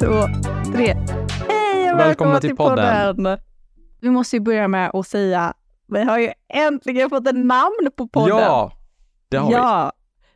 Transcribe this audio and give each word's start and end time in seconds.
två, 0.00 0.28
tre. 0.72 0.96
Hej 1.48 1.92
och 1.92 1.98
välkomna, 1.98 2.40
till 2.40 2.56
podden. 2.56 3.38
Vi 4.00 4.10
måste 4.10 4.36
ju 4.36 4.40
börja 4.40 4.68
med 4.68 4.90
att 4.94 5.06
säga, 5.06 5.54
vi 5.88 6.04
har 6.04 6.18
ju 6.18 6.32
äntligen 6.48 7.10
fått 7.10 7.26
en 7.26 7.46
namn 7.46 7.90
på 7.96 8.08
podden. 8.08 8.36
Ja, 8.38 8.72
det 9.28 9.36
har 9.36 9.52
ja. 9.52 9.92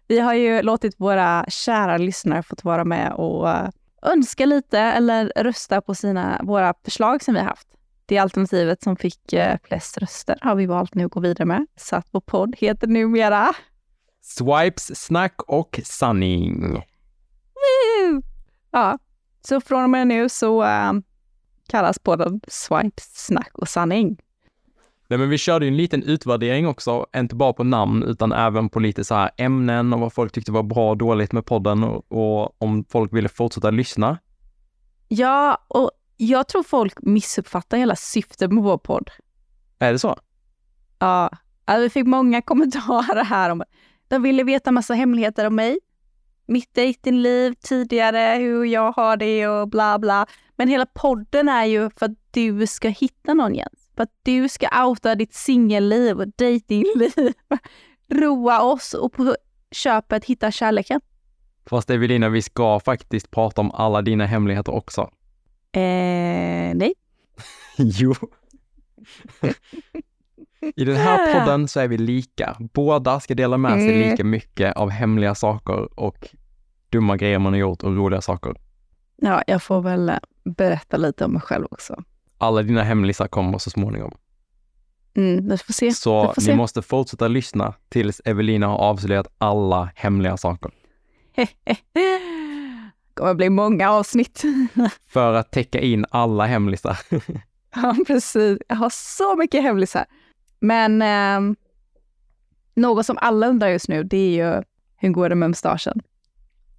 Vi 0.08 0.20
har 0.20 0.34
ju 0.34 0.62
låtit 0.62 0.94
våra 0.98 1.44
kära 1.48 1.98
lyssnare 1.98 2.42
fått 2.42 2.64
vara 2.64 2.84
med 2.84 3.12
och 3.12 3.50
eh, 3.50 3.68
önska 4.02 4.46
lite 4.46 4.78
eller 4.78 5.32
rösta 5.36 5.80
på 5.80 5.94
sina, 5.94 6.40
våra 6.42 6.74
förslag 6.84 7.22
som 7.22 7.34
vi 7.34 7.40
har 7.40 7.46
haft. 7.46 7.68
Det 8.06 8.18
alternativet 8.18 8.82
som 8.82 8.96
fick 8.96 9.32
eh, 9.32 9.56
flest 9.64 9.98
röster 9.98 10.38
har 10.40 10.54
vi 10.54 10.66
valt 10.66 10.94
nu 10.94 11.04
att 11.04 11.10
gå 11.10 11.20
vidare 11.20 11.46
med. 11.46 11.66
Så 11.76 11.96
att 11.96 12.06
vår 12.10 12.20
podd 12.20 12.54
heter 12.58 12.86
numera 12.86 13.52
Swipes, 14.22 15.04
snack 15.04 15.42
och 15.42 15.80
sanning. 15.84 16.72
Woo! 17.54 18.22
Ja, 18.70 18.98
så 19.46 19.60
från 19.60 19.84
och 19.84 19.90
med 19.90 20.06
nu 20.06 20.28
så 20.28 20.62
äh, 20.62 20.92
kallas 21.68 21.98
podden 21.98 22.40
Swipes, 22.48 23.26
snack 23.26 23.50
och 23.52 23.68
sanning. 23.68 24.16
Nej, 25.08 25.18
men 25.18 25.28
vi 25.28 25.38
körde 25.38 25.64
ju 25.64 25.68
en 25.68 25.76
liten 25.76 26.02
utvärdering 26.02 26.66
också, 26.66 27.06
inte 27.16 27.34
bara 27.34 27.52
på 27.52 27.64
namn 27.64 28.02
utan 28.02 28.32
även 28.32 28.68
på 28.68 28.80
lite 28.80 29.04
så 29.04 29.14
här 29.14 29.30
ämnen 29.36 29.92
och 29.92 30.00
vad 30.00 30.12
folk 30.12 30.32
tyckte 30.32 30.52
var 30.52 30.62
bra 30.62 30.90
och 30.90 30.96
dåligt 30.96 31.32
med 31.32 31.46
podden 31.46 31.84
och, 31.84 32.12
och 32.12 32.62
om 32.62 32.84
folk 32.90 33.12
ville 33.12 33.28
fortsätta 33.28 33.70
lyssna. 33.70 34.18
Ja, 35.08 35.64
och 35.68 35.90
jag 36.16 36.48
tror 36.48 36.62
folk 36.62 36.94
missuppfattar 37.02 37.78
hela 37.78 37.96
syftet 37.96 38.52
med 38.52 38.62
vår 38.62 38.78
podd. 38.78 39.10
Är 39.78 39.92
det 39.92 39.98
så? 39.98 40.16
Ja, 40.98 41.30
alltså 41.64 41.82
vi 41.82 41.90
fick 41.90 42.06
många 42.06 42.42
kommentarer 42.50 43.24
här 43.24 43.50
om 43.50 43.62
de 44.08 44.22
ville 44.22 44.42
veta 44.42 44.72
massa 44.72 44.94
hemligheter 44.94 45.46
om 45.46 45.54
mig, 45.54 45.78
mitt 46.46 46.74
dejtingliv 46.74 47.54
tidigare, 47.54 48.38
hur 48.38 48.64
jag 48.64 48.92
har 48.92 49.16
det 49.16 49.48
och 49.48 49.68
bla 49.68 49.98
bla. 49.98 50.26
Men 50.56 50.68
hela 50.68 50.86
podden 50.86 51.48
är 51.48 51.64
ju 51.64 51.90
för 51.90 52.06
att 52.06 52.18
du 52.30 52.66
ska 52.66 52.88
hitta 52.88 53.34
någon 53.34 53.54
Jens. 53.54 53.90
För 53.96 54.02
att 54.02 54.12
du 54.22 54.48
ska 54.48 54.86
outa 54.86 55.14
ditt 55.14 55.34
singelliv 55.34 56.20
och 56.20 56.28
dejtingliv. 56.36 57.32
Roa 58.08 58.62
oss 58.62 58.94
och 58.94 59.12
på 59.12 59.36
köpet 59.70 60.24
hitta 60.24 60.50
kärleken. 60.50 61.00
Fast 61.66 61.90
Evelina, 61.90 62.28
vi 62.28 62.42
ska 62.42 62.80
faktiskt 62.80 63.30
prata 63.30 63.60
om 63.60 63.70
alla 63.70 64.02
dina 64.02 64.26
hemligheter 64.26 64.72
också. 64.72 65.00
Eh, 65.72 66.74
nej. 66.74 66.94
jo. 67.76 68.14
I 70.76 70.84
den 70.84 70.96
här 70.96 71.40
podden 71.40 71.68
så 71.68 71.80
är 71.80 71.88
vi 71.88 71.98
lika. 71.98 72.56
Båda 72.72 73.20
ska 73.20 73.34
dela 73.34 73.56
med 73.56 73.72
sig 73.72 73.94
Mm. 73.96 74.10
lika 74.10 74.24
mycket 74.24 74.76
av 74.76 74.90
hemliga 74.90 75.34
saker 75.34 76.00
och 76.00 76.28
dumma 76.90 77.16
grejer 77.16 77.38
man 77.38 77.52
har 77.52 77.60
gjort 77.60 77.82
och 77.82 77.96
roliga 77.96 78.20
saker. 78.20 78.54
Ja, 79.16 79.42
jag 79.46 79.62
får 79.62 79.80
väl 79.82 80.08
eh, 80.08 80.16
berätta 80.44 80.96
lite 80.96 81.24
om 81.24 81.32
mig 81.32 81.42
själv 81.42 81.66
också. 81.70 82.02
Alla 82.38 82.62
dina 82.62 82.82
hemlisar 82.82 83.28
kommer 83.28 83.58
så 83.58 83.70
småningom. 83.70 84.12
Mm, 85.16 85.48
vi 85.48 85.58
får 85.58 85.72
se. 85.72 85.92
Så 85.92 86.24
får 86.24 86.40
ni 86.40 86.44
se. 86.46 86.56
måste 86.56 86.82
fortsätta 86.82 87.28
lyssna 87.28 87.74
tills 87.88 88.20
Evelina 88.24 88.66
har 88.66 88.76
avslöjat 88.78 89.26
alla 89.38 89.90
hemliga 89.94 90.36
saker. 90.36 90.70
Det 91.34 91.48
kommer 93.14 93.34
bli 93.34 93.50
många 93.50 93.90
avsnitt. 93.90 94.42
För 95.06 95.34
att 95.34 95.52
täcka 95.52 95.80
in 95.80 96.06
alla 96.10 96.46
hemlisar. 96.46 96.98
Ja, 97.76 97.96
precis. 98.06 98.58
Jag 98.68 98.76
har 98.76 98.90
så 98.92 99.36
mycket 99.36 99.62
hemlisar. 99.62 100.04
Men 100.64 101.02
eh, 101.02 101.54
något 102.74 103.06
som 103.06 103.18
alla 103.20 103.46
undrar 103.46 103.68
just 103.68 103.88
nu, 103.88 104.04
det 104.04 104.16
är 104.16 104.30
ju 104.30 104.62
hur 104.96 105.08
går 105.08 105.28
det 105.28 105.34
med 105.34 105.50
mustaschen? 105.50 106.02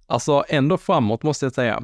Alltså 0.06 0.44
ändå 0.48 0.78
framåt 0.78 1.22
måste 1.22 1.46
jag 1.46 1.52
säga. 1.52 1.82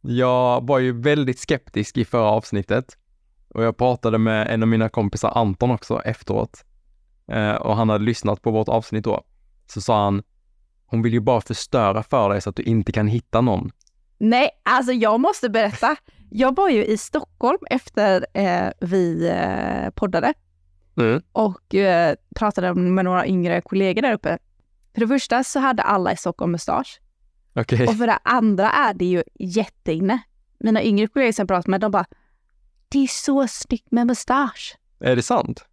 Jag 0.00 0.66
var 0.66 0.78
ju 0.78 1.00
väldigt 1.00 1.38
skeptisk 1.38 1.96
i 1.96 2.04
förra 2.04 2.30
avsnittet 2.30 2.96
och 3.48 3.64
jag 3.64 3.76
pratade 3.76 4.18
med 4.18 4.48
en 4.48 4.62
av 4.62 4.68
mina 4.68 4.88
kompisar 4.88 5.32
Anton 5.34 5.70
också 5.70 6.02
efteråt 6.02 6.64
eh, 7.32 7.54
och 7.54 7.76
han 7.76 7.88
hade 7.88 8.04
lyssnat 8.04 8.42
på 8.42 8.50
vårt 8.50 8.68
avsnitt 8.68 9.04
då. 9.04 9.22
Så 9.66 9.80
sa 9.80 10.04
han, 10.04 10.22
hon 10.86 11.02
vill 11.02 11.12
ju 11.12 11.20
bara 11.20 11.40
förstöra 11.40 12.02
för 12.02 12.28
dig 12.30 12.40
så 12.40 12.50
att 12.50 12.56
du 12.56 12.62
inte 12.62 12.92
kan 12.92 13.06
hitta 13.06 13.40
någon. 13.40 13.70
Nej, 14.18 14.50
alltså 14.62 14.92
jag 14.92 15.20
måste 15.20 15.48
berätta. 15.48 15.96
Jag 16.30 16.56
var 16.56 16.68
ju 16.68 16.84
i 16.84 16.98
Stockholm 16.98 17.58
efter 17.70 18.26
eh, 18.34 18.70
vi 18.80 19.28
eh, 19.28 19.90
poddade 19.90 20.34
och 21.32 21.74
eh, 21.74 22.14
pratade 22.34 22.74
med 22.74 23.04
några 23.04 23.26
yngre 23.26 23.60
kollegor 23.60 24.02
där 24.02 24.12
uppe. 24.12 24.38
För 24.94 25.00
det 25.00 25.08
första 25.08 25.44
så 25.44 25.58
hade 25.60 25.82
alla 25.82 26.12
i 26.12 26.16
Stockholm 26.16 26.52
mustasch. 26.52 27.00
Okej. 27.54 27.86
Och 27.86 27.96
för 27.96 28.06
det 28.06 28.18
andra 28.24 28.70
är 28.70 28.94
det 28.94 29.04
ju 29.04 29.22
jätteinne. 29.34 30.18
Mina 30.58 30.82
yngre 30.82 31.06
kollegor 31.06 31.32
som 31.32 31.42
jag 31.42 31.48
pratat 31.48 31.66
med, 31.66 31.80
de 31.80 31.90
bara 31.90 32.04
Det 32.88 32.98
är 33.02 33.06
så 33.06 33.46
snyggt 33.48 33.90
med 33.92 34.06
mustasch. 34.06 34.76
Är 35.00 35.16
det 35.16 35.22
sant? 35.22 35.64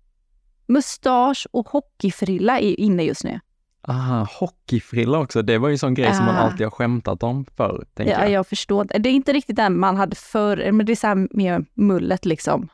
Mustasch 0.67 1.47
och 1.51 1.69
hockeyfrilla 1.69 2.59
är 2.59 2.79
inne 2.79 3.03
just 3.03 3.23
nu. 3.23 3.40
Ah, 3.81 4.23
hockeyfrilla 4.40 5.19
också. 5.19 5.41
Det 5.41 5.57
var 5.57 5.67
ju 5.69 5.72
en 5.72 5.79
sån 5.79 5.94
grej 5.94 6.13
som 6.16 6.25
man 6.25 6.35
Ah. 6.35 6.40
alltid 6.40 6.66
har 6.66 6.72
skämtat 6.72 7.23
om 7.23 7.45
förr, 7.57 7.85
Ja, 7.95 8.03
jag. 8.05 8.29
jag 8.31 8.47
förstår. 8.47 8.85
Det 9.00 9.09
är 9.09 9.13
inte 9.13 9.34
riktigt 9.34 9.55
den 9.55 9.79
man 9.79 9.95
hade 9.97 10.16
förr, 10.16 10.72
men 10.72 10.85
det 10.85 10.91
är 10.91 10.95
så 10.95 11.07
här 11.07 11.28
mer 11.31 11.66
mullet 11.73 12.25
liksom. 12.25 12.69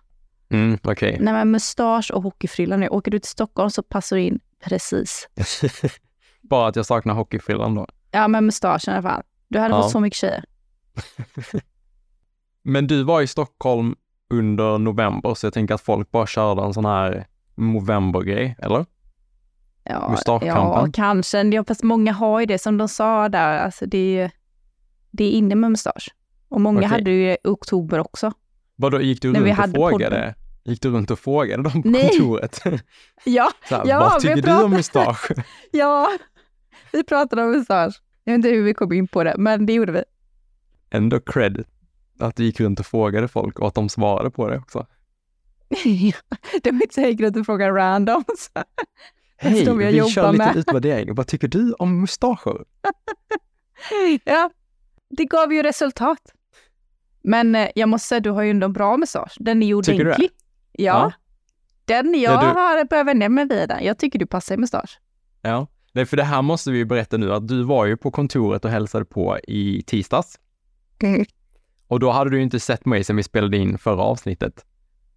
Mm, 0.49 0.77
okej. 0.83 1.17
Nej 1.21 1.33
men 1.33 1.51
mustasch 1.51 2.11
och 2.11 2.23
hockeyfrilla 2.23 2.77
nu. 2.77 2.87
Åker 2.87 3.11
du 3.11 3.19
till 3.19 3.29
Stockholm 3.31 3.69
så 3.69 3.83
passar 3.83 4.15
du 4.15 4.21
in 4.23 4.39
precis. 4.63 5.29
bara 6.41 6.67
att 6.67 6.75
jag 6.75 6.85
saknar 6.85 7.13
hockeyfrillan 7.13 7.75
då. 7.75 7.87
Ja 8.11 8.27
men 8.27 8.45
mustaschen 8.45 8.93
i 8.93 8.97
alla 8.97 9.09
fall. 9.09 9.23
Du 9.47 9.59
hade 9.59 9.75
Ja. 9.75 9.81
fått 9.81 9.91
så 9.91 9.99
mycket 9.99 10.17
tjejer. 10.17 10.43
Men 12.63 12.87
du 12.87 13.03
var 13.03 13.21
i 13.21 13.27
Stockholm 13.27 13.95
under 14.29 14.77
november, 14.77 15.33
så 15.33 15.45
jag 15.45 15.53
tänker 15.53 15.73
att 15.73 15.81
folk 15.81 16.11
bara 16.11 16.27
körde 16.27 16.61
en 16.61 16.73
sån 16.73 16.85
här 16.85 17.27
novembergrej, 17.55 18.55
eller? 18.59 18.85
Ja, 19.83 20.17
ja 20.41 20.87
kanske. 20.93 21.43
Ja, 21.43 21.63
fast 21.67 21.83
många 21.83 22.11
har 22.13 22.39
ju 22.39 22.45
det 22.45 22.59
som 22.59 22.77
de 22.77 22.87
sa 22.87 23.29
där. 23.29 23.57
Alltså 23.57 23.85
det 23.85 24.19
är, 24.19 24.31
det 25.11 25.23
är 25.23 25.31
inne 25.31 25.55
med 25.55 25.71
mustasch. 25.71 26.09
Och 26.49 26.61
många 26.61 26.77
Okej. 26.79 26.89
hade 26.89 27.11
ju 27.11 27.31
i 27.31 27.37
oktober 27.43 27.99
också. 27.99 28.31
Vadå, 28.81 29.01
gick 29.01 29.21
du 29.21 29.33
runt 29.33 29.59
och 29.59 29.65
frågade? 29.75 30.15
podden. 30.15 30.33
Gick 30.63 30.81
du 30.81 30.89
runt 30.89 31.11
och 31.11 31.19
frågade 31.19 31.63
dem 31.63 31.83
på 31.83 31.89
Nej. 31.89 32.09
kontoret? 32.09 32.61
Ja, 33.23 33.51
här, 33.61 33.83
Ja, 33.85 33.99
vad 33.99 34.19
tycker 34.21 34.35
du 34.35 34.41
pratar- 34.41 34.63
om 34.63 34.71
mustasch? 34.71 35.31
ja. 35.71 36.09
Vi 36.91 37.03
pratade 37.03 37.43
om 37.43 37.51
mustasch. 37.51 38.01
Jag 38.23 38.33
vet 38.33 38.37
inte 38.37 38.49
hur 38.49 38.63
vi 38.63 38.73
kom 38.73 38.93
in 38.93 39.07
på 39.07 39.23
det, 39.23 39.35
men 39.37 39.65
det 39.65 39.73
gjorde 39.73 39.91
vi. 39.91 40.03
Ändå 40.91 41.19
cred 41.19 41.63
att 42.19 42.35
du 42.35 42.43
gick 42.43 42.59
runt 42.59 42.79
och 42.79 42.85
frågade 42.85 43.27
folk 43.27 43.59
och 43.59 43.67
att 43.67 43.75
de 43.75 43.89
svarade 43.89 44.31
på 44.31 44.47
det 44.47 44.57
också. 44.57 44.85
det 46.63 46.71
var 46.71 46.81
inte 46.81 46.93
så 46.93 47.01
jag 47.01 47.09
gick 47.11 47.21
runt 47.21 47.37
och 47.37 47.45
frågade 47.45 47.71
randoms. 47.71 48.51
Hej, 49.37 49.53
vi 49.77 50.09
kör 50.09 50.31
lite 50.31 50.45
med. 50.45 50.55
utvärdering. 50.55 51.15
Vad 51.15 51.27
tycker 51.27 51.47
du 51.47 51.73
om 51.73 52.01
mustascher? 52.01 52.65
ja, 54.23 54.49
det 55.09 55.25
gav 55.25 55.53
ju 55.53 55.63
resultat. 55.63 56.33
Men 57.21 57.55
eh, 57.55 57.67
jag 57.75 57.89
måste 57.89 58.07
säga, 58.07 58.19
du 58.19 58.29
har 58.29 58.41
ju 58.43 58.49
ändå 58.49 58.65
en 58.65 58.73
bra 58.73 58.97
mustasch. 58.97 59.37
Den 59.39 59.63
är 59.63 59.67
ju 59.67 59.81
Tycker 59.81 59.97
du 59.97 60.03
det? 60.03 60.09
ordentlig. 60.09 60.29
Ja. 60.71 60.83
Ja. 60.83 61.11
Den, 61.85 62.13
jag 62.13 62.33
Ja, 62.33 62.41
du- 62.41 62.47
har 62.59 62.85
börjat 62.85 63.07
vänja 63.07 63.29
mig 63.29 63.47
vid 63.47 63.69
den. 63.69 63.83
Jag 63.83 63.97
tycker 63.97 64.19
du 64.19 64.25
passar 64.25 64.55
i 64.55 64.57
mustasch. 64.57 64.99
Ja, 65.41 65.67
Nej, 65.93 66.05
för 66.05 66.17
det 66.17 66.23
här 66.23 66.41
måste 66.41 66.71
vi 66.71 66.77
ju 66.77 66.85
berätta 66.85 67.17
nu 67.17 67.33
att 67.33 67.47
du 67.47 67.63
var 67.63 67.85
ju 67.85 67.97
på 67.97 68.11
kontoret 68.11 68.65
och 68.65 68.71
hälsade 68.71 69.05
på 69.05 69.37
i 69.47 69.83
tisdags. 69.87 70.39
Och 71.87 71.99
då 71.99 72.11
hade 72.11 72.29
du 72.29 72.37
ju 72.37 72.43
inte 72.43 72.59
sett 72.59 72.85
mig 72.85 73.03
sen 73.03 73.15
vi 73.15 73.23
spelade 73.23 73.57
in 73.57 73.77
förra 73.77 74.01
avsnittet. 74.01 74.65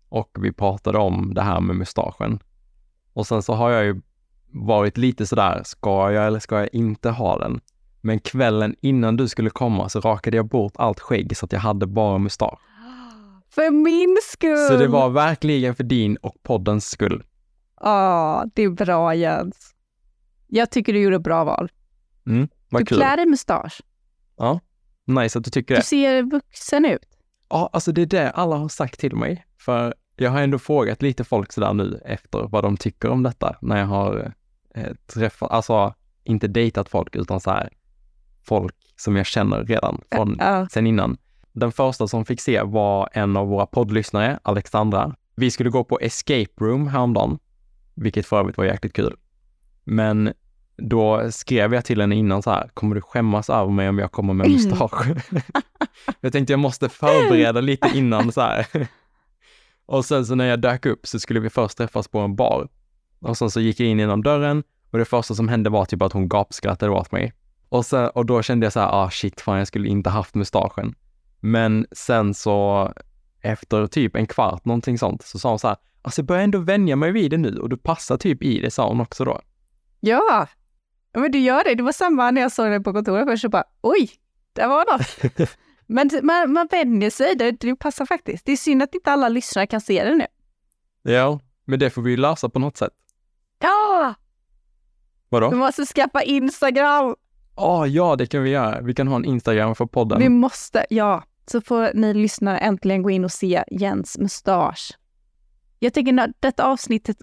Och 0.08 0.30
vi 0.40 0.52
pratade 0.52 0.98
om 0.98 1.34
det 1.34 1.42
här 1.42 1.60
med 1.60 1.76
mustaschen. 1.76 2.38
Och 3.12 3.26
sen 3.26 3.42
så 3.42 3.52
har 3.54 3.70
jag 3.70 3.84
ju 3.84 4.00
varit 4.52 4.96
lite 4.98 5.26
sådär, 5.26 5.62
ska 5.64 6.12
jag 6.12 6.26
eller 6.26 6.38
ska 6.38 6.58
jag 6.58 6.68
inte 6.72 7.10
ha 7.10 7.38
den? 7.38 7.60
Men 8.04 8.20
kvällen 8.20 8.74
innan 8.80 9.16
du 9.16 9.28
skulle 9.28 9.50
komma 9.50 9.88
så 9.88 10.00
rakade 10.00 10.36
jag 10.36 10.48
bort 10.48 10.72
allt 10.76 11.00
skägg 11.00 11.36
så 11.36 11.44
att 11.46 11.52
jag 11.52 11.60
hade 11.60 11.86
bara 11.86 12.18
mustasch. 12.18 12.58
För 13.50 13.70
min 13.70 14.18
skull! 14.22 14.68
Så 14.68 14.76
det 14.76 14.88
var 14.88 15.10
verkligen 15.10 15.74
för 15.74 15.84
din 15.84 16.16
och 16.16 16.36
poddens 16.42 16.90
skull. 16.90 17.24
Ja, 17.80 18.44
det 18.54 18.62
är 18.62 18.70
bra 18.70 19.14
Jens. 19.14 19.74
Jag 20.46 20.70
tycker 20.70 20.92
du 20.92 21.00
gjorde 21.00 21.18
bra 21.18 21.44
val. 21.44 21.70
Vad 22.70 22.82
du 22.82 22.86
kul. 22.86 22.98
klär 22.98 23.16
dig 23.16 23.26
mustasch. 23.26 23.80
Nice 25.06 25.38
att 25.38 25.44
du 25.44 25.50
tycker 25.50 25.74
det. 25.74 25.80
Du 25.80 25.84
ser 25.84 26.22
vuxen 26.22 26.84
ut. 26.84 27.18
Ja, 27.48 27.70
alltså 27.72 27.92
det 27.92 28.02
är 28.02 28.06
det 28.06 28.30
alla 28.30 28.56
har 28.56 28.68
sagt 28.68 29.00
till 29.00 29.16
mig. 29.16 29.46
För 29.58 29.94
jag 30.16 30.30
har 30.30 30.40
ändå 30.40 30.58
frågat 30.58 31.02
lite 31.02 31.24
folk 31.24 31.52
sådär 31.52 31.74
nu 31.74 32.00
efter 32.04 32.48
vad 32.48 32.64
de 32.64 32.76
tycker 32.76 33.10
om 33.10 33.22
detta 33.22 33.56
när 33.60 33.78
jag 33.78 33.86
har 33.86 34.32
eh, 34.74 34.92
träffat, 35.06 35.50
alltså 35.50 35.94
inte 36.24 36.48
dejtat 36.48 36.88
folk 36.88 37.16
utan 37.16 37.40
så 37.40 37.50
här 37.50 37.70
folk 38.44 38.74
som 38.96 39.16
jag 39.16 39.26
känner 39.26 39.64
redan 39.64 40.00
från 40.14 40.36
Ja. 40.38 40.68
sen 40.70 40.86
innan. 40.86 41.16
Den 41.52 41.72
första 41.72 42.08
som 42.08 42.24
fick 42.24 42.40
se 42.40 42.62
var 42.62 43.08
en 43.12 43.36
av 43.36 43.48
våra 43.48 43.66
poddlyssnare, 43.66 44.38
Alexandra. 44.42 45.14
Vi 45.36 45.50
skulle 45.50 45.70
gå 45.70 45.84
på 45.84 46.00
escape 46.00 46.50
room 46.60 46.88
häromdagen, 46.88 47.38
vilket 47.94 48.26
för 48.26 48.38
övrigt 48.40 48.56
var 48.56 48.64
jäkligt 48.64 48.92
kul. 48.92 49.16
Men 49.84 50.32
då 50.76 51.30
skrev 51.32 51.74
jag 51.74 51.84
till 51.84 52.00
henne 52.00 52.14
innan 52.14 52.42
så 52.42 52.50
här, 52.50 52.70
kommer 52.74 52.94
du 52.94 53.00
skämmas 53.00 53.50
över 53.50 53.70
mig 53.70 53.88
om 53.88 53.98
jag 53.98 54.12
kommer 54.12 54.34
med 54.34 54.50
mustasch? 54.50 55.06
jag 56.20 56.32
tänkte 56.32 56.52
jag 56.52 56.60
måste 56.60 56.88
förbereda 56.88 57.60
lite 57.60 57.90
innan 57.94 58.32
så 58.32 58.40
här. 58.40 58.66
Och 59.86 60.04
sen 60.04 60.26
så 60.26 60.34
när 60.34 60.44
jag 60.46 60.60
dök 60.60 60.86
upp 60.86 61.06
så 61.06 61.20
skulle 61.20 61.40
vi 61.40 61.50
först 61.50 61.78
träffas 61.78 62.08
på 62.08 62.18
en 62.18 62.36
bar. 62.36 62.68
Och 63.20 63.36
sen 63.38 63.50
så 63.50 63.60
gick 63.60 63.80
jag 63.80 63.88
in 63.88 63.98
genom 63.98 64.22
dörren 64.22 64.62
och 64.90 64.98
det 64.98 65.04
första 65.04 65.34
som 65.34 65.48
hände 65.48 65.70
var 65.70 65.84
typ 65.84 66.02
att 66.02 66.12
hon 66.12 66.28
gapskrattade 66.28 66.92
åt 66.92 67.12
mig. 67.12 67.32
Och, 67.72 67.86
sen, 67.86 68.08
och 68.08 68.26
då 68.26 68.42
kände 68.42 68.66
jag 68.66 68.72
så 68.72 68.80
här, 68.80 68.88
ah 68.88 69.10
shit, 69.10 69.40
fan 69.40 69.58
jag 69.58 69.66
skulle 69.66 69.88
inte 69.88 70.10
haft 70.10 70.34
mustaschen. 70.34 70.94
Men 71.40 71.86
sen 71.92 72.34
så 72.34 72.92
efter 73.40 73.86
typ 73.86 74.16
en 74.16 74.26
kvart, 74.26 74.64
någonting 74.64 74.98
sånt, 74.98 75.22
så 75.22 75.38
sa 75.38 75.48
hon 75.48 75.58
så 75.58 75.68
här, 75.68 75.76
alltså 76.02 76.20
jag 76.20 76.26
börjar 76.26 76.42
ändå 76.42 76.58
vänja 76.58 76.96
mig 76.96 77.12
vid 77.12 77.30
det 77.30 77.36
nu 77.36 77.58
och 77.58 77.68
du 77.68 77.76
passar 77.76 78.16
typ 78.16 78.42
i 78.42 78.60
det, 78.60 78.70
sa 78.70 78.88
hon 78.88 79.00
också 79.00 79.24
då. 79.24 79.40
Ja, 80.00 80.46
men 81.12 81.32
du 81.32 81.38
gör 81.38 81.64
det. 81.64 81.74
Det 81.74 81.82
var 81.82 81.92
samma 81.92 82.30
när 82.30 82.40
jag 82.40 82.52
såg 82.52 82.70
dig 82.70 82.82
på 82.82 82.92
kontoret 82.92 83.26
först 83.26 83.44
och 83.44 83.50
bara, 83.50 83.64
oj, 83.80 84.10
det 84.52 84.66
var 84.66 84.92
något. 84.92 85.48
men 85.86 86.10
man, 86.22 86.52
man 86.52 86.68
vänjer 86.70 87.10
sig, 87.10 87.34
det, 87.34 87.50
det 87.50 87.76
passar 87.76 88.06
faktiskt. 88.06 88.46
Det 88.46 88.52
är 88.52 88.56
synd 88.56 88.82
att 88.82 88.94
inte 88.94 89.12
alla 89.12 89.28
lyssnare 89.28 89.66
kan 89.66 89.80
se 89.80 90.04
det 90.04 90.14
nu. 90.14 90.26
Ja, 91.02 91.40
men 91.64 91.78
det 91.78 91.90
får 91.90 92.02
vi 92.02 92.10
ju 92.10 92.16
lösa 92.16 92.48
på 92.48 92.58
något 92.58 92.76
sätt. 92.76 92.92
Ja! 93.58 94.14
Vadå? 95.28 95.50
Vi 95.50 95.56
måste 95.56 95.86
skaffa 95.86 96.22
Instagram. 96.22 97.16
Oh, 97.56 97.88
ja, 97.88 98.16
det 98.16 98.26
kan 98.26 98.42
vi 98.42 98.50
göra. 98.50 98.80
Vi 98.80 98.94
kan 98.94 99.08
ha 99.08 99.16
en 99.16 99.24
Instagram 99.24 99.74
för 99.74 99.86
podden. 99.86 100.18
Vi 100.18 100.28
måste, 100.28 100.86
ja. 100.90 101.24
Så 101.46 101.60
får 101.60 101.90
ni 101.94 102.14
lyssnare 102.14 102.58
äntligen 102.58 103.02
gå 103.02 103.10
in 103.10 103.24
och 103.24 103.32
se 103.32 103.64
Jens 103.70 104.18
mustasch. 104.18 104.98
Jag 105.78 105.94
tänker 105.94 106.12
när 106.12 106.32
detta 106.40 106.64
avsnittet 106.64 107.16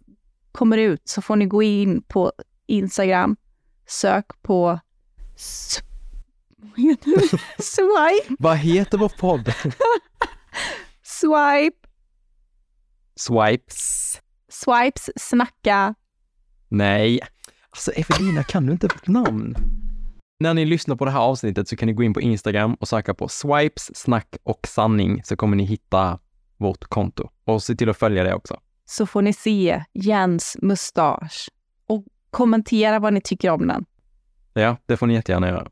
kommer 0.52 0.78
ut 0.78 1.02
så 1.10 1.22
får 1.22 1.36
ni 1.36 1.46
gå 1.46 1.64
in 1.64 2.02
på 2.02 2.32
Instagram, 2.68 3.36
sök 3.88 4.26
på 4.42 4.80
Swipe. 7.60 8.36
Vad 8.40 8.58
heter 8.58 8.98
vår 8.98 9.10
podd? 9.20 9.46
Swipe. 11.04 11.88
Swipes. 13.16 14.22
Swipes 14.50 15.10
snacka. 15.16 15.96
Nej, 16.68 17.20
alltså 17.70 17.92
Evelina, 17.92 18.44
kan 18.44 18.66
du 18.66 18.72
inte 18.72 18.88
vårt 18.88 19.08
namn? 19.08 19.56
När 20.42 20.54
ni 20.54 20.66
lyssnar 20.66 20.96
på 20.96 21.06
det 21.06 21.12
här 21.12 21.20
avsnittet 21.20 21.68
så 21.68 21.76
kan 21.76 21.88
ni 21.88 21.94
gå 21.94 22.04
in 22.04 22.14
på 22.14 22.22
Instagram 22.22 22.74
och 22.74 22.88
söka 22.88 23.14
på 23.14 23.28
swipes, 23.28 23.96
snack 23.96 24.36
och 24.44 24.68
sanning 24.68 25.24
så 25.24 25.36
kommer 25.36 25.58
ni 25.58 25.64
hitta 25.64 26.20
vårt 26.58 26.84
konto. 26.86 27.30
Och 27.46 27.64
se 27.64 27.76
till 27.76 27.90
att 27.90 27.98
följa 27.98 28.24
det 28.24 28.34
också. 28.34 28.60
Så 28.86 29.06
får 29.06 29.22
ni 29.22 29.34
se 29.34 29.84
Jens 29.94 30.58
mustasch 30.62 31.50
och 31.88 32.06
kommentera 32.30 33.00
vad 33.00 33.14
ni 33.14 33.22
tycker 33.22 33.50
om 33.50 33.68
den. 33.68 33.86
Ja, 34.54 34.78
det 34.86 34.98
får 34.98 35.08
ni 35.08 35.14
jättegärna 35.14 35.48
göra. 35.48 35.70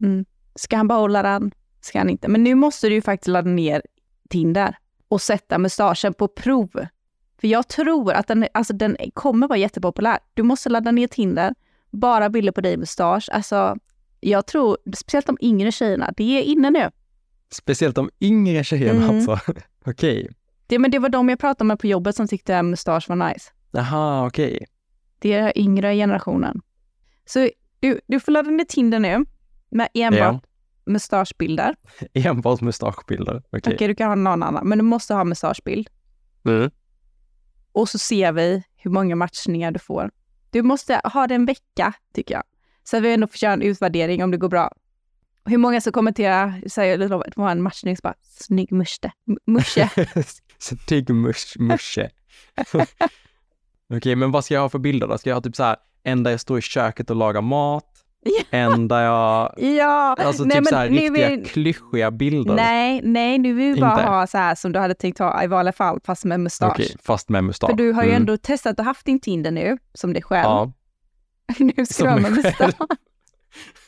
Mm. 0.00 0.24
Ska 0.54 0.76
han 0.76 0.88
behålla 0.88 1.22
den? 1.22 1.52
Ska 1.80 1.98
han 1.98 2.10
inte? 2.10 2.28
Men 2.28 2.44
nu 2.44 2.54
måste 2.54 2.88
du 2.88 2.94
ju 2.94 3.02
faktiskt 3.02 3.28
ladda 3.28 3.50
ner 3.50 3.82
Tinder 4.28 4.76
och 5.08 5.20
sätta 5.20 5.58
mustaschen 5.58 6.14
på 6.14 6.28
prov. 6.28 6.86
För 7.40 7.48
jag 7.48 7.68
tror 7.68 8.12
att 8.12 8.26
den, 8.26 8.46
alltså 8.54 8.72
den 8.72 8.96
kommer 9.14 9.48
vara 9.48 9.58
jättepopulär. 9.58 10.18
Du 10.34 10.42
måste 10.42 10.68
ladda 10.68 10.90
ner 10.90 11.06
Tinder, 11.06 11.54
bara 11.90 12.28
bilder 12.28 12.52
på 12.52 12.60
dig 12.60 12.76
mustasch. 12.76 13.28
Alltså, 13.32 13.76
jag 14.22 14.46
tror, 14.46 14.78
speciellt 14.96 15.26
de 15.26 15.38
yngre 15.40 15.72
tjejerna, 15.72 16.12
det 16.16 16.38
är 16.38 16.42
inne 16.42 16.70
nu. 16.70 16.90
Speciellt 17.50 17.96
de 17.96 18.10
yngre 18.20 18.64
tjejerna 18.64 19.04
Mm. 19.04 19.16
alltså? 19.16 19.38
Okej. 19.86 20.30
Det, 20.66 20.78
men 20.78 20.90
det 20.90 20.98
var 20.98 21.08
de 21.08 21.28
jag 21.28 21.38
pratade 21.38 21.68
med 21.68 21.78
på 21.78 21.86
jobbet 21.86 22.16
som 22.16 22.28
tyckte 22.28 22.58
att 22.58 22.64
mustasch 22.64 23.08
var 23.08 23.16
nice. 23.28 23.50
Jaha, 23.70 24.26
okej. 24.26 24.66
Det 25.18 25.32
är 25.32 25.58
yngre 25.58 25.94
generationen. 25.94 26.60
Så 27.24 27.48
du, 27.80 28.00
du 28.06 28.20
får 28.20 28.32
ladda 28.32 28.50
ner 28.50 28.64
Tinder 28.64 28.98
nu 28.98 29.24
med 29.70 29.88
enbart 29.94 30.18
Ja. 30.20 30.40
mustaschbilder. 30.86 31.74
Enbart 32.12 32.60
mustaschbilder. 32.60 33.42
Okej. 33.52 33.74
Okej, 33.74 33.88
du 33.88 33.94
kan 33.94 34.08
ha 34.08 34.14
någon 34.14 34.42
annan, 34.42 34.68
men 34.68 34.78
du 34.78 34.84
måste 34.84 35.14
ha 35.14 35.24
mustaschbild. 35.24 35.88
Mm. 36.44 36.70
Och 37.72 37.88
så 37.88 37.98
ser 37.98 38.32
vi 38.32 38.62
hur 38.76 38.90
många 38.90 39.16
matchningar 39.16 39.70
du 39.70 39.78
får. 39.78 40.10
Du 40.50 40.62
måste 40.62 41.00
ha 41.04 41.26
det 41.26 41.34
en 41.34 41.46
vecka, 41.46 41.92
tycker 42.14 42.34
jag. 42.34 42.42
Så 42.84 42.96
att 42.96 43.02
vi 43.02 43.12
ändå 43.14 43.26
får 43.26 43.36
köra 43.38 43.52
en 43.52 43.62
utvärdering 43.62 44.24
om 44.24 44.30
det 44.30 44.36
går 44.36 44.48
bra. 44.48 44.72
Hur 45.44 45.58
många 45.58 45.80
som 45.80 45.92
kommenterar, 45.92 46.68
säger 46.68 47.08
var 47.36 47.50
en 47.50 47.62
matchning, 47.62 47.96
så 47.96 48.00
bara 48.02 48.14
snygg 48.22 48.72
muste, 48.72 49.12
musche. 49.46 49.90
Snygg 50.58 51.10
musch, 51.10 51.54
musche. 51.58 52.10
Okej, 53.96 54.16
men 54.16 54.30
vad 54.30 54.44
ska 54.44 54.54
jag 54.54 54.60
ha 54.60 54.68
för 54.68 54.78
bilder 54.78 55.06
då? 55.08 55.18
Ska 55.18 55.30
jag 55.30 55.36
ha 55.36 55.40
typ 55.42 55.56
så 55.56 55.62
här, 55.62 55.76
en 56.02 56.22
där 56.22 56.30
jag 56.30 56.40
står 56.40 56.58
i 56.58 56.62
köket 56.62 57.10
och 57.10 57.16
lagar 57.16 57.40
mat? 57.40 57.84
En 58.50 58.88
där 58.88 59.02
jag, 59.02 59.54
ja! 59.58 60.16
alltså 60.18 60.44
Nej, 60.44 60.58
typ 60.58 60.66
så 60.68 60.76
här 60.76 60.88
riktiga 60.88 61.28
vill- 61.28 61.46
klyschiga 61.46 62.10
bilder? 62.10 62.54
Nej, 62.54 63.00
nej, 63.04 63.38
nu 63.38 63.52
vill 63.54 63.74
vi 63.74 63.80
bara 63.80 63.92
Inte? 63.92 64.04
ha 64.04 64.26
så 64.26 64.38
här 64.38 64.54
som 64.54 64.72
du 64.72 64.78
hade 64.78 64.94
tänkt 64.94 65.18
ha 65.18 65.44
i 65.44 65.46
vanliga 65.46 65.72
fall, 65.72 66.00
fast 66.04 66.24
med 66.24 66.40
mustasch. 66.40 66.70
Okej, 66.72 66.96
fast 67.02 67.28
med 67.28 67.44
mustasch. 67.44 67.70
För 67.70 67.76
du 67.76 67.92
har 67.92 68.02
ju 68.02 68.08
Mm. 68.08 68.20
ändå 68.22 68.36
testat 68.36 68.78
och 68.78 68.84
haft 68.84 69.06
din 69.06 69.20
Tinder 69.20 69.50
nu, 69.50 69.78
som 69.94 70.12
dig 70.12 70.22
själv. 70.22 70.44
Ja, 70.44 70.72
nu 71.58 71.72
själv. 71.86 72.22
mustasch. 72.22 72.74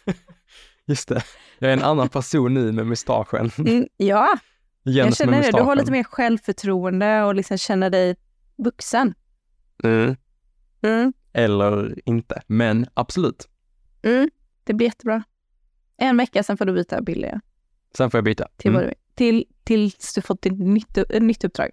just 0.87 1.09
det. 1.09 1.25
Jag 1.59 1.71
är 1.71 1.77
en 1.77 1.83
annan 1.83 2.09
person 2.09 2.55
nu 2.55 2.73
med 2.73 2.87
mustaschen. 2.87 3.51
Mm, 3.59 3.87
ja, 3.97 4.39
jag 4.83 4.95
Jens 4.95 5.19
känner 5.19 5.33
med 5.33 5.45
det. 5.45 5.59
Du 5.59 5.63
har 5.65 5.77
lite 5.77 5.93
mer 5.93 6.05
självförtroende 6.05 7.23
och 7.23 7.35
liksom 7.35 7.59
känner 7.59 7.91
dig 7.91 8.17
vuxen. 8.57 9.15
Mm. 9.85 10.17
Mm. 10.83 11.13
Eller 11.33 11.99
inte, 12.09 12.43
men 12.47 12.87
absolut. 12.95 13.49
Mm. 14.03 14.31
Det 14.65 14.75
blir 14.75 14.87
jättebra. 14.87 15.23
En 15.97 16.17
vecka, 16.17 16.43
sen 16.43 16.57
får 16.57 16.65
du 16.65 16.73
byta 16.73 17.01
bild 17.01 17.25
igen. 17.25 17.41
Sen 17.97 18.11
får 18.11 18.19
jag 18.19 18.25
byta. 18.25 18.49
Till, 18.57 18.69
Mm. 18.71 18.75
vad 18.75 18.85
du 18.85 18.89
vill. 18.89 18.97
till, 19.15 19.45
tills 19.65 20.15
du 20.15 20.23
fått 20.23 20.47
ett 20.47 20.59
nytt, 20.59 20.99
ett 20.99 21.23
nytt 21.23 21.45
uppdrag. 21.45 21.71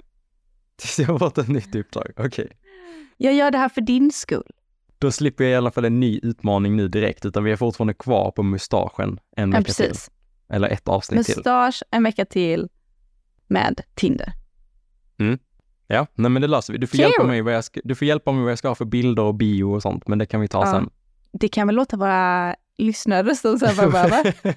Tills 0.75 0.99
jag 0.99 1.07
har 1.07 1.19
fått 1.19 1.37
ett 1.37 1.47
nytt 1.47 1.75
uppdrag. 1.75 2.11
Okej. 2.17 2.51
Jag 3.17 3.33
gör 3.33 3.51
det 3.51 3.57
här 3.57 3.69
för 3.69 3.81
din 3.81 4.11
skull. 4.11 4.51
Då 5.01 5.11
slipper 5.11 5.43
jag 5.43 5.51
i 5.51 5.55
alla 5.55 5.71
fall 5.71 5.85
en 5.85 5.99
ny 5.99 6.19
utmaning 6.23 6.75
nu 6.75 6.87
direkt, 6.87 7.25
utan 7.25 7.43
vi 7.43 7.51
är 7.51 7.55
fortfarande 7.55 7.93
kvar 7.93 8.31
på 8.31 8.43
mustaschen 8.43 9.19
en 9.35 9.51
Ja, 9.51 9.57
vecka 9.57 9.73
till. 9.73 9.85
precis. 9.85 10.11
Eller 10.49 10.69
ett 10.69 10.87
avsnitt 10.87 11.25
till. 11.25 11.35
Mustasch 11.37 11.83
en 11.91 12.03
vecka 12.03 12.25
till 12.25 12.69
med 13.47 13.81
Tinder. 13.95 14.33
Ja, 15.87 16.07
nej 16.13 16.31
men 16.31 16.41
det 16.41 16.47
löser 16.47 16.73
vi. 16.73 16.79
Du 16.79 16.87
får, 16.87 16.97
Kul! 16.97 17.01
hjälpa 17.01 17.23
mig 17.23 17.41
vad 17.41 17.53
jag 17.53 17.63
ska, 17.63 17.81
du 17.83 17.95
får 17.95 18.07
hjälpa 18.07 18.31
mig 18.31 18.41
vad 18.41 18.51
jag 18.51 18.57
ska 18.57 18.67
ha 18.67 18.75
för 18.75 18.85
bilder 18.85 19.23
och 19.23 19.35
bio 19.35 19.63
och 19.63 19.81
sånt, 19.81 20.07
men 20.07 20.17
det 20.19 20.25
kan 20.25 20.41
vi 20.41 20.47
ta 20.47 20.59
Ja. 20.65 20.71
sen. 20.71 20.89
Det 21.33 21.47
kan 21.47 21.67
väl 21.67 21.75
låta 21.75 21.97
våra 21.97 22.55
lyssnare 22.77 23.35
som 23.35 23.59
sen 23.59 23.69
framöver. 23.69 24.33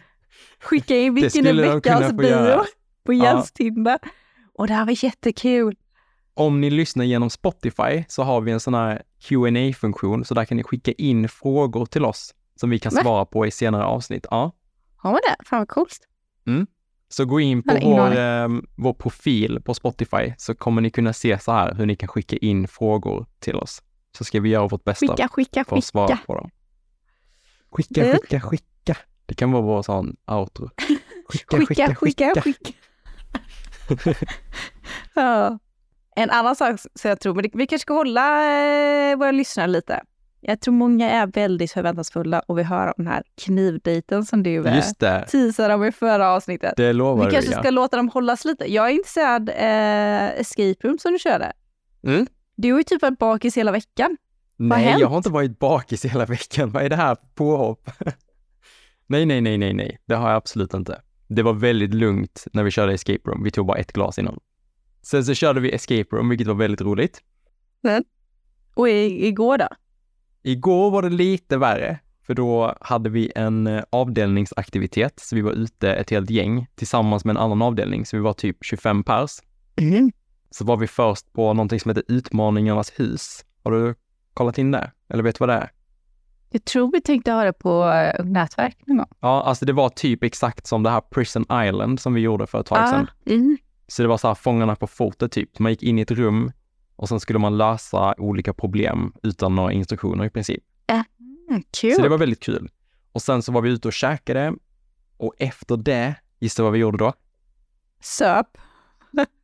Skicka 0.63 0.96
in 0.96 1.15
vilken 1.15 1.56
veckans 1.56 2.13
bio 2.13 2.63
på 3.05 3.13
Jens 3.13 3.53
Tinder. 3.53 3.98
Och 4.55 4.67
det 4.67 4.74
här 4.74 4.84
var 4.84 5.05
jättekul. 5.05 5.77
Om 6.36 6.60
ni 6.60 6.70
lyssnar 6.70 7.05
genom 7.05 7.31
Spotify 7.31 8.05
så 8.08 8.22
har 8.22 8.41
vi 8.41 8.53
en 8.53 8.60
sån 8.60 8.74
här 8.74 9.03
qa 9.20 9.72
funktion 9.79 10.24
så 10.24 10.34
där 10.34 10.44
kan 10.44 10.56
ni 10.56 10.62
skicka 10.62 10.93
in 10.93 11.29
frågor 11.29 11.86
till 11.86 12.05
oss 12.05 12.34
som 12.56 12.70
vi 12.70 12.79
kan 12.79 12.94
Va? 12.94 13.03
svara 13.03 13.24
på 13.24 13.46
i 13.46 13.50
senare 13.50 13.84
avsnitt. 13.84 14.26
Ja. 14.31 14.53
Har 14.96 15.10
man 15.10 15.20
det? 15.29 15.44
Fan 15.44 15.58
vad 15.58 15.69
coolt. 15.69 15.98
Så 17.08 17.24
gå 17.24 17.41
in 17.41 17.62
på 17.62 17.79
vår, 17.82 18.17
eh, 18.19 18.48
vår 18.76 18.93
profil 18.93 19.60
på 19.64 19.74
Spotify 19.74 20.34
så 20.38 20.55
kommer 20.55 20.81
ni 20.82 20.91
kunna 20.91 21.12
se 21.12 21.38
så 21.38 21.53
här 21.53 21.74
hur 21.74 21.86
ni 21.86 21.96
kan 21.96 22.08
skicka 22.08 22.36
in 22.36 22.69
frågor 22.69 23.26
till 23.38 23.55
oss. 23.56 23.82
Så 24.19 24.24
ska 24.24 24.41
vi 24.41 24.48
göra 24.48 24.69
vårt 24.69 24.84
bästa 24.84 25.06
Skicka, 25.06 25.29
skicka, 25.29 25.64
för 25.64 25.76
att 25.76 25.84
svara 25.84 26.08
skicka. 26.08 26.22
på 26.26 26.34
dem. 26.34 26.50
Skicka, 27.70 28.05
Mm. 28.05 28.19
skicka, 28.19 28.41
skicka. 28.41 28.96
Det 29.26 29.34
kan 29.34 29.53
vara 29.53 29.62
vår 29.62 29.82
sån 29.82 30.17
outro. 30.26 30.70
Skicka, 31.29 31.56
Skicka, 31.67 31.94
skicka, 31.94 32.32
skicka. 32.41 32.72
ja. 35.14 35.58
En 36.17 36.31
annan 36.31 36.56
sak 36.56 36.81
som 36.81 37.09
jag 37.09 37.21
tror, 37.21 37.35
men 37.35 37.44
vi 37.55 37.67
kanske 37.67 37.79
ska 37.79 37.94
hålla 37.94 38.44
eh, 39.11 39.17
våra 39.17 39.31
lyssnare 39.31 39.67
lite. 39.67 40.03
Jag 40.41 40.61
tror 40.61 40.75
många 40.75 41.11
är 41.11 41.27
väldigt 41.27 41.73
förväntansfulla 41.73 42.41
och 42.41 42.59
vill 42.59 42.65
höra 42.65 42.93
om 42.93 43.05
den 43.05 43.06
här 43.06 43.23
knivdejten 43.35 44.25
som 44.25 44.43
du 44.43 44.67
eh, 44.67 44.77
Just 44.77 45.01
det, 45.01 45.27
teasade 45.29 45.75
om 45.75 45.85
i 45.85 45.93
förra 45.93 46.31
avsnittet. 46.31 46.75
det 46.77 46.93
lovar 46.93 47.25
Vi 47.25 47.33
kanske 47.33 47.53
ja. 47.53 47.59
ska 47.59 47.71
låta 47.71 47.97
dem 47.97 48.09
hållas 48.09 48.44
lite. 48.44 48.73
Jag 48.73 48.87
är 48.87 48.91
intresserad 48.91 49.49
eh, 49.49 50.41
escape 50.41 50.89
room 50.89 50.99
som 50.99 51.13
du 51.13 51.19
körde. 51.19 51.53
Mm. 52.06 52.27
Du 52.56 52.73
har 52.73 52.79
ju 52.79 52.85
typ 52.85 53.03
varit 53.03 53.19
bakis 53.19 53.56
hela 53.56 53.73
veckan. 53.73 54.17
Nej, 54.56 54.85
hänt? 54.85 55.01
jag 55.01 55.09
har 55.09 55.17
inte 55.17 55.31
varit 55.31 55.59
bakis 55.59 56.05
hela 56.05 56.25
veckan. 56.27 56.71
Vad 56.71 56.85
är 56.85 56.89
det 56.89 56.97
här 56.97 57.17
påhopp? 57.35 57.91
nej, 59.06 59.27
nej, 59.27 59.41
nej, 59.41 59.59
nej, 59.59 59.73
nej. 59.73 59.99
Det 60.06 60.15
har 60.15 60.29
jag 60.29 60.37
absolut 60.37 60.75
inte. 60.75 61.01
Det 61.29 61.43
var 61.43 61.53
väldigt 61.53 61.94
lugnt 61.94 62.44
när 62.53 62.63
vi 62.63 62.71
körde 62.71 62.93
escape 62.93 63.31
room. 63.31 63.43
Vi 63.43 63.51
tog 63.51 63.67
bara 63.67 63.79
ett 63.79 63.93
glas 63.93 64.19
innan. 64.19 64.41
Sen 65.05 65.25
så 65.25 65.34
körde 65.34 65.61
vi 65.61 65.75
escape 65.75 66.17
room, 66.17 66.29
vilket 66.29 66.46
var 66.46 66.55
väldigt 66.55 66.81
roligt. 66.81 67.20
Och 68.75 68.89
i, 68.89 69.27
igår 69.27 69.58
då? 69.58 69.69
Igår 70.43 70.91
var 70.91 71.03
det 71.03 71.08
lite 71.08 71.56
värre, 71.56 71.99
för 72.27 72.34
då 72.34 72.77
hade 72.81 73.11
vi 73.11 73.32
en 73.34 73.67
eh, 73.67 73.82
avdelningsaktivitet, 73.91 75.20
så 75.20 75.37
vi 75.37 75.43
var 75.43 75.53
ute 75.53 75.93
ett 75.94 76.11
helt 76.11 76.31
gäng 76.31 76.67
tillsammans 76.75 77.25
med 77.25 77.37
en 77.37 77.43
annan 77.43 77.63
avdelning, 77.63 78.06
så 78.06 78.17
vi 78.17 78.23
var 78.23 78.32
typ 78.32 78.56
25 78.61 79.05
pers. 79.05 79.31
Så 80.51 80.65
var 80.65 80.77
vi 80.77 80.87
först 80.87 81.32
på 81.32 81.55
någonting 81.55 81.81
som 81.81 81.89
heter 81.89 82.05
Utmaningarnas 82.08 82.93
hus. 82.96 83.44
Har 83.63 83.73
du 83.73 83.94
kollat 84.34 84.58
in 84.58 84.70
det? 84.70 84.91
Eller 85.08 85.23
vet 85.23 85.34
du 85.34 85.46
vad 85.46 85.49
det 85.49 85.55
är? 85.55 85.70
Jag 86.51 86.65
tror 86.65 86.93
vi 86.93 87.01
tänkte 87.01 87.32
ha 87.32 87.44
det 87.44 87.53
på 87.53 87.84
eh, 87.91 88.25
nätverk 88.25 88.79
någon 88.87 88.96
gång. 88.96 89.08
Ja, 89.20 89.43
alltså 89.43 89.65
det 89.65 89.73
var 89.73 89.89
typ 89.89 90.23
exakt 90.23 90.67
som 90.67 90.82
det 90.82 90.91
här 90.91 91.01
Prison 91.01 91.43
Island 91.43 92.01
som 92.01 92.15
vi 92.15 92.20
gjorde 92.20 92.46
för 92.46 92.61
ett 92.61 92.67
tag 92.67 92.89
sedan. 92.89 93.06
Ah, 93.27 93.31
mm. 93.31 93.56
Så 93.86 94.03
det 94.03 94.08
var 94.08 94.19
så 94.19 94.29
här 94.29 94.34
fångarna 94.34 94.76
på 94.76 94.86
fotet 94.86 95.32
typ. 95.32 95.58
Man 95.58 95.72
gick 95.72 95.82
in 95.82 95.98
i 95.98 96.03
ett 96.03 96.10
rum 96.10 96.53
och 96.96 97.08
sen 97.08 97.20
skulle 97.20 97.38
man 97.38 97.56
lösa 97.58 98.14
olika 98.19 98.53
problem 98.53 99.12
utan 99.22 99.55
några 99.55 99.72
instruktioner 99.72 100.24
i 100.24 100.31
princip. 100.31 100.64
Mm, 101.48 101.62
kul. 101.81 101.94
Så 101.94 102.03
det 102.03 102.08
var 102.08 102.19
väldigt 102.19 102.41
kul. 102.41 102.70
Och 103.12 103.22
sen 103.22 103.43
så 103.43 103.53
var 103.53 103.60
vi 103.62 103.70
ute 103.70 103.88
och 103.88 103.93
käkade 103.94 104.55
och 105.17 105.34
efter 105.38 105.76
det, 105.76 106.14
gissa 106.41 106.62
vad 106.62 106.72
vi 106.72 106.79
gjorde 106.79 106.98
då? 106.98 107.12
Söp. 108.00 108.46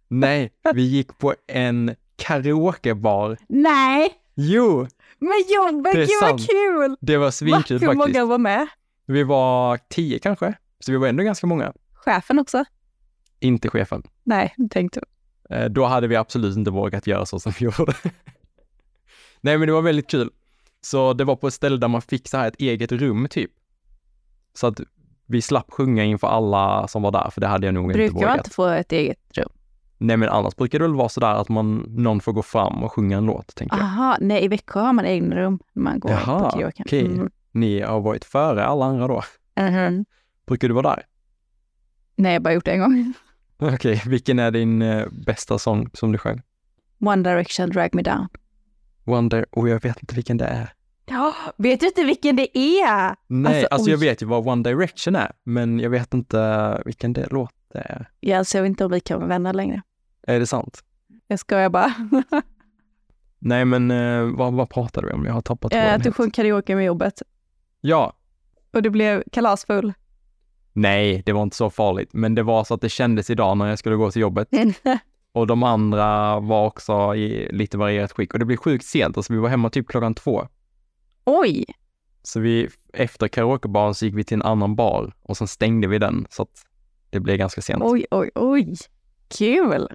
Nej, 0.08 0.52
vi 0.74 0.82
gick 0.82 1.18
på 1.18 1.34
en 1.46 1.96
karaokebar. 2.16 3.36
Nej, 3.48 4.14
Jo, 4.34 4.86
men 5.18 5.32
jobbet, 5.54 5.94
gud 5.94 6.08
vad 6.20 6.48
kul! 6.48 6.96
det 7.00 7.16
var 7.16 7.26
Va? 7.26 7.32
svinkul 7.32 7.80
Hur 7.80 7.86
faktiskt. 7.86 7.96
många 8.16 8.24
var 8.24 8.38
med? 8.38 8.66
Vi 9.06 9.22
var 9.22 9.78
tio 9.88 10.18
kanske, 10.18 10.54
så 10.80 10.92
vi 10.92 10.98
var 10.98 11.08
ändå 11.08 11.22
ganska 11.22 11.46
många. 11.46 11.72
Chefen 11.92 12.38
också? 12.38 12.64
Inte 13.40 13.68
chefen. 13.68 14.02
Nej, 14.24 14.54
tänkte 14.70 15.00
Eh, 15.50 15.64
Då 15.64 15.84
hade 15.84 16.06
vi 16.06 16.16
absolut 16.16 16.56
inte 16.56 16.70
vågat 16.70 17.06
göra 17.06 17.26
så 17.26 17.40
som 17.40 17.52
vi 17.58 17.64
gjorde. 17.78 17.94
Nej, 19.40 19.58
men 19.58 19.66
det 19.68 19.72
var 19.74 19.82
väldigt 19.82 20.10
kul. 20.10 20.30
Så 20.80 21.12
det 21.12 21.24
var 21.24 21.36
på 21.36 21.46
ett 21.48 21.54
ställe 21.54 21.76
där 21.76 21.88
man 21.88 22.02
fick 22.02 22.28
så 22.28 22.36
här 22.36 22.48
ett 22.48 22.60
eget 22.60 22.92
rum 22.92 23.26
typ. 23.30 23.50
Så 24.54 24.66
att 24.66 24.80
vi 25.26 25.42
slapp 25.42 25.70
sjunga 25.70 26.04
inför 26.04 26.26
alla 26.28 26.88
som 26.88 27.02
var 27.02 27.10
där, 27.12 27.30
för 27.30 27.40
det 27.40 27.46
hade 27.46 27.66
jag 27.66 27.74
nog 27.74 27.84
inte 27.84 27.98
Brukar 27.98 28.14
vågat. 28.14 28.28
man 28.28 28.38
inte 28.38 28.50
få 28.50 28.66
ett 28.66 28.92
eget 28.92 29.18
rum? 29.34 29.48
Nej, 29.98 30.16
men 30.16 30.28
annars 30.28 30.56
brukar 30.56 30.78
det 30.78 30.84
väl 30.84 30.94
vara 30.94 31.08
så 31.08 31.20
där 31.20 31.34
att 31.34 31.48
man, 31.48 31.84
någon 31.88 32.20
får 32.20 32.32
gå 32.32 32.42
fram 32.42 32.82
och 32.84 32.92
sjunga 32.92 33.16
en 33.18 33.24
låt, 33.26 33.54
tänker 33.54 33.76
jag. 33.76 33.84
Aha, 33.84 34.16
nej 34.20 34.44
i 34.44 34.48
Växjö 34.48 34.80
har 34.80 34.92
man 34.92 35.06
egna 35.06 35.36
rum 35.36 35.58
när 35.72 35.82
man 35.82 36.00
går 36.00 36.10
Jaha, 36.10 36.38
på 36.40 36.50
karaoke. 36.50 36.82
okej. 36.86 37.06
Mm. 37.06 37.30
Ni 37.52 37.80
har 37.80 38.00
varit 38.00 38.24
före 38.24 38.64
alla 38.64 38.84
andra 38.84 39.08
då. 39.08 39.22
Mhm. 39.60 40.04
Brukar 40.46 40.68
du 40.68 40.74
vara 40.74 40.88
där? 40.94 41.06
Nej, 42.16 42.32
jag 42.32 42.40
har 42.40 42.44
bara 42.44 42.54
gjort 42.54 42.64
det 42.64 42.70
en 42.72 42.80
gång. 42.80 43.12
Okej, 43.74 44.02
vilken 44.06 44.38
är 44.38 44.50
din 44.50 44.82
eh, 44.82 45.06
bästa 45.12 45.58
sång 45.58 45.90
som 45.92 46.12
du 46.12 46.18
sjöng? 46.18 46.42
One 47.00 47.22
Direction, 47.30 47.70
Drag 47.70 47.94
Me 47.94 48.02
Down. 48.02 48.28
Wonder, 49.04 49.46
och 49.50 49.68
jag 49.68 49.82
vet 49.82 50.00
inte 50.02 50.14
vilken 50.14 50.36
det 50.36 50.44
är. 50.44 50.72
Ja, 51.06 51.34
vet 51.56 51.80
du 51.80 51.86
inte 51.86 52.04
vilken 52.04 52.36
det 52.36 52.58
är? 52.58 53.16
Nej, 53.26 53.52
alltså, 53.54 53.68
Alltså, 53.70 53.90
jag 53.90 53.98
vet 53.98 54.22
ju 54.22 54.26
vad 54.26 54.48
One 54.48 54.62
Direction 54.62 55.16
är, 55.16 55.32
men 55.44 55.80
jag 55.80 55.90
vet 55.90 56.14
inte 56.14 56.82
vilken 56.84 57.12
det 57.12 57.26
låt 57.32 57.54
det 57.72 57.78
är. 57.78 58.10
Jag 58.20 58.46
ser 58.46 58.64
inte 58.64 58.84
om 58.84 58.90
vi 58.90 59.00
kan 59.00 59.18
vara 59.18 59.28
vänner 59.28 59.52
längre. 59.52 59.82
Är 60.26 60.38
det 60.40 60.46
sant? 60.46 60.84
Jag 61.26 61.38
skojar 61.38 61.68
bara. 61.70 61.94
Nej, 63.38 63.64
men 63.64 63.90
eh, 63.90 64.22
vad, 64.36 64.52
vad 64.52 64.70
pratar 64.70 65.02
vi 65.02 65.12
om? 65.12 65.24
Jag 65.24 65.32
har 65.32 65.40
tappat 65.40 65.72
Eh, 65.72 65.76
tråden. 65.80 65.94
Att 65.94 66.02
du 66.02 66.12
sjöng 66.12 66.30
karaoke 66.30 66.76
med 66.76 66.84
jobbet 66.84 67.22
Ja, 67.80 68.12
och 68.72 68.82
du 68.82 68.90
blev 68.90 69.22
kalasfull. 69.32 69.92
Nej, 70.72 71.22
det 71.26 71.32
var 71.32 71.42
inte 71.42 71.56
så 71.56 71.70
farligt, 71.70 72.10
men 72.12 72.34
det 72.34 72.42
var 72.42 72.64
så 72.64 72.74
att 72.74 72.80
det 72.80 72.88
kändes 72.88 73.30
idag 73.30 73.56
när 73.56 73.66
jag 73.66 73.78
skulle 73.78 73.96
gå 73.96 74.10
till 74.10 74.22
jobbet 74.22 74.48
och 75.32 75.46
de 75.46 75.62
andra 75.62 76.40
var 76.40 76.66
också 76.66 77.14
i 77.14 77.48
lite 77.52 77.78
varierat 77.78 78.12
skick 78.12 78.32
och 78.32 78.38
det 78.38 78.44
blev 78.44 78.56
sjukt 78.56 78.84
sent, 78.84 79.16
alltså 79.16 79.32
vi 79.32 79.38
var 79.38 79.48
hemma 79.48 79.70
typ 79.70 79.88
klockan 79.88 80.14
två. 80.14 80.48
Oj! 81.24 81.64
Så 82.22 82.40
vi, 82.40 82.68
efter 82.92 83.28
karaokebaren 83.28 83.94
så 83.94 84.06
gick 84.06 84.14
vi 84.14 84.24
till 84.24 84.34
en 84.34 84.42
annan 84.42 84.76
bar 84.76 85.12
och 85.22 85.36
sen 85.36 85.48
stängde 85.48 85.88
vi 85.88 85.98
den 85.98 86.26
så 86.30 86.42
att 86.42 86.66
det 87.10 87.20
blev 87.20 87.36
ganska 87.36 87.62
sent. 87.62 87.82
Oj, 87.84 88.06
oj, 88.10 88.30
oj. 88.34 88.76
Kul! 89.28 89.88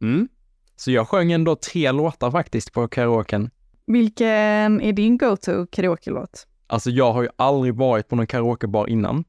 Mm. 0.00 0.28
Så 0.76 0.90
jag 0.90 1.08
sjöng 1.08 1.32
ändå 1.32 1.56
tre 1.56 1.92
låtar 1.92 2.30
faktiskt 2.30 2.72
på 2.72 2.88
karaoken. 2.88 3.50
Vilken 3.86 4.80
är 4.80 4.92
din 4.92 5.18
go-to 5.18 5.66
karaoke-låt? 5.66 6.46
Alltså 6.66 6.90
jag 6.90 7.12
har 7.12 7.22
ju 7.22 7.28
aldrig 7.36 7.74
varit 7.74 8.08
på 8.08 8.16
någon 8.16 8.26
karaokebar 8.26 8.86
innan, 8.88 9.24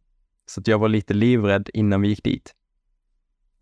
så 0.46 0.62
att 0.62 0.68
jag 0.68 0.80
var 0.80 0.90
lite 0.90 1.14
livrädd 1.14 1.70
innan 1.74 2.02
vi 2.02 2.08
gick 2.08 2.24
dit. 2.24 2.54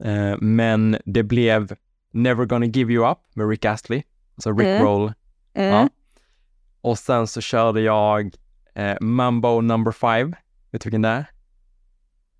Eh, 0.03 0.37
men 0.39 0.97
det 1.05 1.23
blev 1.23 1.75
Never 2.13 2.45
gonna 2.45 2.65
give 2.65 2.93
you 2.93 3.11
up 3.11 3.17
med 3.33 3.49
Rick 3.49 3.65
Astley, 3.65 4.03
alltså 4.35 4.51
Rick 4.51 4.67
Mm. 4.67 4.83
Roll. 4.83 5.13
Eh, 5.53 5.65
Ja. 5.65 5.89
Och 6.81 6.99
sen 6.99 7.27
så 7.27 7.41
körde 7.41 7.81
jag 7.81 8.35
eh, 8.75 8.97
Mambo 9.01 9.61
number 9.61 9.91
five, 9.91 10.37
vet 10.71 10.81
du 10.81 10.87
vilken 10.89 11.01
det 11.01 11.09
är? 11.09 11.25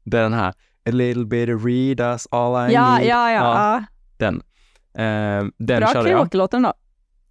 Det 0.03 0.17
är 0.17 0.23
den 0.23 0.33
här 0.33 0.49
A 0.85 0.91
little 0.91 1.25
bit 1.25 1.49
of 1.49 1.65
readers 1.65 2.27
all 2.31 2.69
I 2.69 2.73
ja, 2.73 2.97
need. 2.97 3.07
ja, 3.07 3.31
ja, 3.31 3.41
ja. 3.41 3.83
Den. 4.17 4.35
Eh, 4.93 5.45
den 5.57 5.79
Bra 5.79 5.87
körde 5.93 6.09
jag. 6.09 6.17
karaoke-låten 6.17 6.61
då. 6.61 6.73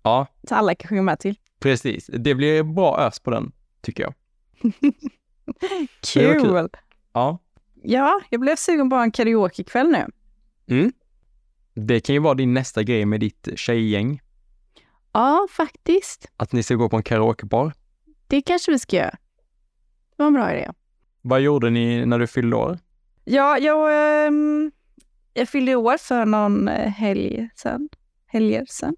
Ja, 0.02 0.26
Så 0.48 0.54
alla 0.54 0.74
kan 0.74 0.88
sjunga 0.88 1.02
med 1.02 1.18
till. 1.18 1.34
precis. 1.60 2.06
Det 2.06 2.34
blir 2.34 2.62
bra 2.62 3.00
ös 3.00 3.20
på 3.20 3.30
den, 3.30 3.52
tycker 3.82 4.02
jag. 4.02 4.14
Kul! 6.12 6.40
kul. 6.40 6.68
Ja. 7.12 7.38
Ja, 7.82 8.20
jag 8.30 8.40
blev 8.40 8.56
sugen 8.56 8.90
på 8.90 8.96
en 8.96 9.10
karaokekväll 9.12 9.88
nu. 9.88 10.06
Mm. 10.76 10.92
Det 11.74 12.00
kan 12.00 12.14
ju 12.14 12.18
vara 12.20 12.34
din 12.34 12.54
nästa 12.54 12.82
grej 12.82 13.04
med 13.06 13.20
ditt 13.20 13.48
tjejgäng, 13.56 14.20
Ja, 15.12 15.46
faktiskt. 15.50 16.26
att 16.36 16.52
ni 16.52 16.62
ska 16.62 16.74
gå 16.74 16.88
på 16.88 16.96
en 16.96 17.02
karaokebar. 17.02 17.72
Det 18.26 18.42
kanske 18.42 18.72
vi 18.72 18.78
ska 18.78 18.96
göra. 18.96 19.10
Det 20.16 20.22
var 20.22 20.26
en 20.26 20.32
bra 20.32 20.52
idé. 20.54 20.70
Vad 21.22 21.40
gjorde 21.40 21.70
ni 21.70 22.06
när 22.06 22.18
du 22.18 22.26
fyllde 22.26 22.56
år? 22.56 22.78
Ja, 23.24 23.58
jag, 23.58 23.88
ehm, 24.26 24.72
jag 25.34 25.48
fyllde 25.48 25.76
år 25.76 25.96
för 25.98 26.24
någon 26.26 26.68
eh, 26.68 26.88
helg 26.90 27.48
sen. 27.56 27.88
Helger 28.26 28.66
sen. 28.68 28.96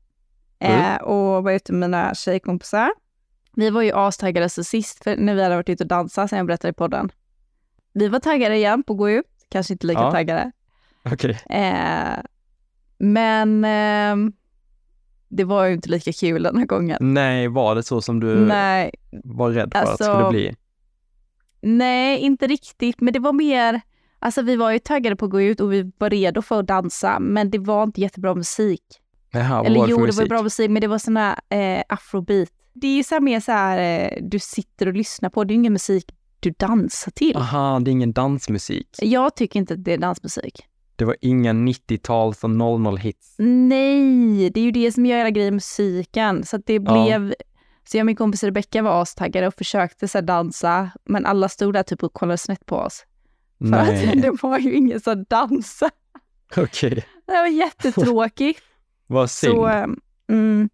Mm. 0.59 0.81
Eh, 0.81 1.03
och 1.03 1.45
var 1.45 1.53
ute 1.53 1.73
med 1.73 1.81
mina 1.91 2.15
tjejkompisar. 2.15 2.91
Vi 3.57 3.71
var 3.71 3.83
ju 3.83 3.93
astaggade 3.95 4.49
så 4.49 4.65
sist 4.65 5.05
för 5.05 5.17
när 5.17 5.35
vi 5.35 5.43
hade 5.43 5.57
varit 5.57 5.69
ute 5.69 5.85
och 5.85 5.89
dansat 5.89 6.31
sen 6.31 6.37
jag 6.37 6.47
berättade 6.47 6.71
i 6.71 6.75
podden. 6.75 7.13
Vi 7.93 8.09
var 8.09 8.19
taggade 8.19 8.57
igen 8.57 8.83
på 8.83 8.93
att 8.93 8.99
gå 8.99 9.11
ut. 9.11 9.27
Kanske 9.49 9.73
inte 9.73 9.87
lika 9.87 10.01
Ja. 10.01 10.11
taggade. 10.11 10.53
Okej. 11.05 11.39
Eh, 11.51 12.19
men 12.99 13.65
ehm, 13.65 14.33
det 15.29 15.45
var 15.45 15.65
ju 15.65 15.75
inte 15.75 15.89
lika 15.91 16.13
kul 16.13 16.43
den 16.43 16.57
här 16.57 16.67
gången. 16.67 16.97
Nej, 17.01 17.49
var 17.49 17.75
det 17.75 17.83
så 17.83 18.01
som 18.03 18.21
du 18.21 18.37
Nej, 18.47 18.91
var 19.25 19.51
rädd 19.51 19.73
för 19.73 19.79
att 19.79 19.85
det 19.87 19.91
Alltså, 19.91 20.05
skulle 20.05 20.29
bli? 20.31 20.57
Nej, 21.61 22.19
inte 22.19 22.47
riktigt, 22.47 23.01
men 23.01 23.13
det 23.13 23.19
var 23.19 23.33
mer... 23.33 23.81
Alltså 24.19 24.43
vi 24.43 24.57
var 24.57 24.71
ju 24.71 24.79
taggade 24.79 25.17
på 25.17 25.25
att 25.25 25.31
gå 25.31 25.43
ut 25.43 25.61
och 25.61 25.73
vi 25.73 25.93
var 25.99 26.11
redo 26.11 26.43
för 26.43 26.61
att 26.61 26.67
dansa, 26.67 27.19
men 27.21 27.51
det 27.51 27.59
var 27.59 27.83
inte 27.83 28.01
jättebra 28.01 28.35
musik. 28.35 28.83
Jaha, 29.33 29.65
Eller 29.67 29.81
jo, 29.81 29.87
för 29.87 29.89
det 29.89 29.97
var 29.97 30.07
musik? 30.07 30.29
bra 30.29 30.43
musik, 30.43 30.71
men 30.71 30.81
det 30.81 30.87
var 30.89 30.99
sån 30.99 31.17
här 31.17 31.37
eh, 31.49 31.83
afrobeat. 31.89 32.49
Det 32.75 32.87
är 32.87 32.97
ju 32.97 33.03
så 33.05 33.15
här 33.15 33.21
mer 33.21 33.41
så 33.41 33.53
här, 33.53 33.79
eh, 33.79 34.19
du 34.23 34.39
sitter 34.39 34.87
och 34.89 34.95
lyssnar 34.95 35.31
på, 35.31 35.45
det 35.45 35.51
är 35.53 35.55
ju 35.55 35.59
ingen 35.61 35.73
musik 35.73 36.15
du 36.43 36.51
dansar 36.51 37.11
till. 37.11 37.37
Aha, 37.37 37.81
det 37.81 37.91
är 37.91 37.93
ingen 37.93 38.13
dansmusik. 38.13 38.89
Jag 39.03 39.37
tycker 39.37 39.61
inte 39.61 39.75
att 39.75 39.85
det 39.85 39.93
är 39.93 39.99
dansmusik. 39.99 40.67
Det 40.97 41.05
var 41.05 41.17
inga 41.21 41.53
90-tals 41.53 42.45
och 42.45 42.51
00-hits. 42.51 43.35
Nej, 43.39 44.51
det 44.51 44.61
är 44.61 44.65
ju 44.65 44.71
det 44.71 44.93
som 44.93 45.07
gör 45.07 45.17
hela 45.19 45.31
grejen 45.31 45.55
musiken. 45.55 46.45
Så 46.45 46.57
att 46.57 46.67
det 46.67 46.75
Ja. 46.75 46.81
blev... 47.05 47.35
Så 47.85 47.97
jag 47.97 48.03
och 48.03 48.07
min 48.07 48.17
kompis 48.17 48.43
Rebecca 48.45 48.83
var 48.83 49.03
astaggade 49.03 49.47
och 49.47 49.55
försökte 49.55 50.09
så 50.09 50.21
dansa, 50.21 50.91
men 51.05 51.27
alla 51.27 51.49
stod 51.49 51.73
där 51.75 51.83
typ 51.83 52.03
och 52.03 52.13
kollade 52.13 52.39
snett 52.39 52.67
på 52.67 52.77
oss. 52.77 53.05
För 53.59 53.65
Nej, 53.67 54.09
att 54.09 54.23
det 54.23 54.31
var 54.43 54.59
ju 54.59 54.75
ingen 54.75 55.01
som 55.01 55.25
dansade. 55.31 55.93
okej. 56.57 57.05
Det 57.27 57.33
var 57.33 57.47
jättetråkigt. 57.47 58.61
Vad 59.07 59.31
synd. 59.31 59.53
så, 59.55 59.67
mm, 60.29 60.69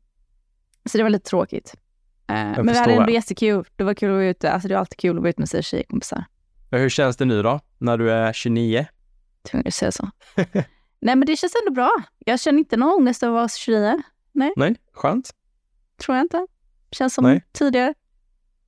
så 0.84 0.98
det 0.98 1.02
var 1.02 1.10
lite 1.10 1.28
tråkigt. 1.30 1.74
Men 2.28 2.66
vi 2.66 2.78
hade 2.78 2.92
ändå 2.92 3.04
det. 3.06 3.12
jättekul. 3.12 3.64
Det 3.76 3.84
var 3.84 3.94
kul 3.94 4.08
att 4.10 4.14
vara 4.14 4.24
ute. 4.26 4.52
Alltså 4.52 4.68
det 4.68 4.74
är 4.74 4.78
alltid 4.78 4.98
kul 4.98 5.16
att 5.16 5.22
vara 5.22 5.30
ute 5.30 5.40
med 5.40 5.48
sina 5.48 5.62
tjejkompisar. 5.62 6.24
Hur 6.70 6.88
känns 6.88 7.16
det 7.16 7.24
nu 7.24 7.42
då, 7.42 7.60
när 7.78 7.98
du 7.98 8.10
är 8.10 8.32
29? 8.32 8.86
Tvungen 9.50 9.66
att 9.66 9.74
säga 9.74 9.92
så. 9.92 10.10
Nej 11.00 11.16
men 11.16 11.20
det 11.26 11.36
känns 11.36 11.52
ändå 11.66 11.74
bra. 11.74 11.90
Jag 12.18 12.40
känner 12.40 12.58
inte 12.58 12.76
någon 12.76 13.00
ångest 13.00 13.22
över 13.22 13.32
att 13.32 13.40
vara 13.40 13.48
29. 13.48 14.02
Nej, 14.32 14.76
skönt. 14.92 15.30
Tror 16.02 16.16
jag 16.16 16.24
inte. 16.24 16.46
Känns 16.90 17.14
som 17.14 17.24
Nej. 17.24 17.44
tidigare. 17.52 17.94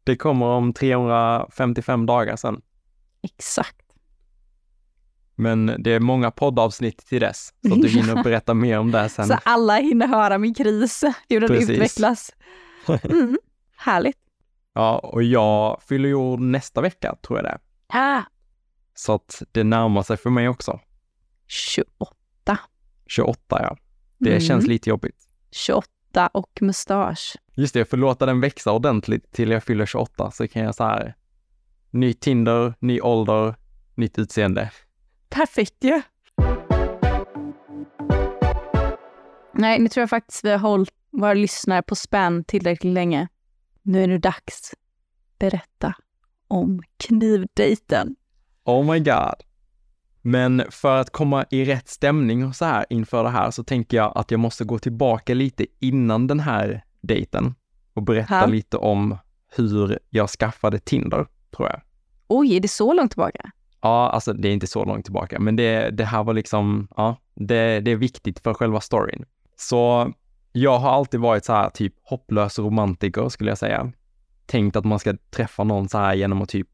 Det 0.05 0.17
kommer 0.17 0.47
om 0.47 0.73
355 0.73 2.07
dagar 2.07 2.37
sen. 2.37 2.61
Exakt. 3.23 3.77
Men 5.35 5.77
det 5.79 5.91
är 5.91 6.01
många 6.01 6.31
poddavsnitt 6.31 7.07
till 7.07 7.21
dess, 7.21 7.53
så 7.69 7.75
att 7.75 7.83
du 7.83 7.89
hinner 7.89 8.23
berätta 8.25 8.55
mer 8.55 8.79
om 8.79 8.91
det 8.91 9.09
sen. 9.09 9.27
Så 9.27 9.39
alla 9.43 9.77
hinner 9.77 10.07
höra 10.07 10.39
min 10.39 10.55
kris, 10.55 11.05
hur 11.29 11.41
den 11.41 11.49
Precis. 11.49 11.71
utvecklas. 11.71 12.31
Mm, 13.05 13.39
härligt. 13.81 14.19
Ja, 14.75 14.99
och 14.99 15.23
jag 15.23 15.83
fyller 15.83 16.09
ju 16.09 16.15
år 16.15 16.39
nästa 16.39 16.81
vecka, 16.81 17.17
tror 17.27 17.39
jag 17.39 17.45
det. 17.45 17.59
Ah, 17.89 18.23
Så 18.95 19.13
att 19.15 19.43
det 19.53 19.65
närmar 19.65 20.03
sig 20.03 20.17
för 20.17 20.31
mig 20.31 20.49
också. 20.49 20.81
28. 21.47 22.59
28, 23.07 23.37
ja. 23.63 23.77
Det 24.19 24.31
Mm. 24.31 24.41
känns 24.41 24.67
lite 24.67 24.89
jobbigt. 24.91 25.17
28 25.51 25.87
och 26.33 26.59
mustasch. 26.61 27.37
Just 27.55 27.75
det, 27.75 27.81
jag 27.81 27.89
får 27.89 27.97
låta 27.97 28.27
den 28.27 28.41
växa 28.41 28.73
ordentligt 28.73 29.33
till 29.33 29.51
jag 29.51 29.65
fyller 29.65 29.87
28, 29.87 30.31
så 30.31 30.49
kan 30.49 30.63
jag 30.63 30.75
så 30.75 30.85
här, 30.85 31.15
ny 31.91 32.13
Tinder, 32.15 32.75
ny 32.79 33.01
ålder, 33.01 33.55
nytt 33.95 34.19
utseende. 34.19 34.71
Perfekt 35.29 35.77
ju. 35.85 36.03
Nej, 39.53 39.79
nu 39.79 39.89
tror 39.89 40.03
jag 40.03 40.11
faktiskt 40.11 40.45
vi 40.45 40.51
har 40.51 40.59
hållit 40.59 40.95
våra 41.13 41.35
lyssnare 41.35 41.83
på 41.83 41.95
spänn 41.97 42.45
tillräckligt 42.45 42.93
länge. 42.95 43.29
Nu 43.83 44.03
är 44.03 44.09
det 44.09 44.19
dags 44.19 44.75
berätta 45.39 45.95
om 46.49 46.83
knivdejten. 46.97 48.17
Oh 48.65 48.93
my 48.93 48.99
god. 48.99 49.35
Men 50.23 50.63
för 50.71 50.97
att 51.01 51.11
komma 51.11 51.45
i 51.51 51.65
rätt 51.65 51.89
stämning 51.89 52.45
och 52.47 52.57
så 52.57 52.65
här 52.65 52.87
inför 52.91 53.25
det 53.25 53.31
här 53.31 53.51
så 53.51 53.65
tänker 53.65 53.97
jag 53.97 54.13
att 54.15 54.31
jag 54.31 54.41
måste 54.41 54.65
gå 54.65 54.79
tillbaka 54.79 55.35
lite 55.35 55.67
innan 55.79 56.27
den 56.27 56.41
här 56.41 56.85
dejten 57.01 57.55
och 57.95 58.03
berätta 58.03 58.35
Ja. 58.41 58.47
lite 58.47 58.77
om 58.77 59.17
hur 59.57 59.99
jag 60.11 60.31
skaffade 60.31 60.79
Tinder, 60.79 61.27
tror 61.57 61.69
jag. 61.69 61.81
Oj, 62.29 62.57
är 62.57 62.61
det 62.61 62.69
så 62.69 62.93
långt 62.93 63.11
tillbaka? 63.11 63.51
Ja, 63.81 64.11
alltså 64.11 64.33
det 64.33 64.49
är 64.49 64.53
inte 64.53 64.67
så 64.67 64.85
långt 64.85 65.05
tillbaka, 65.05 65.41
men 65.41 65.57
det, 65.57 65.91
det 65.91 66.05
här 66.05 66.25
var 66.25 66.35
liksom, 66.35 66.89
ja, 66.97 67.17
det, 67.35 67.81
det 67.81 67.91
är 67.91 67.97
viktigt 67.97 68.41
för 68.41 68.55
själva 68.55 68.81
storyn. 68.81 69.25
Så 69.57 70.13
jag 70.53 70.79
har 70.79 70.91
alltid 70.91 71.21
varit 71.21 71.45
så 71.45 71.53
här 71.53 71.71
typ 71.71 71.95
hopplös 72.03 72.59
romantiker 72.59 73.29
skulle 73.29 73.51
jag 73.51 73.59
säga. 73.59 73.93
Tänkt 74.47 74.77
att 74.77 74.85
man 74.85 74.99
ska 74.99 75.15
träffa 75.31 75.65
någon 75.65 75.89
så 75.89 75.99
här 75.99 76.15
genom 76.15 76.43
att 76.43 76.49
typ 76.49 76.69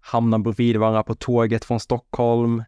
hamna 0.00 0.38
bredvid 0.38 0.76
varandra 0.76 1.02
på 1.02 1.14
tåget 1.14 1.64
från 1.64 1.80
Stockholm. 1.80 2.64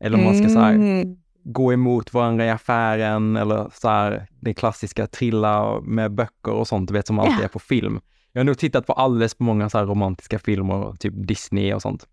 Eller 0.00 0.18
om 0.18 0.24
man 0.24 0.38
ska 0.38 0.48
så 0.48 0.58
här 0.58 0.74
Mm. 0.74 1.16
gå 1.44 1.72
emot 1.72 2.14
varandra 2.14 2.44
i 2.46 2.50
affären 2.50 3.36
eller 3.36 3.70
så 3.74 3.88
här 3.88 4.26
det 4.40 4.54
klassiska 4.54 5.06
trilla 5.06 5.80
med 5.80 6.14
böcker 6.14 6.52
och 6.52 6.68
sånt, 6.68 6.88
du 6.88 6.94
vet 6.94 7.06
som 7.06 7.18
alltid 7.18 7.44
är 7.44 7.48
på 7.48 7.58
film. 7.58 8.00
Jag 8.32 8.40
har 8.40 8.44
nog 8.44 8.58
tittat 8.58 8.86
på 8.86 8.92
alldeles 8.92 9.34
för 9.34 9.44
många 9.44 9.70
så 9.70 9.78
här 9.78 9.86
romantiska 9.86 10.38
filmer, 10.38 10.96
typ 10.98 11.14
Disney 11.16 11.74
och 11.74 11.82
sånt. 11.82 12.06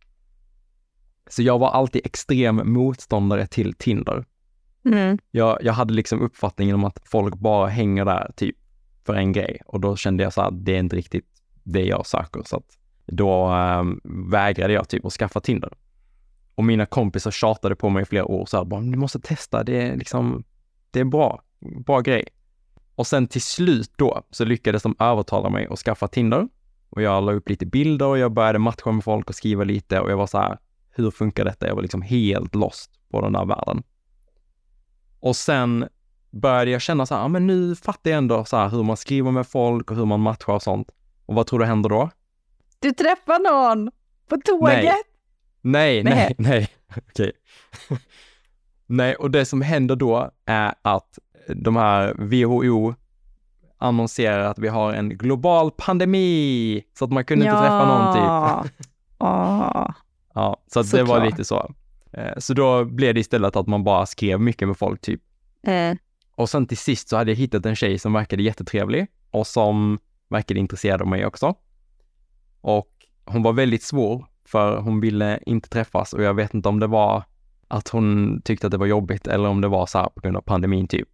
Så 1.30 1.42
jag 1.42 1.60
var 1.60 1.70
alltid 1.70 2.06
extrem 2.06 2.74
motståndare 2.74 3.48
till 3.48 3.74
Tinder. 3.74 4.26
Mm. 4.86 5.18
Jag, 5.32 5.58
jag 5.62 5.74
hade 5.74 5.94
liksom 5.94 6.22
uppfattningen 6.22 6.76
om 6.76 6.84
att 6.84 7.00
folk 7.06 7.36
bara 7.36 7.68
hänger 7.68 8.06
där 8.06 8.32
typ 8.36 8.56
för 9.06 9.14
en 9.14 9.32
grej 9.32 9.62
och 9.66 9.80
då 9.80 9.96
kände 9.96 10.24
jag 10.24 10.34
så 10.34 10.42
här, 10.42 10.52
det 10.52 10.76
är 10.76 10.80
inte 10.80 10.96
riktigt 10.96 11.26
det 11.64 11.86
jag 11.86 12.06
söker. 12.06 12.42
Så 12.46 12.58
att 12.58 12.78
då 13.06 13.46
ehm, 13.46 14.02
vägrade 14.32 14.74
jag 14.74 14.90
typ 14.90 15.06
att 15.06 15.14
skaffa 15.14 15.40
Tinder. 15.40 15.74
Och 16.56 16.64
mina 16.64 16.86
kompisar 16.86 17.32
tjatade 17.32 17.76
på 17.76 17.90
mig 17.90 18.02
i 18.02 18.06
flera 18.06 18.26
år 18.26 18.46
så 18.46 18.58
här, 18.58 18.66
bara, 18.66 18.82
du 18.82 18.98
måste 18.98 19.20
testa, 19.20 19.64
det 19.64 19.82
är 19.82 19.96
liksom, 19.96 20.44
det 20.92 21.00
är 21.00 21.06
bra, 21.06 21.42
bra 21.86 22.00
grej. 22.00 22.28
Och 22.96 23.08
sen 23.08 23.28
till 23.28 23.42
slut 23.42 23.92
då 23.96 24.22
så 24.32 24.46
lyckades 24.46 24.84
de 24.84 24.96
övertala 25.00 25.50
mig 25.50 25.68
att 25.70 25.80
skaffa 25.80 26.08
Tinder. 26.08 26.48
Och 26.90 27.02
jag 27.02 27.24
la 27.24 27.32
upp 27.32 27.50
lite 27.50 27.66
bilder 27.66 28.06
och 28.06 28.18
jag 28.18 28.32
började 28.32 28.60
matcha 28.60 28.92
med 28.92 29.04
folk 29.04 29.30
och 29.30 29.36
skriva 29.36 29.64
lite 29.64 30.00
och 30.00 30.12
jag 30.12 30.18
var 30.18 30.28
så 30.28 30.38
här, 30.38 30.58
hur 30.92 31.12
funkar 31.12 31.46
detta? 31.46 31.68
Jag 31.68 31.76
var 31.76 31.82
liksom 31.82 32.02
helt 32.02 32.56
lost 32.56 32.92
på 33.12 33.22
den 33.22 33.34
där 33.34 33.46
världen. 33.46 33.84
Och 35.20 35.36
sen 35.36 35.88
började 36.32 36.72
jag 36.72 36.82
känna 36.82 37.06
så 37.06 37.16
här, 37.16 37.22
ja 37.22 37.28
men 37.28 37.48
nu 37.48 37.76
fattar 37.76 38.12
jag 38.12 38.18
ändå 38.18 38.46
så 38.46 38.58
här 38.58 38.70
hur 38.70 38.84
man 38.84 38.98
skriver 38.98 39.32
med 39.32 39.48
folk 39.48 39.92
och 39.92 39.98
hur 39.98 40.06
man 40.06 40.20
matchar 40.20 40.54
och 40.54 40.64
sånt. 40.64 40.92
Och 41.26 41.36
vad 41.36 41.48
tror 41.48 41.60
du 41.60 41.66
händer 41.66 41.90
då? 41.90 42.10
Du 42.80 42.92
träffar 42.92 43.40
någon 43.40 43.92
på 44.30 44.38
tåget? 44.46 44.84
Nej. 44.84 44.94
Nej, 45.62 46.04
nej, 46.04 46.36
Nej. 46.38 46.70
Okej. 47.10 47.32
nej, 48.86 49.16
och 49.16 49.32
det 49.32 49.46
som 49.46 49.62
händer 49.62 49.96
då 49.96 50.32
är 50.46 50.74
att 50.82 51.20
de 51.56 51.76
här 51.76 52.14
WHO 52.18 52.94
annonserar 53.78 54.40
att 54.40 54.60
vi 54.60 54.68
har 54.68 54.94
en 54.94 55.10
global 55.10 55.72
pandemi, 55.72 56.84
så 57.00 57.06
att 57.06 57.12
man 57.12 57.26
kunde 57.26 57.46
inte 57.46 57.58
träffa 57.58 57.86
någon 57.86 58.14
typ. 58.14 58.24
Ja. 59.20 59.94
Ja, 60.38 60.62
så 60.68 60.80
att 60.80 60.92
det 60.92 61.04
var 61.04 61.16
Såklart. 61.16 61.32
lite 61.32 61.46
så. 61.46 61.72
Eh, 62.18 62.34
Så 62.38 62.54
då 62.54 62.86
blev 62.86 63.14
det 63.14 63.20
istället 63.20 63.56
att 63.56 63.68
man 63.68 63.84
bara 63.84 64.06
skrev 64.06 64.40
mycket 64.40 64.68
med 64.68 64.78
folk 64.78 65.02
typ. 65.02 65.22
Eh, 65.68 65.96
Och 66.36 66.50
sen 66.50 66.68
till 66.68 66.78
sist 66.78 67.10
så 67.10 67.18
hade 67.18 67.32
jag 67.32 67.38
hittat 67.38 67.66
en 67.66 67.76
tjej 67.76 68.00
som 68.00 68.14
verkade 68.14 68.44
jättetrevlig 68.44 69.08
och 69.32 69.48
som 69.48 70.00
verkade 70.30 70.60
intresserad 70.60 71.02
av 71.02 71.08
mig 71.08 71.26
också. 71.26 71.54
Och 72.62 72.90
hon 73.26 73.44
var 73.44 73.54
väldigt 73.54 73.84
svår 73.84 74.26
för 74.46 74.78
hon 74.82 75.00
ville 75.00 75.40
inte 75.46 75.70
träffas 75.70 76.14
och 76.14 76.24
jag 76.24 76.34
vet 76.34 76.54
inte 76.54 76.70
om 76.70 76.80
det 76.80 76.88
var 76.88 77.24
att 77.68 77.88
hon 77.90 78.42
tyckte 78.42 78.68
att 78.68 78.72
det 78.72 78.78
var 78.78 78.86
jobbigt 78.86 79.28
eller 79.28 79.50
om 79.50 79.62
det 79.62 79.68
var 79.68 79.86
så 79.86 79.98
här 79.98 80.10
på 80.10 80.22
grund 80.22 80.38
av 80.38 80.42
pandemin 80.42 80.88
typ. 80.88 81.10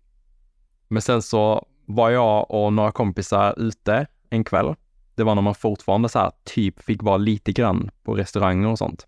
Men 0.87 1.01
sen 1.01 1.21
så 1.21 1.65
var 1.85 2.09
jag 2.09 2.51
och 2.51 2.73
några 2.73 2.91
kompisar 2.91 3.53
ute 3.59 4.07
en 4.29 4.43
kväll. 4.43 4.75
Det 5.15 5.23
var 5.23 5.35
när 5.35 5.41
man 5.41 5.55
fortfarande 5.55 6.09
så 6.09 6.19
här 6.19 6.31
typ 6.43 6.81
fick 6.83 7.03
vara 7.03 7.17
lite 7.17 7.51
grann 7.51 7.91
på 8.03 8.15
restauranger 8.15 8.67
och 8.67 8.77
sånt. 8.77 9.07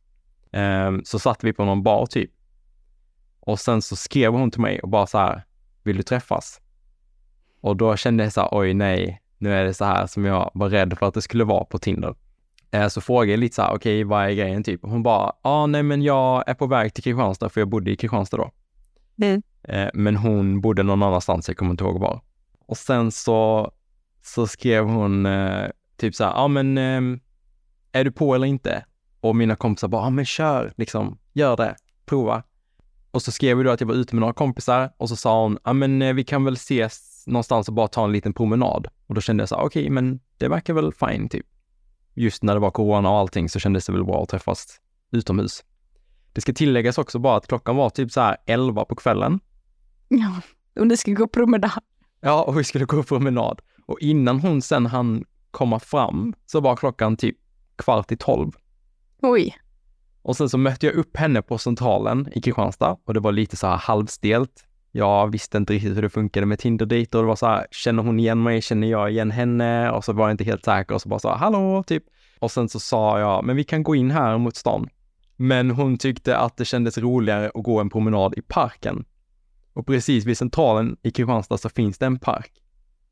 Ehm, 0.53 1.01
så 1.05 1.19
satt 1.19 1.43
vi 1.43 1.53
på 1.53 1.65
någon 1.65 1.83
bar 1.83 2.05
typ. 2.05 2.31
Och 3.39 3.59
sen 3.59 3.81
så 3.81 3.95
skrev 3.95 4.33
hon 4.33 4.51
till 4.51 4.61
mig 4.61 4.79
och 4.79 4.89
bara 4.89 5.07
så 5.07 5.17
här, 5.17 5.43
vill 5.83 5.97
du 5.97 6.03
träffas? 6.03 6.61
Och 7.61 7.77
då 7.77 7.95
kände 7.95 8.23
jag 8.23 8.33
så 8.33 8.41
här, 8.41 8.49
oj 8.51 8.73
nej, 8.73 9.21
nu 9.37 9.53
är 9.53 9.63
det 9.63 9.73
så 9.73 9.85
här 9.85 10.07
som 10.07 10.25
jag 10.25 10.51
var 10.53 10.69
rädd 10.69 10.97
för 10.99 11.07
att 11.07 11.13
det 11.13 11.21
skulle 11.21 11.43
vara 11.43 11.65
på 11.65 11.77
Tinder. 11.77 12.15
Eh, 12.71 12.87
Så 12.87 13.01
frågade 13.01 13.31
jag 13.31 13.39
lite 13.39 13.55
så 13.55 13.61
här, 13.61 13.75
okej, 13.75 14.03
vad 14.03 14.25
är 14.25 14.29
grejen 14.31 14.63
typ? 14.63 14.79
Hon 14.83 15.03
bara, 15.03 15.25
ja, 15.25 15.49
ah, 15.49 15.65
nej, 15.65 15.83
men 15.83 16.01
jag 16.01 16.43
är 16.47 16.53
på 16.53 16.67
väg 16.67 16.93
till 16.93 17.03
Kristianstad, 17.03 17.49
för 17.49 17.61
jag 17.61 17.67
bodde 17.69 17.91
i 17.91 17.95
Kristianstad 17.95 18.37
då. 18.37 18.51
Mm. 19.21 19.41
Eh, 19.63 19.89
Men 19.93 20.15
hon 20.15 20.61
bodde 20.61 20.83
någon 20.83 21.03
annanstans, 21.03 21.47
jag 21.47 21.57
kommer 21.57 21.71
inte 21.71 21.83
ihåg 21.83 21.99
var. 21.99 22.21
Och 22.65 22.77
sen 22.77 23.11
så, 23.11 23.71
så 24.21 24.47
skrev 24.47 24.85
hon 24.85 25.25
eh, 25.25 25.67
typ 25.97 26.15
så 26.15 26.23
här, 26.23 26.31
ja 26.31 26.37
ah, 26.37 26.47
men 26.47 26.77
ehm, 26.77 27.19
är 27.91 28.03
du 28.03 28.11
på 28.11 28.35
eller 28.35 28.47
inte? 28.47 28.85
Och 29.23 29.35
mina 29.35 29.55
kompisar 29.55 29.87
bara, 29.87 30.01
ah, 30.01 30.09
men 30.09 30.25
kör, 30.25 30.73
liksom, 30.77 31.17
gör 31.33 31.57
det, 31.57 31.75
prova. 32.05 32.43
Och 33.11 33.21
så 33.21 33.31
skrev 33.31 33.57
vi 33.57 33.63
då 33.63 33.71
att 33.71 33.81
jag 33.81 33.87
var 33.87 33.95
ute 33.95 34.15
med 34.15 34.19
några 34.19 34.33
kompisar 34.33 34.93
och 34.97 35.09
så 35.09 35.15
sa 35.15 35.43
hon, 35.43 35.57
ja 35.63 35.73
men 35.73 36.01
eh, 36.01 36.13
vi 36.13 36.23
kan 36.23 36.45
väl 36.45 36.53
ses 36.53 37.23
någonstans 37.27 37.67
och 37.67 37.73
bara 37.73 37.87
ta 37.87 38.05
en 38.05 38.11
liten 38.11 38.33
promenad. 38.33 38.87
Och 39.07 39.15
då 39.15 39.21
kände 39.21 39.41
jag 39.41 39.49
så 39.49 39.55
okej, 39.55 39.89
men 39.89 40.19
det 40.37 40.47
verkar 40.47 40.73
väl 40.73 40.93
fine 40.93 41.29
typ. 41.29 41.45
Just 42.13 42.43
när 42.43 42.53
det 42.53 42.59
var 42.59 42.71
corona 42.71 43.09
och 43.09 43.17
allting 43.17 43.49
så 43.49 43.59
kändes 43.59 43.85
det 43.85 43.91
väl 43.91 44.03
bra 44.03 44.23
att 44.23 44.29
träffas 44.29 44.79
utomhus. 45.11 45.63
Det 46.33 46.41
ska 46.41 46.53
tilläggas 46.53 46.97
också 46.97 47.19
bara 47.19 47.37
att 47.37 47.47
klockan 47.47 47.75
var 47.75 47.89
typ 47.89 48.11
så 48.11 48.21
här 48.21 48.37
11 48.45 48.85
på 48.85 48.95
kvällen. 48.95 49.39
ja. 50.07 50.41
Och 50.75 50.87
ni 50.87 50.97
ska 50.97 51.11
gå 51.11 51.27
promenad. 51.27 51.83
Ja, 52.21 52.43
och 52.43 52.59
vi 52.59 52.63
skulle 52.63 52.85
gå 52.85 53.03
promenad. 53.03 53.61
Och 53.85 53.99
innan 53.99 54.39
hon 54.39 54.61
sen 54.61 54.85
hann 54.85 55.25
komma 55.51 55.79
fram 55.79 56.33
så 56.45 56.59
var 56.59 56.75
klockan 56.75 57.17
typ 57.17 57.37
kvart 57.75 58.11
i 58.11 58.17
tolv. 58.17 58.51
Oj. 59.25 59.57
Och 60.21 60.37
sen 60.37 60.49
så 60.49 60.57
mötte 60.57 60.85
jag 60.85 60.95
upp 60.95 61.17
henne 61.17 61.41
på 61.41 61.57
Centralen 61.57 62.29
i 62.31 62.41
Kristianstad 62.41 62.97
och 63.05 63.13
det 63.13 63.19
var 63.19 63.31
lite 63.31 63.57
så 63.57 63.67
här 63.67 63.77
halvstelt. 63.77 64.65
Jag 64.91 65.31
visste 65.31 65.57
inte 65.57 65.73
riktigt 65.73 65.97
hur 65.97 66.01
det 66.01 66.09
funkade 66.09 66.45
med 66.45 66.59
Tinder-dejter 66.59 67.17
och 67.17 67.23
det 67.23 67.27
var 67.27 67.35
så 67.35 67.45
här, 67.45 67.67
känner 67.71 68.03
hon 68.03 68.19
igen 68.19 68.43
mig? 68.43 68.61
Känner 68.61 68.87
jag 68.87 69.11
igen 69.11 69.31
henne? 69.31 69.91
Och 69.91 70.05
så 70.05 70.13
var 70.13 70.25
jag 70.25 70.33
inte 70.33 70.43
helt 70.43 70.65
säker 70.65 70.95
och 70.95 71.01
så 71.01 71.09
bara 71.09 71.19
så 71.19 71.29
här, 71.29 71.35
hallå, 71.35 71.83
typ. 71.87 72.03
Och 72.39 72.51
sen 72.51 72.69
så 72.69 72.79
sa 72.79 73.19
jag, 73.19 73.43
men 73.43 73.55
vi 73.55 73.63
kan 73.63 73.83
gå 73.83 73.95
in 73.95 74.11
här 74.11 74.37
mot 74.37 74.55
stan. 74.55 74.89
Men 75.35 75.71
hon 75.71 75.97
tyckte 75.97 76.37
att 76.37 76.57
det 76.57 76.65
kändes 76.65 76.97
roligare 76.97 77.51
att 77.55 77.63
gå 77.63 77.79
en 77.79 77.89
promenad 77.89 78.33
i 78.37 78.41
parken. 78.41 79.05
Och 79.73 79.87
precis 79.87 80.25
vid 80.25 80.37
Centralen 80.37 80.97
i 81.01 81.11
Kristianstad 81.11 81.57
så 81.57 81.69
finns 81.69 81.97
det 81.97 82.05
en 82.05 82.19
park. 82.19 82.51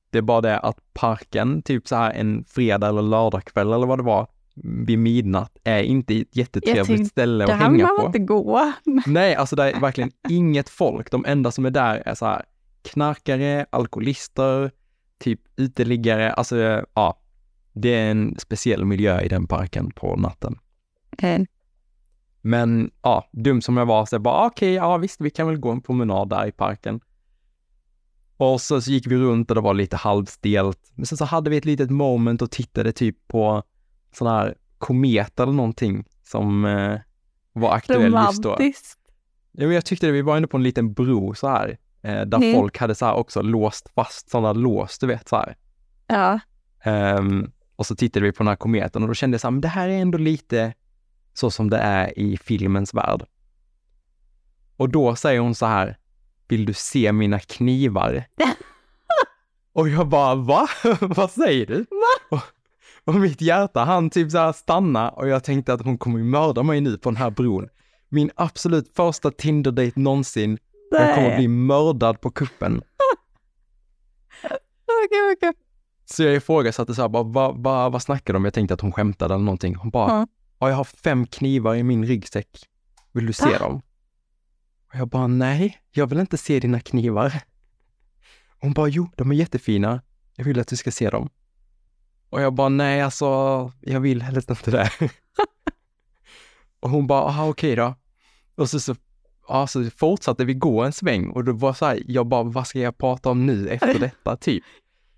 Det 0.09 0.17
är 0.17 0.21
bara 0.21 0.41
det 0.41 0.59
att 0.59 0.93
parken, 0.93 1.61
typ 1.61 1.87
så 1.87 1.95
här 1.95 2.11
en 2.11 2.45
fredag 2.47 2.87
eller 2.87 3.01
lördagkväll 3.01 3.73
eller 3.73 3.87
vad 3.87 3.99
det 3.99 4.03
var, 4.03 4.27
vid 4.55 4.99
midnatt, 4.99 5.57
är 5.63 5.83
inte 5.83 6.21
ett 6.21 6.35
jättetrevligt 6.35 6.87
tänkte, 6.87 7.05
ställe 7.05 7.45
Där 7.45 7.53
att 7.53 7.59
hänga 7.59 7.87
på. 7.87 8.05
inte 8.05 8.19
gå. 8.19 8.73
Nej, 9.05 9.35
alltså 9.35 9.55
det 9.55 9.71
är 9.71 9.79
verkligen 9.79 10.11
inget 10.29 10.69
folk. 10.69 11.11
De 11.11 11.25
enda 11.25 11.51
som 11.51 11.65
är 11.65 11.69
där 11.69 12.03
är 12.05 12.15
så 12.15 12.25
här 12.25 12.45
knarkare, 12.81 13.65
alkoholister, 13.69 14.71
typ 15.19 15.39
uteliggare. 15.55 16.33
Alltså, 16.33 16.85
ja, 16.93 17.19
det 17.73 17.89
är 17.89 18.11
en 18.11 18.35
speciell 18.39 18.85
miljö 18.85 19.21
i 19.21 19.27
den 19.27 19.47
parken 19.47 19.91
på 19.91 20.15
natten. 20.15 20.59
Eh, 21.17 21.41
Men 22.41 22.91
ja, 23.01 23.29
dum 23.31 23.61
som 23.61 23.77
jag 23.77 23.85
var 23.85 24.05
så 24.05 24.15
jag 24.15 24.21
bara 24.21 24.45
okej, 24.45 24.73
ja 24.73 24.97
visst, 24.97 25.21
vi 25.21 25.29
kan 25.29 25.47
väl 25.47 25.57
gå 25.57 25.71
en 25.71 25.81
promenad 25.81 26.29
där 26.29 26.45
i 26.47 26.51
parken. 26.51 26.99
Och 28.37 28.61
så, 28.61 28.81
så 28.81 28.91
gick 28.91 29.07
vi 29.07 29.15
runt 29.15 29.51
och 29.51 29.55
det 29.55 29.61
var 29.61 29.73
lite 29.73 29.97
halvstelt. 29.97 30.91
Men 30.95 31.05
sen 31.05 31.17
så 31.17 31.25
hade 31.25 31.49
vi 31.49 31.57
ett 31.57 31.65
litet 31.65 31.89
moment 31.89 32.41
och 32.41 32.51
tittade 32.51 32.91
typ 32.91 33.27
på 33.27 33.63
sån 34.15 34.27
här 34.27 34.55
komet 34.77 35.39
eller 35.39 35.53
någonting 35.53 36.05
som 36.23 36.65
eh, 36.65 36.99
var 37.53 37.73
aktuell 37.73 38.13
just 38.13 38.43
då. 38.43 38.49
romantiskt. 38.49 38.97
Ja, 39.51 39.65
men 39.65 39.75
jag 39.75 39.85
tyckte 39.85 40.05
det, 40.05 40.11
vi 40.11 40.21
var 40.21 40.37
inne 40.37 40.47
på 40.47 40.57
en 40.57 40.63
liten 40.63 40.93
bro 40.93 41.35
så 41.35 41.47
här, 41.47 41.77
eh, 42.01 42.21
där 42.21 42.37
Mm. 42.37 42.53
folk 42.55 42.77
hade 42.77 42.95
så 42.95 43.05
här 43.05 43.13
också 43.13 43.41
låst 43.41 43.89
fast 43.95 44.29
sådana 44.29 44.53
lås, 44.53 44.99
du 44.99 45.07
vet 45.07 45.29
så 45.29 45.35
här. 45.35 45.55
Ja. 46.07 46.39
Ehm, 46.83 47.51
och 47.75 47.85
så 47.85 47.95
tittade 47.95 48.25
vi 48.25 48.31
på 48.31 48.43
den 48.43 48.47
här 48.47 48.55
kometen 48.55 49.01
och 49.01 49.07
då 49.07 49.13
kände 49.13 49.35
jag 49.35 49.41
så 49.41 49.47
här, 49.47 49.51
men 49.51 49.61
det 49.61 49.67
här 49.67 49.89
är 49.89 49.97
ändå 50.01 50.17
lite 50.17 50.73
så 51.33 51.51
som 51.51 51.69
det 51.69 51.77
är 51.77 52.19
i 52.19 52.37
filmens 52.37 52.93
värld. 52.93 53.25
Och 54.77 54.89
då 54.89 55.15
säger 55.15 55.39
hon 55.39 55.55
så 55.55 55.65
här, 55.65 55.97
vill 56.47 56.65
du 56.65 56.73
se 56.73 57.11
mina 57.11 57.39
knivar? 57.39 58.23
och 59.73 59.89
jag 59.89 60.07
bara, 60.07 60.35
va? 60.35 60.67
Vad 61.01 61.31
säger 61.31 61.65
du? 61.65 61.77
Va? 61.77 62.20
Och, 63.05 63.15
mitt 63.15 63.41
hjärta 63.41 63.83
han 63.83 64.09
typ 64.09 64.31
så 64.31 64.37
här 64.37 64.51
stanna 64.51 65.09
och 65.09 65.27
jag 65.27 65.43
tänkte 65.43 65.73
att 65.73 65.81
hon 65.81 65.97
kommer 65.97 66.17
ju 66.17 66.23
mörda 66.23 66.63
mig 66.63 66.81
nu 66.81 66.97
på 66.97 67.09
den 67.09 67.17
här 67.17 67.29
bron. 67.29 67.69
Min 68.09 68.31
absolut 68.35 68.91
första 68.95 69.31
Tinder-date 69.31 69.99
någonsin. 69.99 70.57
Jag 70.91 71.15
kommer 71.15 71.27
Nej. 71.27 71.37
bli 71.37 71.47
mördad 71.47 72.21
på 72.21 72.31
kuppen. 72.31 72.81
Okej, 75.05 75.33
okej. 75.37 75.53
Så 76.05 76.23
jag 76.23 76.35
ifrågasatte 76.35 76.95
så 76.95 77.01
här, 77.01 77.09
bara, 77.09 77.23
vad, 77.23 77.63
vad, 77.63 77.91
vad 77.91 78.01
snackar 78.01 78.33
de 78.33 78.37
om? 78.37 78.45
Jag 78.45 78.53
tänkte 78.53 78.73
att 78.73 78.81
hon 78.81 78.91
skämtade 78.91 79.33
eller 79.33 79.43
någonting. 79.45 79.75
Hon 79.75 79.89
bara, 79.89 80.07
Ja. 80.11 80.27
ja, 80.59 80.69
jag 80.69 80.75
har 80.75 80.83
fem 80.83 81.27
knivar 81.27 81.75
i 81.75 81.83
min 81.83 82.05
ryggsäck. 82.05 82.47
Vill 83.11 83.25
du 83.25 83.33
se 83.33 83.45
Va? 83.45 83.57
dem? 83.59 83.81
Och 84.93 84.95
jag 84.99 85.07
bara, 85.07 85.27
nej, 85.27 85.77
jag 85.91 86.07
vill 86.07 86.19
inte 86.19 86.37
se 86.37 86.59
dina 86.59 86.79
knivar. 86.79 87.33
Hon 88.59 88.73
bara, 88.73 88.87
jo, 88.87 89.09
de 89.17 89.31
är 89.31 89.35
jättefina. 89.35 90.01
Jag 90.35 90.45
vill 90.45 90.59
att 90.59 90.67
du 90.67 90.75
ska 90.75 90.91
se 90.91 91.09
dem. 91.09 91.29
Och 92.31 92.41
jag 92.41 92.53
bara, 92.53 92.69
nej, 92.69 93.01
alltså, 93.01 93.25
jag 93.81 93.99
vill 93.99 94.21
helst 94.21 94.49
inte 94.49 94.71
det. 94.71 94.89
och 96.79 96.89
hon 96.89 97.07
bara, 97.07 97.23
aha, 97.23 97.49
okej 97.49 97.75
då. 97.75 97.95
Och 98.55 98.69
så, 98.69 98.79
så, 98.79 98.95
ja, 99.47 99.67
så 99.67 99.89
fortsatte 99.97 100.45
vi 100.45 100.53
gå 100.53 100.83
en 100.83 100.93
sväng 100.93 101.29
och 101.29 101.43
då 101.43 101.53
var 101.53 101.73
så 101.73 101.85
här, 101.85 102.03
jag 102.07 102.27
bara, 102.27 102.43
vad 102.43 102.67
ska 102.67 102.79
jag 102.79 102.97
prata 102.97 103.29
om 103.29 103.45
nu 103.45 103.69
efter 103.69 103.99
detta, 103.99 104.37
typ? 104.37 104.63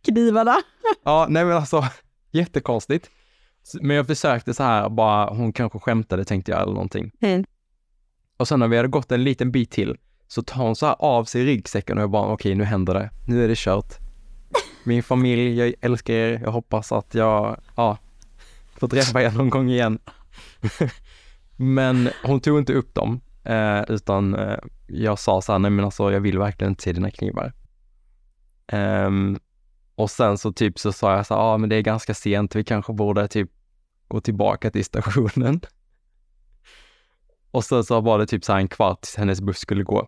Knivarna. 0.02 0.56
Ja, 1.04 1.28
nej 1.30 1.46
men 1.46 1.58
alltså, 1.58 1.84
jättekonstigt. 2.32 3.10
Men 3.82 3.96
jag 3.96 4.08
försökte 4.08 4.54
så 4.54 4.64
här, 4.64 4.90
bara, 4.90 5.30
hon 5.30 5.54
kanske 5.54 5.80
skämtade 5.80 6.26
tänkte 6.26 6.52
jag 6.52 6.62
eller 6.62 6.74
någonting. 6.74 7.12
Mm. 7.22 7.46
Och 8.38 8.48
sen 8.48 8.60
när 8.60 8.68
vi 8.68 8.78
hade 8.78 8.90
gått 8.90 9.12
en 9.12 9.24
liten 9.24 9.52
bit 9.52 9.72
till 9.72 9.98
så 10.28 10.42
tar 10.42 10.64
hon 10.64 10.76
så 10.76 10.86
här 10.86 10.96
av 11.00 11.26
sig 11.26 11.46
ryggsäcken 11.46 11.98
och 11.98 12.04
jag 12.04 12.10
bara, 12.10 12.28
okej 12.28 12.56
nu 12.56 12.64
händer 12.64 12.94
det. 12.94 13.10
Nu 13.28 13.44
är 13.44 13.48
det 13.48 13.58
kört. 13.58 14.03
Min 14.84 15.04
familj, 15.04 15.60
jag 15.60 15.74
älskar 15.82 16.14
er. 16.14 16.40
Jag 16.44 16.52
hoppas 16.52 16.92
att 16.92 17.14
jag, 17.14 17.62
ja, 17.76 17.98
får 18.76 18.88
träffa 18.88 19.22
er 19.22 19.32
någon 19.32 19.50
gång 19.50 19.70
igen. 19.70 20.00
men 21.58 22.10
hon 22.24 22.40
tog 22.40 22.60
inte 22.60 22.74
upp 22.74 22.94
dem, 22.94 23.22
eh, 23.44 23.82
utan 23.88 24.36
eh, 24.36 24.58
jag 24.88 25.20
sa 25.20 25.42
så 25.42 25.52
här, 25.52 25.60
nej 25.60 25.72
men 25.72 25.86
alltså 25.86 26.12
jag 26.12 26.20
vill 26.22 26.40
verkligen 26.40 26.72
inte 26.72 26.84
se 26.84 26.94
dina 26.94 27.12
knivar. 27.12 27.54
Um, 28.72 29.40
och 29.96 30.12
sen 30.12 30.38
så 30.38 30.54
typ 30.54 30.80
så 30.80 30.92
sa 30.92 31.16
jag 31.16 31.26
så 31.26 31.34
här, 31.34 31.42
ja 31.42 31.58
men 31.58 31.70
det 31.70 31.76
är 31.76 31.82
ganska 31.82 32.14
sent, 32.14 32.56
vi 32.56 32.64
kanske 32.64 32.94
borde 32.94 33.28
typ 33.28 33.50
gå 34.08 34.22
tillbaka 34.22 34.72
till 34.72 34.86
stationen. 34.86 35.62
Och 37.52 37.64
sen 37.64 37.84
så 37.84 38.02
var 38.02 38.20
det 38.20 38.28
typ 38.28 38.44
så 38.44 38.54
här 38.54 38.60
en 38.60 38.68
kvart 38.68 39.02
tills 39.02 39.16
hennes 39.16 39.42
buss 39.42 39.60
skulle 39.60 39.84
gå. 39.84 40.08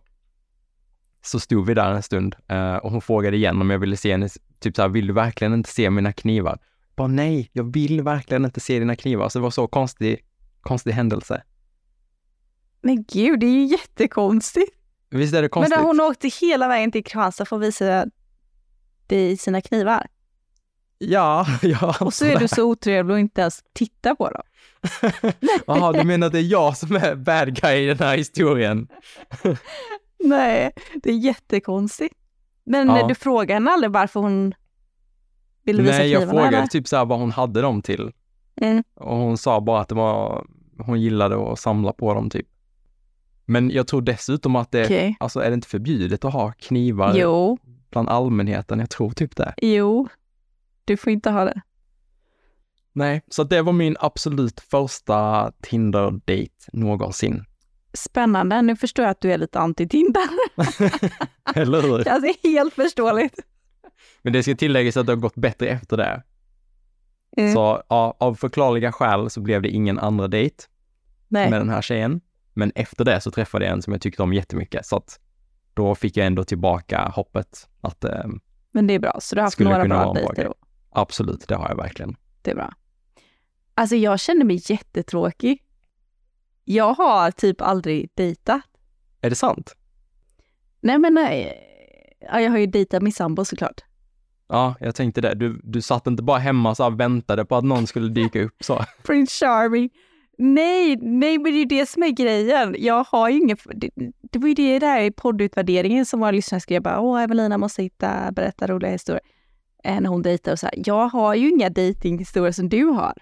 Så 1.26 1.40
stod 1.40 1.66
vi 1.66 1.74
där 1.74 1.92
en 1.92 2.04
stund 2.04 2.36
eh, 2.48 2.76
och 2.76 2.92
hon 2.92 3.02
frågade 3.02 3.38
igen 3.38 3.62
om 3.62 3.70
jag 3.70 3.80
ville 3.80 3.98
se 3.98 4.12
hennes, 4.12 4.38
typ 4.60 4.76
så 4.76 4.82
här, 4.82 4.90
vill 4.90 5.08
du 5.08 5.14
verkligen 5.14 5.54
inte 5.54 5.70
se 5.70 5.90
mina 5.90 6.14
knivar? 6.14 6.60
Bara 6.96 7.08
nej, 7.08 7.50
jag 7.54 7.74
vill 7.74 8.02
verkligen 8.02 8.46
inte 8.46 8.60
se 8.60 8.80
dina 8.80 8.96
knivar. 8.96 9.30
Så 9.30 9.40
det 9.40 9.44
var 9.44 9.52
så 9.52 9.68
konstig, 9.68 10.26
konstig 10.62 10.92
händelse. 10.92 11.44
Men 12.82 13.04
gud, 13.04 13.40
det 13.40 13.46
är 13.46 13.52
ju 13.52 13.66
jättekonstigt. 13.66 14.72
Visst 15.10 15.34
är 15.34 15.38
det 15.38 15.42
Men 15.42 15.50
konstigt? 15.50 15.78
där 15.78 15.84
hon 15.84 16.02
åkte 16.02 16.28
hela 16.28 16.68
vägen 16.68 16.92
till 16.92 17.04
Kristianstad 17.04 17.46
för 17.46 17.56
att 17.56 17.62
visa 17.62 18.06
dig 19.08 19.38
sina 19.38 19.62
knivar. 19.62 20.08
Ja, 20.98 21.46
ja. 21.62 21.96
Och 22.00 22.14
så 22.14 22.26
är 22.26 22.40
du 22.40 22.48
så 22.48 22.64
otrevlig 22.64 23.14
och 23.14 23.20
inte 23.20 23.42
ens 23.42 23.64
tittar 23.74 24.16
på 24.16 24.30
dem. 24.30 24.44
Jaha, 25.68 25.94
du 25.94 26.04
menar 26.04 26.28
att 26.28 26.34
det 26.34 26.40
är 26.40 26.52
jag 26.52 26.78
som 26.78 26.96
är 26.96 27.16
bad 27.16 27.62
guy 27.62 27.84
i 27.84 27.88
den 27.88 28.00
här 28.00 28.18
historien? 28.18 28.88
Nej, 30.26 30.72
det 31.04 31.10
är 31.10 31.18
jättekonstigt. 31.18 32.16
Men 32.64 32.88
Ja. 32.88 33.08
du 33.08 33.16
frågade 33.16 33.54
henne 33.54 33.72
aldrig 33.72 33.92
varför 33.92 34.20
hon 34.20 34.54
ville 35.64 35.82
visa 35.84 35.98
Nej, 35.98 36.12
jag 36.12 36.22
knivarna? 36.22 36.40
frågade 36.40 36.58
eller? 36.58 36.68
typ 36.68 36.88
så 36.88 36.96
här 36.98 37.06
vad 37.06 37.20
hon 37.20 37.32
hade 37.32 37.62
dem 37.62 37.82
till. 37.82 38.12
Mm. 38.62 38.84
Och 38.96 39.18
hon 39.18 39.38
sa 39.38 39.62
bara 39.62 39.82
att 39.82 39.90
det 39.90 39.96
var, 39.96 40.46
hon 40.80 41.02
gillade 41.02 41.52
att 41.52 41.60
samla 41.60 41.94
på 41.94 42.14
dem 42.14 42.30
typ. 42.30 42.48
Men 43.46 43.70
jag 43.72 43.88
tror 43.88 44.02
dessutom 44.02 44.56
att 44.56 44.72
det, 44.72 44.84
Okej. 44.86 45.16
alltså 45.20 45.40
är 45.40 45.50
det 45.50 45.54
inte 45.54 45.68
förbjudet 45.68 46.26
att 46.26 46.34
ha 46.34 46.52
knivar 46.52 47.14
Jo, 47.16 47.58
bland 47.90 48.10
allmänheten? 48.10 48.80
Jag 48.80 48.90
tror 48.90 49.12
typ 49.12 49.36
det. 49.36 49.54
jo. 49.58 50.08
Du 50.86 50.98
får 50.98 51.14
inte 51.14 51.30
ha 51.32 51.46
det. 51.46 51.62
Nej, 52.94 53.22
så 53.28 53.44
det 53.44 53.62
var 53.62 53.74
min 53.74 53.96
absolut 54.00 54.60
första 54.60 55.52
Tinder-date 55.62 56.50
någonsin. 56.74 57.46
Spännande. 57.96 58.62
Nu 58.62 58.76
förstår 58.76 59.06
jag 59.06 59.12
att 59.12 59.22
du 59.22 59.32
är 59.32 59.38
lite 59.38 59.60
anti-Tinder. 59.60 60.30
Eller 61.56 61.82
hur? 61.82 62.08
Alltså 62.08 62.34
helt 62.44 62.74
förståeligt. 62.74 63.40
Men 64.22 64.34
det 64.34 64.44
ska 64.44 64.56
tilläggas 64.56 64.98
att 64.98 65.06
det 65.06 65.12
har 65.12 65.18
gått 65.18 65.36
bättre 65.36 65.68
efter 65.68 65.98
det. 65.98 66.24
Mm. 67.38 67.54
Så 67.54 67.84
ja, 67.90 68.18
av 68.20 68.36
förklarliga 68.36 68.92
skäl 68.92 69.30
så 69.30 69.42
blev 69.42 69.62
det 69.62 69.70
ingen 69.70 70.00
andra 70.00 70.28
dejt 70.28 70.64
Nej. 71.28 71.50
med 71.50 71.62
den 71.62 71.70
här 71.70 71.82
tjejen. 71.82 72.22
Men 72.54 72.72
efter 72.76 73.06
det 73.06 73.22
så 73.22 73.32
träffade 73.32 73.66
jag 73.66 73.74
en 73.74 73.82
som 73.82 73.94
jag 73.94 74.02
tyckte 74.02 74.24
om 74.24 74.34
jättemycket. 74.34 74.86
Så 74.86 74.96
att 74.96 75.20
då 75.74 75.96
fick 75.96 76.18
jag 76.18 76.28
ändå 76.28 76.44
tillbaka 76.44 77.12
hoppet 77.16 77.70
att 77.82 78.04
eh, 78.04 78.26
Men 78.72 78.88
det 78.88 78.94
är 78.94 79.00
bra. 79.00 79.18
Så 79.22 79.36
du 79.36 79.42
har 79.42 79.46
haft 79.46 79.60
några 79.60 79.86
bra 79.86 80.14
dejter 80.14 80.52
absolut, 80.96 81.48
det 81.48 81.56
har 81.56 81.70
jag 81.70 81.76
verkligen. 81.76 82.16
Det 82.42 82.52
är 82.52 82.56
bra. 82.56 82.74
Alltså 83.74 83.96
jag 83.96 84.20
känner 84.20 84.46
mig 84.46 84.62
jättetråkig. 84.66 85.64
Jag 86.66 86.94
har 86.94 87.32
typ 87.32 87.62
aldrig 87.62 88.10
dejtat. 88.14 88.62
Är 89.22 89.30
det 89.30 89.36
sant? 89.36 89.76
Nej 90.82 90.98
men 91.00 91.14
nej. 91.14 91.62
Ja, 92.20 92.42
jag 92.42 92.52
har 92.52 92.58
ju 92.58 92.66
dejtat 92.66 93.04
min 93.04 93.14
sambo 93.14 93.46
såklart. 93.46 93.82
Ja, 94.48 94.76
jag 94.80 94.96
tänkte 94.96 95.22
det. 95.22 95.36
Du, 95.36 95.62
du 95.64 95.82
satt 95.82 96.08
inte 96.08 96.24
bara 96.24 96.38
hemma 96.38 96.76
så 96.76 96.86
och 96.86 97.00
väntade 97.00 97.46
på 97.46 97.56
att 97.56 97.64
någon 97.64 97.88
skulle 97.88 98.10
dyka 98.10 98.42
upp 98.42 98.64
så. 98.64 98.86
Prince 99.04 99.46
Charming. 99.46 99.90
Nej, 100.38 100.96
nej 100.96 101.38
men 101.38 101.44
det 101.44 101.58
är 101.58 101.60
ju 101.60 101.66
det 101.66 101.90
som 101.90 102.04
är 102.04 102.10
grejen. 102.10 102.76
Jag 102.80 103.04
har 103.04 103.30
ju 103.30 103.38
ingen... 103.38 103.58
Det, 103.76 103.90
det 104.32 104.40
var 104.40 104.48
ju 104.48 104.54
det 104.54 104.80
där 104.80 105.02
i 105.02 105.12
poddutvärderingen 105.12 106.06
som 106.06 106.20
våra 106.20 106.32
lyssnare 106.32 106.62
skrev 106.62 106.82
bara 106.82 107.00
åh 107.00 107.24
Evelina 107.24 107.58
måste 107.58 107.84
hitta, 107.84 108.32
berätta 108.32 108.68
roliga 108.68 108.92
historier. 108.92 109.22
Eh, 109.84 110.02
När 110.02 110.10
hon 110.10 110.22
dejtar 110.22 110.52
och 110.52 110.60
så 110.60 110.66
här. 110.66 110.76
Jag 110.86 111.08
har 111.08 111.36
ju 111.36 111.50
inga 111.50 111.70
dejtinghistorier 111.70 112.52
som 112.52 112.70
du 112.70 112.86
har. 112.86 113.14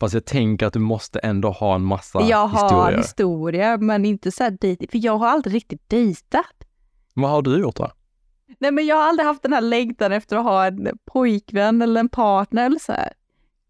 Fast 0.00 0.14
jag 0.14 0.24
tänker 0.24 0.66
att 0.66 0.72
du 0.72 0.78
måste 0.78 1.18
ändå 1.18 1.50
ha 1.50 1.74
en 1.74 1.82
massa 1.84 2.22
jag 2.22 2.46
har 2.46 2.62
historier. 2.62 2.98
historia 2.98 3.76
men 3.76 4.04
inte 4.04 4.32
så 4.32 4.50
dejting. 4.50 4.88
För 4.90 5.04
jag 5.04 5.18
har 5.18 5.28
aldrig 5.28 5.54
riktigt 5.54 5.88
dejtat. 5.88 6.54
Vad 7.14 7.30
har 7.30 7.42
du 7.42 7.60
gjort 7.60 7.76
då? 7.76 7.90
Nej 8.58 8.70
men 8.72 8.86
jag 8.86 8.96
har 8.96 9.02
aldrig 9.02 9.26
haft 9.26 9.42
den 9.42 9.52
här 9.52 9.60
längtan 9.60 10.12
efter 10.12 10.36
att 10.36 10.44
ha 10.44 10.66
en 10.66 10.98
pojkvän 11.04 11.82
eller 11.82 12.00
en 12.00 12.08
partner 12.08 12.66
eller 12.66 12.78
så 12.78 12.92
här. 12.92 13.12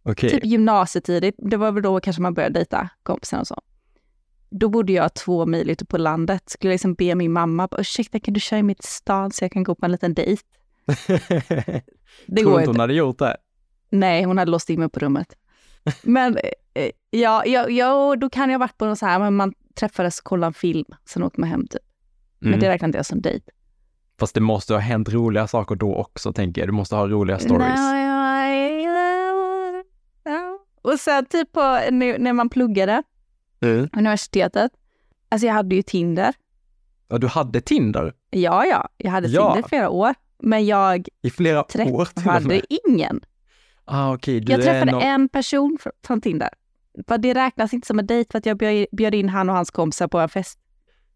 Okej, 0.03 0.31
Typ 0.31 0.45
gymnasietidigt, 0.45 1.39
det 1.43 1.57
var 1.57 1.73
väl 1.73 1.83
då 1.83 2.01
kanske 2.01 2.23
man 2.23 2.35
började 2.35 2.55
dejta 2.55 2.89
kompisar 3.03 3.41
och 3.41 3.47
så. 3.47 3.61
Då 4.51 4.69
bodde 4.69 4.93
jag 4.93 5.15
två 5.15 5.47
mil 5.47 5.71
ute 5.71 5.85
på 5.85 5.99
landet. 5.99 6.43
Skulle 6.47 6.73
liksom 6.73 6.95
be 6.95 7.15
min 7.15 7.33
mamma, 7.33 7.69
ursäkta 7.79 8.21
kan 8.21 8.35
du 8.35 8.41
köra 8.41 8.63
mig 8.63 8.75
till 8.75 8.89
stan 8.89 9.31
så 9.31 9.45
jag 9.45 9.53
kan 9.53 9.63
gå 9.63 9.75
på 9.75 9.87
en 9.87 9.93
liten 9.93 10.15
dejt? 10.15 10.43
Det 12.27 12.43
tror 12.43 12.51
går 12.51 12.61
inte 12.61 12.71
hon 12.71 12.81
hade 12.81 12.95
gjort 12.95 13.19
det? 13.19 13.37
Nej, 13.91 14.25
hon 14.25 14.39
hade 14.39 14.51
låst 14.51 14.71
in 14.71 14.81
mig 14.81 14.89
på 14.89 15.01
rummet. 15.01 15.35
Men 16.03 16.39
eh, 16.75 16.91
ja, 17.11 17.43
ja, 17.47 17.69
ja, 17.69 18.17
då 18.17 18.31
kan 18.31 18.51
jag 18.51 18.59
ha 18.59 18.65
varit 18.67 18.79
på 18.79 18.87
något 18.87 18.99
så 18.99 19.07
här, 19.07 19.19
men 19.19 19.35
man 19.37 19.53
träffades 19.75 20.19
och 20.19 20.25
kollade 20.25 20.47
en 20.47 20.55
film, 20.55 20.85
sen 21.05 21.23
åkte 21.23 21.41
man 21.41 21.51
hem 21.51 21.67
typ. 21.67 21.83
Men 22.39 22.49
Mm. 22.49 22.61
det 22.61 22.69
räknar 22.69 22.89
inte 22.89 22.99
jag 22.99 23.07
som 23.07 23.21
dejt. 23.23 23.47
Fast 24.21 24.35
det 24.35 24.41
måste 24.41 24.73
ha 24.73 24.81
hänt 24.81 25.09
roliga 25.09 25.47
saker 25.47 25.75
då 25.75 25.95
också, 25.97 26.33
tänker 26.33 26.61
jag. 26.63 26.69
Du 26.69 26.73
måste 26.73 26.97
ha 26.97 27.09
roliga 27.09 27.39
stories. 27.39 27.81
Och 30.83 31.01
sen 31.01 31.27
typ 31.27 31.53
på, 31.53 31.61
när 31.91 32.19
när 32.19 32.33
man 32.33 32.49
pluggade, 32.49 33.03
Mm. 33.61 33.89
universitetet. 33.93 34.73
Alltså 35.29 35.47
jag 35.47 35.55
hade 35.55 35.75
ju 35.77 35.83
Tinder. 35.83 36.35
Ja, 37.09 37.19
du 37.19 37.27
hade 37.27 37.61
Tinder 37.61 38.13
Ja, 38.31 38.67
ja, 38.67 38.89
jag 38.97 39.11
hade 39.11 39.29
Ja. 39.29 39.53
Tinder 39.53 39.67
i 39.67 39.69
flera 39.69 39.91
år. 39.91 40.15
Men 40.39 40.67
jag 40.67 41.09
i 41.23 41.31
flera 41.31 41.61
år 41.61 41.65
till 41.65 42.29
och 42.29 42.43
med. 42.43 42.63
ingen. 42.89 43.21
Ah, 43.87 44.17
du 44.25 44.33
Jag 44.47 44.63
träffade 44.63 44.93
nå- 44.93 45.01
en 45.01 45.29
person 45.29 45.79
fr- 45.81 45.91
från 46.07 46.21
Tinder. 46.21 46.49
Det 47.19 47.35
räknas 47.35 47.75
inte 47.75 47.87
som 47.87 47.99
en 47.99 48.07
dejt 48.07 48.29
för 48.33 48.39
att 48.39 48.47
jag 48.47 48.59
bjöd- 48.93 49.15
in 49.15 49.29
han 49.29 49.49
och 49.51 49.57
hans 49.57 49.71
kompisar 49.71 50.09
på 50.09 50.19
en 50.19 50.29
fest. 50.29 50.59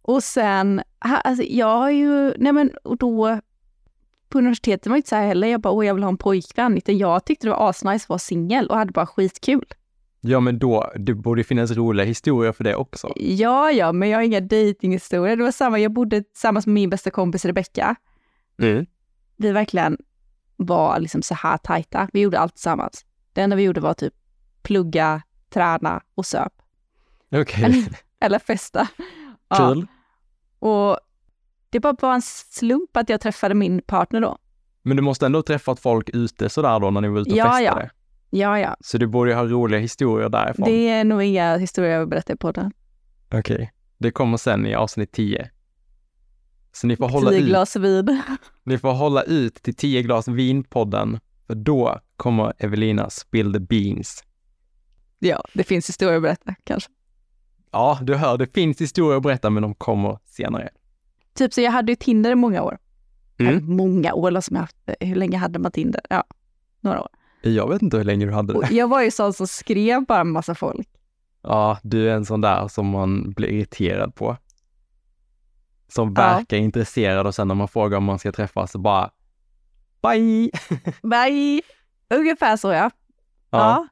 Och 0.02 0.22
sen, 0.22 0.82
alltså 0.98 1.44
jag 1.44 1.78
har 1.78 1.90
ju, 1.90 2.34
nej 2.38 2.52
men 2.52 2.70
och 2.84 2.96
då 2.98 3.40
på 4.28 4.38
universitetet 4.38 4.86
var 4.86 4.94
det 4.94 4.98
inte 4.98 5.08
så 5.08 5.16
här 5.16 5.26
heller, 5.26 5.48
jag 5.48 5.60
bara 5.60 5.72
åh 5.72 5.86
jag 5.86 5.94
vill 5.94 6.02
ha 6.02 6.10
en 6.10 6.16
pojkvän. 6.16 6.76
Utan 6.76 6.98
jag 6.98 7.24
tyckte 7.24 7.46
det 7.46 7.50
var 7.50 7.68
asnice 7.70 8.04
att 8.04 8.08
vara 8.08 8.18
singel 8.18 8.66
och 8.66 8.76
hade 8.76 8.92
bara 8.92 9.06
skitkul. 9.06 9.64
Ja, 10.20 10.40
men 10.40 10.58
då, 10.58 10.92
det 10.96 11.14
borde 11.14 11.44
finnas 11.44 11.70
roliga 11.70 12.06
historier 12.06 12.52
för 12.52 12.64
det 12.64 12.74
också. 12.76 13.12
Ja, 13.16 13.70
ja, 13.70 13.92
men 13.92 14.08
jag 14.08 14.18
har 14.18 14.22
inga 14.22 14.40
dejtinghistorier. 14.40 15.36
Det 15.36 15.42
var 15.42 15.50
samma, 15.52 15.78
jag 15.78 15.92
bodde 15.92 16.22
tillsammans 16.22 16.66
med 16.66 16.74
min 16.74 16.90
bästa 16.90 17.10
kompis 17.10 17.44
Rebecca. 17.44 17.96
Mm. 18.62 18.86
vi 19.36 19.52
verkligen 19.52 19.98
var 20.66 21.00
liksom 21.00 21.22
så 21.22 21.34
här 21.34 21.56
tajta. 21.56 22.08
Vi 22.12 22.20
gjorde 22.20 22.38
allt 22.38 22.54
tillsammans. 22.54 23.04
Det 23.32 23.40
enda 23.40 23.56
vi 23.56 23.62
gjorde 23.62 23.80
var 23.80 23.94
typ 23.94 24.14
plugga, 24.62 25.22
träna 25.50 26.02
och 26.14 26.26
söp. 26.26 26.52
Okej, 27.34 27.64
Eller, 27.64 27.84
eller 28.20 28.38
festa. 28.38 28.88
Ja. 29.48 29.56
kul. 29.56 29.86
Och 30.58 30.98
det 31.70 31.80
bara 31.80 31.96
var 32.00 32.14
en 32.14 32.22
slump 32.22 32.96
att 32.96 33.08
jag 33.08 33.20
träffade 33.20 33.54
min 33.54 33.82
partner 33.82 34.20
då. 34.20 34.38
Men 34.82 34.96
du 34.96 35.02
måste 35.02 35.26
ändå 35.26 35.38
ha 35.38 35.42
träffat 35.42 35.80
folk 35.80 36.10
ute 36.12 36.48
sådär 36.48 36.80
då 36.80 36.90
när 36.90 37.00
ni 37.00 37.08
var 37.08 37.20
ute 37.20 37.30
och 37.30 37.36
Ja, 37.36 37.60
ja. 37.60 37.70
festade? 37.70 37.90
Ja, 38.30 38.58
ja. 38.58 38.76
Så 38.80 38.98
du 38.98 39.06
borde 39.06 39.30
ju 39.30 39.36
ha 39.36 39.44
roliga 39.44 39.80
historier 39.80 40.28
därifrån. 40.28 40.64
Det 40.68 40.88
är 40.88 41.04
nog 41.04 41.22
inga 41.22 41.56
historier 41.56 41.92
jag 41.92 42.00
vill 42.00 42.08
berätta 42.08 42.36
på 42.36 42.52
den. 42.52 42.72
Okej, 43.34 43.72
det 43.98 44.10
kommer 44.10 44.36
sen 44.36 44.66
i 44.66 44.74
avsnitt 44.74 45.12
10. 45.12 45.50
Så 46.72 46.86
ni 46.86 46.96
får, 46.96 47.08
hålla 47.08 47.30
Tio 47.30 47.40
ut, 47.40 47.46
glas 47.46 47.76
vin. 47.76 48.22
ni 48.64 48.78
får 48.78 48.92
hålla 48.92 49.22
ut 49.22 49.54
till 49.54 49.74
10 49.74 50.02
glas 50.02 50.28
vinpodden. 50.28 51.20
För 51.46 51.54
då 51.54 52.00
kommer 52.16 52.52
Evelina 52.58 53.10
spill 53.10 53.52
the 53.52 53.60
beans. 53.60 54.24
Ja, 55.18 55.44
det 55.52 55.64
finns 55.64 55.88
historier 55.88 56.16
att 56.16 56.22
berätta 56.22 56.54
kanske. 56.64 56.90
Ja, 57.70 57.98
du 58.02 58.14
hör, 58.14 58.38
det 58.38 58.54
finns 58.54 58.80
historier 58.80 59.16
att 59.16 59.22
berätta, 59.22 59.50
men 59.50 59.62
de 59.62 59.74
kommer 59.74 60.18
senare. 60.24 60.68
Typ 61.34 61.54
så 61.54 61.60
jag 61.60 61.70
hade 61.70 61.92
ju 61.92 61.96
Tinder 61.96 62.30
i 62.30 62.34
många 62.34 62.62
år. 62.62 62.78
Mm. 63.38 63.50
Eller 63.52 63.60
många 63.60 64.14
år, 64.14 64.40
som 64.40 64.56
jag 64.56 64.60
haft, 64.60 64.76
hur 65.00 65.14
länge 65.14 65.38
hade 65.38 65.58
man 65.58 65.72
Tinder? 65.72 66.00
Ja, 66.10 66.24
några 66.80 67.00
år. 67.00 67.08
Jag 67.42 67.68
vet 67.68 67.82
inte 67.82 67.96
hur 67.96 68.04
länge 68.04 68.26
du 68.26 68.32
hade 68.32 68.52
Och 68.52 68.62
det. 68.62 68.74
jag 68.74 68.88
var 68.88 69.02
ju 69.02 69.10
sån 69.10 69.32
som 69.32 69.46
skrev 69.46 70.06
bara 70.06 70.20
en 70.20 70.30
massa 70.30 70.54
folk. 70.54 70.88
Ja, 71.42 71.78
du 71.82 72.10
är 72.10 72.14
en 72.14 72.24
sån 72.24 72.40
där 72.40 72.68
som 72.68 72.86
man 72.86 73.30
blir 73.30 73.48
irriterad 73.48 74.14
på. 74.14 74.36
Som 75.92 76.08
Ja. 76.16 76.22
verkar 76.22 76.56
intresserad 76.56 77.26
och 77.26 77.34
sen 77.34 77.48
när 77.48 77.54
man 77.54 77.68
frågar 77.68 77.98
om 77.98 78.04
man 78.04 78.18
ska 78.18 78.32
träffas 78.32 78.72
så 78.72 78.78
bara 78.78 79.10
Bye! 80.02 80.50
Bye! 81.02 81.62
Ungefär 82.14 82.56
så 82.56 82.72
ja. 82.72 82.90
ja. 83.50 83.88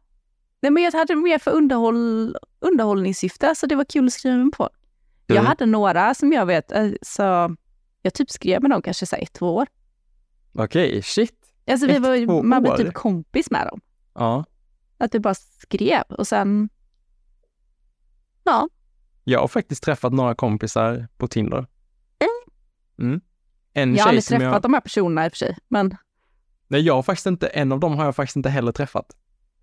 Nej, 0.61 0.70
men 0.72 0.82
jag 0.82 0.92
hade 0.92 1.16
mer 1.16 1.38
för 1.38 1.50
underhåll, 1.50 2.37
underhållningssyfte, 2.61 3.54
så 3.54 3.66
det 3.66 3.74
var 3.76 3.84
kul 3.84 4.06
att 4.06 4.12
skriva 4.12 4.37
med. 4.37 4.50
Jag 5.26 5.37
Mm. 5.37 5.46
hade 5.46 5.66
några 5.66 6.14
som 6.14 6.32
jag 6.32 6.46
vet, 6.46 6.72
eh, 6.72 6.90
så 7.02 7.22
jag 8.02 8.14
typ 8.14 8.30
skrev 8.30 8.62
med 8.62 8.70
dem 8.70 8.82
kanske 8.82 9.06
så 9.06 9.16
ett, 9.16 9.32
två 9.32 9.54
år. 9.56 9.66
Okej, 10.52 11.02
shit. 11.02 11.34
Alltså 11.70 11.87
vi 11.87 11.96
Ett, 11.96 12.02
var, 12.28 12.42
man 12.42 12.62
blev 12.62 12.76
typ 12.76 12.94
kompis 12.94 13.50
med 13.50 13.66
dem. 13.66 13.80
Ja. 14.14 14.44
Att 14.98 15.12
du 15.12 15.18
bara 15.18 15.34
skrev 15.34 16.02
och 16.08 16.26
sen... 16.26 16.68
Ja, 18.44 18.68
Jag 19.24 19.40
har 19.40 19.48
faktiskt 19.48 19.82
träffat 19.82 20.12
några 20.12 20.34
kompisar 20.34 21.08
på 21.16 21.28
Tinder. 21.28 21.66
Mm. 22.98 23.20
En 23.74 23.94
jag 23.94 24.02
har 24.04 24.08
aldrig 24.08 24.24
träffat 24.24 24.42
jag... 24.52 24.62
de 24.62 24.74
här 24.74 24.80
personerna 24.80 25.24
i 25.26 25.28
och 25.28 25.32
för 25.32 25.37
sig. 25.37 25.56
Men, 25.68 25.96
Nej, 26.68 26.80
jag 26.80 26.94
har 26.94 27.02
faktiskt 27.02 27.26
inte, 27.26 27.46
en 27.46 27.72
av 27.72 27.80
dem 27.80 27.96
har 27.96 28.04
jag 28.04 28.16
faktiskt 28.16 28.37
inte 28.37 28.48
heller 28.50 28.72
träffat. 28.72 29.16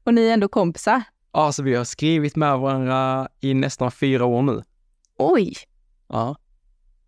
och 0.04 0.14
ni 0.14 0.28
är 0.28 0.34
ändå 0.34 0.48
kompisar. 0.48 1.04
Ja, 1.34 1.52
så 1.52 1.64
vi 1.64 1.76
har 1.76 1.84
skrivit 1.84 2.36
med 2.36 2.60
varandra 2.60 3.28
i 3.40 3.54
nästan 3.54 3.92
fyra 3.92 4.26
år 4.26 4.42
nu. 4.42 4.64
Oj! 5.18 5.54
Ja. 6.08 6.36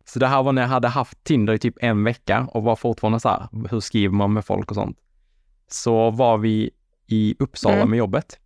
Så 0.05 0.19
det 0.19 0.27
här 0.27 0.43
var 0.43 0.51
när 0.51 0.61
jag 0.61 0.69
hade 0.69 0.87
haft 0.87 1.23
Tinder 1.23 1.53
i 1.53 1.59
typ 1.59 1.75
en 1.81 2.03
vecka 2.03 2.47
och 2.51 2.63
var 2.63 2.75
fortfarande 2.75 3.19
så 3.19 3.29
här, 3.29 3.47
hur 3.69 3.79
skriver 3.79 4.15
man 4.15 4.33
med 4.33 4.45
folk 4.45 4.69
och 4.71 4.75
sånt. 4.75 4.97
Så 5.67 6.11
var 6.11 6.37
vi 6.37 6.71
i 7.07 7.35
Uppsala 7.39 7.75
Mm. 7.75 7.89
med 7.89 7.97
jobbet. 7.97 8.39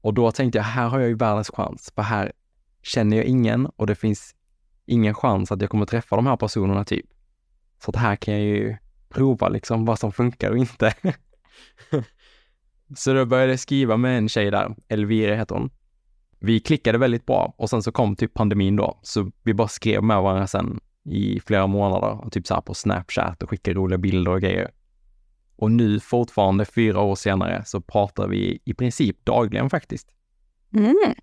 Och 0.00 0.14
då 0.14 0.30
tänkte 0.32 0.58
jag, 0.58 0.64
här 0.64 0.88
har 0.88 0.98
jag 0.98 1.08
ju 1.08 1.14
världens 1.14 1.50
chans, 1.50 1.92
för 1.94 2.02
här 2.02 2.32
känner 2.82 3.16
jag 3.16 3.26
ingen 3.26 3.66
och 3.66 3.86
det 3.86 3.94
finns 3.94 4.34
ingen 4.88 5.14
chans 5.14 5.52
att 5.52 5.60
jag 5.60 5.70
kommer 5.70 5.86
träffa 5.86 6.16
de 6.16 6.26
här 6.26 6.36
personerna 6.36 6.84
typ. 6.84 7.06
Så 7.84 7.90
att 7.90 7.96
här 7.96 8.16
kan 8.16 8.34
jag 8.34 8.42
ju 8.42 8.76
prova 9.08 9.48
liksom 9.48 9.84
vad 9.84 9.98
som 9.98 10.12
funkar 10.12 10.50
och 10.50 10.58
inte. 10.58 10.94
så 12.96 13.12
då 13.12 13.24
började 13.26 13.52
jag 13.52 13.60
skriva 13.60 13.96
med 13.96 14.18
en 14.18 14.28
tjej 14.28 14.50
där, 14.50 14.76
Elvira 14.88 15.34
heter 15.34 15.54
hon. 15.54 15.70
Vi 16.38 16.60
klickade 16.60 16.98
väldigt 16.98 17.26
bra 17.26 17.54
och 17.56 17.70
sen 17.70 17.82
så 17.82 17.92
kom 17.92 18.16
typ 18.16 18.34
pandemin 18.34 18.76
då, 18.76 18.98
så 19.02 19.30
vi 19.42 19.54
bara 19.54 19.68
skrev 19.68 20.02
med 20.02 20.22
varandra 20.22 20.46
sen 20.46 20.80
i 21.04 21.40
flera 21.46 21.66
månader 21.66 22.24
och 22.24 22.32
typ 22.32 22.46
så 22.46 22.54
här 22.54 22.60
på 22.60 22.74
Snapchat 22.74 23.42
och 23.42 23.50
skickade 23.50 23.74
roliga 23.74 23.98
bilder 23.98 24.32
och 24.32 24.40
grejer. 24.40 24.70
Och 25.56 25.70
nu 25.70 26.00
fortfarande 26.00 26.64
fyra 26.64 27.00
år 27.00 27.14
senare 27.14 27.62
så 27.66 27.80
pratar 27.80 28.28
vi 28.28 28.58
i 28.64 28.74
princip 28.74 29.24
dagligen 29.24 29.70
faktiskt. 29.70 30.08
Mm. 30.74 31.14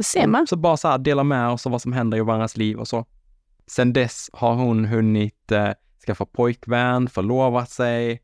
Det 0.00 0.04
ser 0.04 0.26
man. 0.26 0.46
Så 0.46 0.56
bara 0.56 0.76
så 0.76 0.88
här 0.88 0.98
dela 0.98 1.24
med 1.24 1.48
oss 1.48 1.66
av 1.66 1.72
vad 1.72 1.82
som 1.82 1.92
händer 1.92 2.18
i 2.18 2.20
varandras 2.20 2.56
liv 2.56 2.78
och 2.78 2.88
så. 2.88 3.04
Sen 3.66 3.92
dess 3.92 4.30
har 4.32 4.54
hon 4.54 4.84
hunnit 4.84 5.52
eh, 5.52 5.68
skaffa 6.06 6.26
pojkvän, 6.26 7.08
förlovat 7.08 7.70
sig, 7.70 8.22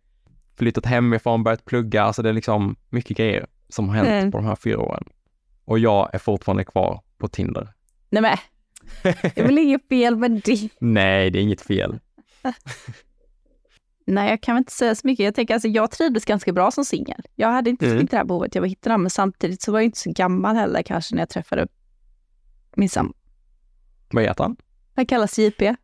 flyttat 0.59 0.87
hemifrån, 0.87 1.43
börjat 1.45 1.65
plugga. 1.65 2.03
Alltså 2.03 2.23
det 2.23 2.29
är 2.29 2.33
liksom 2.33 2.77
mycket 2.89 3.17
grejer 3.17 3.47
som 3.69 3.89
har 3.89 3.97
hänt 3.97 4.09
Mm. 4.09 4.31
på 4.33 4.39
de 4.39 4.47
här 4.47 4.57
fyra 4.57 4.79
åren. 4.81 5.05
Och 5.65 5.79
jag 5.79 6.11
är 6.15 6.19
fortfarande 6.19 6.65
kvar 6.65 7.01
på 7.19 7.29
Tinder. 7.29 7.69
Nej 8.11 8.23
men, 8.23 8.37
det 9.23 9.39
är 9.41 9.45
väl 9.45 9.59
inget 9.59 9.89
fel 9.89 10.17
med 10.17 10.31
det. 10.45 10.69
Nej, 10.79 11.31
det 11.31 11.39
är 11.39 11.43
inget 11.43 11.61
fel. 11.63 11.99
Nej, 14.09 14.31
jag 14.31 14.41
kan 14.41 14.55
väl 14.55 14.61
inte 14.61 14.73
säga 14.73 14.95
så 14.95 15.07
mycket. 15.07 15.25
Jag 15.25 15.35
tänker 15.35 15.55
alltså, 15.55 15.69
jag 15.69 15.91
trivdes 15.91 16.25
ganska 16.25 16.53
bra 16.53 16.71
som 16.71 16.85
singel. 16.85 17.23
Jag 17.35 17.49
hade 17.49 17.71
inte 17.71 17.87
Mm. 17.91 18.07
det 18.07 18.17
här 18.17 18.25
behovet, 18.25 18.55
jag 18.55 18.63
var 18.63 18.69
hittade 18.69 18.93
den, 18.95 19.03
men 19.03 19.11
samtidigt 19.11 19.63
så 19.63 19.73
var 19.73 19.79
jag 19.79 19.85
inte 19.85 19.99
så 19.99 20.13
gammal 20.13 20.57
heller 20.57 20.83
kanske 20.83 21.15
när 21.15 21.23
jag 21.23 21.29
träffade 21.29 21.67
min 22.77 22.89
sambo. 22.89 23.13
Vad 24.11 24.25
heter 24.25 24.45
han? 24.45 24.57
Han 24.95 25.07
kallas 25.07 25.39
JP. 25.39 25.77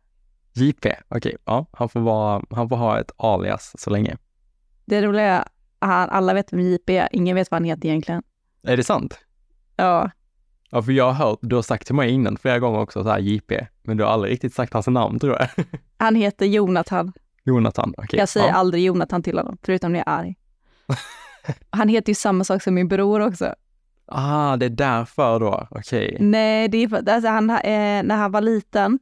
JP. 0.53 0.95
Okej, 1.07 1.35
ja, 1.45 1.65
han 1.71 1.89
får, 1.89 1.99
vara, 1.99 2.43
han 2.49 2.69
får 2.69 2.75
ha 2.75 2.99
ett 2.99 3.11
alias 3.17 3.75
så 3.77 3.89
länge. 3.89 4.17
Det 4.85 5.01
roliga 5.01 5.23
är 5.79 6.03
att 6.03 6.09
alla 6.09 6.33
vet 6.33 6.53
vem 6.53 6.59
JP 6.59 6.97
är, 6.97 7.09
ingen 7.11 7.35
vet 7.35 7.51
vad 7.51 7.55
han 7.55 7.65
heter 7.65 7.87
egentligen. 7.89 8.23
Är 8.63 8.77
det 8.77 8.83
sant? 8.83 9.19
Ja, 9.75 10.11
Ja, 10.69 10.81
för 10.81 10.91
jag 10.91 11.11
har 11.11 11.25
hört, 11.27 11.39
du 11.41 11.55
har 11.55 11.61
sagt 11.63 11.85
till 11.85 11.95
mig 11.95 12.11
innan 12.11 12.37
flera 12.37 12.59
gånger 12.59 12.79
också 12.79 13.03
så 13.03 13.09
här 13.09 13.19
JP, 13.19 13.67
men 13.83 13.97
du 13.97 14.03
har 14.03 14.11
aldrig 14.11 14.33
riktigt 14.33 14.53
sagt 14.53 14.73
hans 14.73 14.87
namn 14.87 15.19
tror 15.19 15.37
jag. 15.39 15.47
han 15.97 16.15
heter 16.15 16.45
Jonathan. 16.45 17.13
Jonathan, 17.43 17.93
okej. 17.97 18.19
Jag 18.19 18.29
säger 18.29 18.47
ja. 18.47 18.53
aldrig 18.53 18.83
Jonathan 18.83 19.23
till 19.23 19.37
honom, 19.37 19.57
förutom 19.63 19.91
när 19.93 19.99
jag 19.99 20.07
är 20.07 20.11
arg. 20.19 20.35
han 21.69 21.87
heter 21.87 22.09
ju 22.09 22.15
samma 22.15 22.43
sak 22.43 22.63
som 22.63 22.73
min 22.73 22.87
bror 22.87 23.19
också. 23.19 23.55
Ah, 24.05 24.57
det 24.57 24.65
är 24.65 24.69
därför 24.69 25.39
då, 25.39 25.67
okej. 25.71 26.17
Nej, 26.19 26.67
det 26.67 26.77
är 26.77 26.87
för, 26.87 27.09
alltså 27.09 27.29
han, 27.29 27.49
eh, 27.49 28.03
när 28.03 28.15
han 28.15 28.31
var 28.31 28.41
liten 28.41 28.99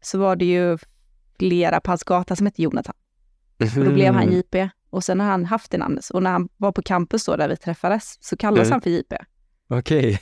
så 0.00 0.18
var 0.18 0.36
det 0.36 0.44
ju 0.44 0.78
flera 1.38 1.80
på 1.80 1.90
hans 1.90 2.04
gata 2.04 2.36
som 2.36 2.46
hette 2.46 2.62
Jonathan. 2.62 2.94
Och 3.58 3.84
då 3.84 3.90
blev 3.92 4.14
han 4.14 4.22
Mm. 4.22 4.34
JP. 4.34 4.68
Och 4.90 5.04
sen 5.04 5.20
har 5.20 5.26
han 5.26 5.44
haft 5.44 5.70
det 5.70 5.78
namnet. 5.78 6.10
Och 6.10 6.22
när 6.22 6.30
han 6.30 6.48
var 6.56 6.72
på 6.72 6.82
campus 6.82 7.24
då, 7.24 7.36
där 7.36 7.48
vi 7.48 7.56
träffades, 7.56 8.18
så 8.24 8.36
kallades 8.36 8.68
Mm. 8.68 8.72
han 8.72 8.80
för 8.80 8.90
JP. 8.90 9.16
Okej. 9.70 10.20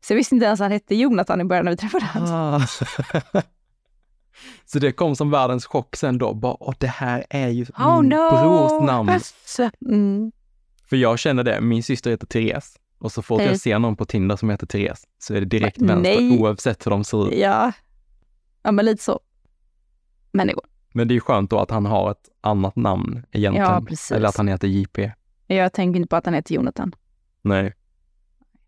Så 0.00 0.12
jag 0.12 0.16
visste 0.16 0.34
inte 0.34 0.46
ens 0.46 0.60
att 0.60 0.64
han 0.64 0.72
hette 0.72 0.94
Jonathan 0.94 1.40
i 1.40 1.44
början 1.44 1.64
när 1.64 1.72
vi 1.72 1.76
träffades. 1.76 2.30
Ah. 2.30 2.60
så 4.64 4.78
det 4.78 4.92
kom 4.92 5.16
som 5.16 5.30
världens 5.30 5.66
chock 5.66 5.96
sen 5.96 6.18
då, 6.18 6.34
bara, 6.34 6.56
åh, 6.60 6.74
det 6.78 6.86
här 6.86 7.24
är 7.30 7.48
ju 7.48 7.66
Oh 7.78 8.00
min 8.00 8.08
no! 8.08 8.30
brors 8.30 8.86
namn. 8.86 9.20
Så, 9.46 9.70
mm. 9.86 10.32
För 10.88 10.96
jag 10.96 11.18
känner 11.18 11.42
det, 11.42 11.60
min 11.60 11.82
syster 11.82 12.10
heter 12.10 12.26
Therese. 12.26 12.78
Och 12.98 13.12
så 13.12 13.22
fort 13.22 13.40
Hej. 13.40 13.48
jag 13.48 13.60
ser 13.60 13.78
någon 13.78 13.96
på 13.96 14.04
Tinder 14.04 14.36
som 14.36 14.50
heter 14.50 14.66
Therese 14.66 15.06
så 15.18 15.34
är 15.34 15.40
det 15.40 15.46
direkt 15.46 15.82
Va? 15.82 15.86
vänster 15.86 16.20
Nej. 16.20 16.38
oavsett 16.40 16.86
hur 16.86 16.90
de 16.90 17.04
ser 17.04 17.28
ut. 17.28 17.38
Ja. 17.38 17.72
ja, 18.62 18.72
men 18.72 18.84
lite 18.84 19.02
så. 19.02 19.20
Men 20.32 20.46
det 20.46 20.52
går. 20.52 20.64
Men 20.92 21.08
det 21.08 21.12
är 21.12 21.14
ju 21.16 21.20
skönt 21.20 21.50
då 21.50 21.58
att 21.58 21.70
han 21.70 21.86
har 21.86 22.10
ett 22.10 22.28
annat 22.40 22.76
namn 22.76 23.26
egentligen. 23.32 23.70
Ja, 23.70 23.82
precis. 23.88 24.12
Eller 24.12 24.28
att 24.28 24.36
han 24.36 24.48
heter 24.48 24.68
JP. 24.68 25.12
Jag 25.46 25.72
tänker 25.72 25.96
inte 26.00 26.08
på 26.08 26.16
att 26.16 26.24
han 26.24 26.34
heter 26.34 26.54
Jonathan. 26.54 26.94
Nej. 27.42 27.74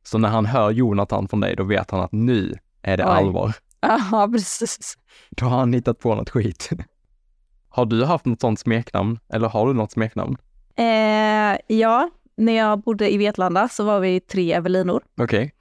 Så 0.02 0.18
när 0.18 0.28
han 0.28 0.46
hör 0.46 0.70
Jonathan 0.70 1.28
från 1.28 1.40
dig, 1.40 1.56
då 1.56 1.64
vet 1.64 1.90
han 1.90 2.00
att 2.00 2.12
nu 2.12 2.54
är 2.82 2.96
det 2.96 3.04
Oj. 3.04 3.10
allvar. 3.10 3.52
Ja, 4.12 4.28
precis. 4.32 4.98
Då 5.30 5.46
har 5.46 5.58
han 5.58 5.72
hittat 5.72 5.98
på 5.98 6.14
något 6.14 6.30
skit. 6.30 6.70
Har 7.68 7.86
du 7.86 8.04
haft 8.04 8.24
något 8.24 8.40
sånt 8.40 8.60
smeknamn? 8.60 9.18
Eller 9.32 9.48
har 9.48 9.66
du 9.66 9.72
något 9.74 9.92
smeknamn? 9.92 10.36
Eh, 10.76 11.58
ja, 11.76 12.10
när 12.36 12.52
jag 12.52 12.80
bodde 12.80 13.12
i 13.12 13.16
Vetlanda 13.16 13.68
så 13.68 13.84
var 13.84 14.00
vi 14.00 14.20
tre 14.20 14.52
Evelinor. 14.52 15.02
Okej, 15.20 15.54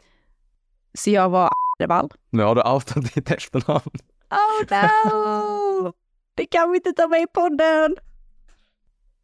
Så 0.93 1.09
jag 1.09 1.29
var 1.29 1.49
Arvall. 1.79 2.09
nu 2.29 2.43
har 2.43 2.55
du 2.55 2.61
outat 2.61 3.13
ditt 3.13 3.31
efternamn. 3.31 3.91
Oh 4.31 4.65
no! 5.11 5.93
Det 6.35 6.45
kan 6.45 6.71
vi 6.71 6.77
inte 6.77 6.91
ta 6.93 7.07
med 7.07 7.21
i 7.21 7.27
podden! 7.33 7.95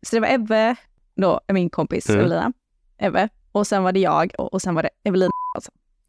Så 0.07 0.15
det 0.15 0.19
var 0.19 0.27
Ebbe, 0.33 0.75
då 1.15 1.39
min 1.53 1.69
kompis 1.69 2.09
Mm. 2.09 2.19
Evelina. 2.21 2.53
Ebbe. 2.97 3.29
Och 3.51 3.67
sen 3.67 3.83
var 3.83 3.91
det 3.91 3.99
jag 3.99 4.31
och, 4.37 4.53
och 4.53 4.61
sen 4.61 4.75
var 4.75 4.83
det 4.83 4.89
Evelina. 5.03 5.31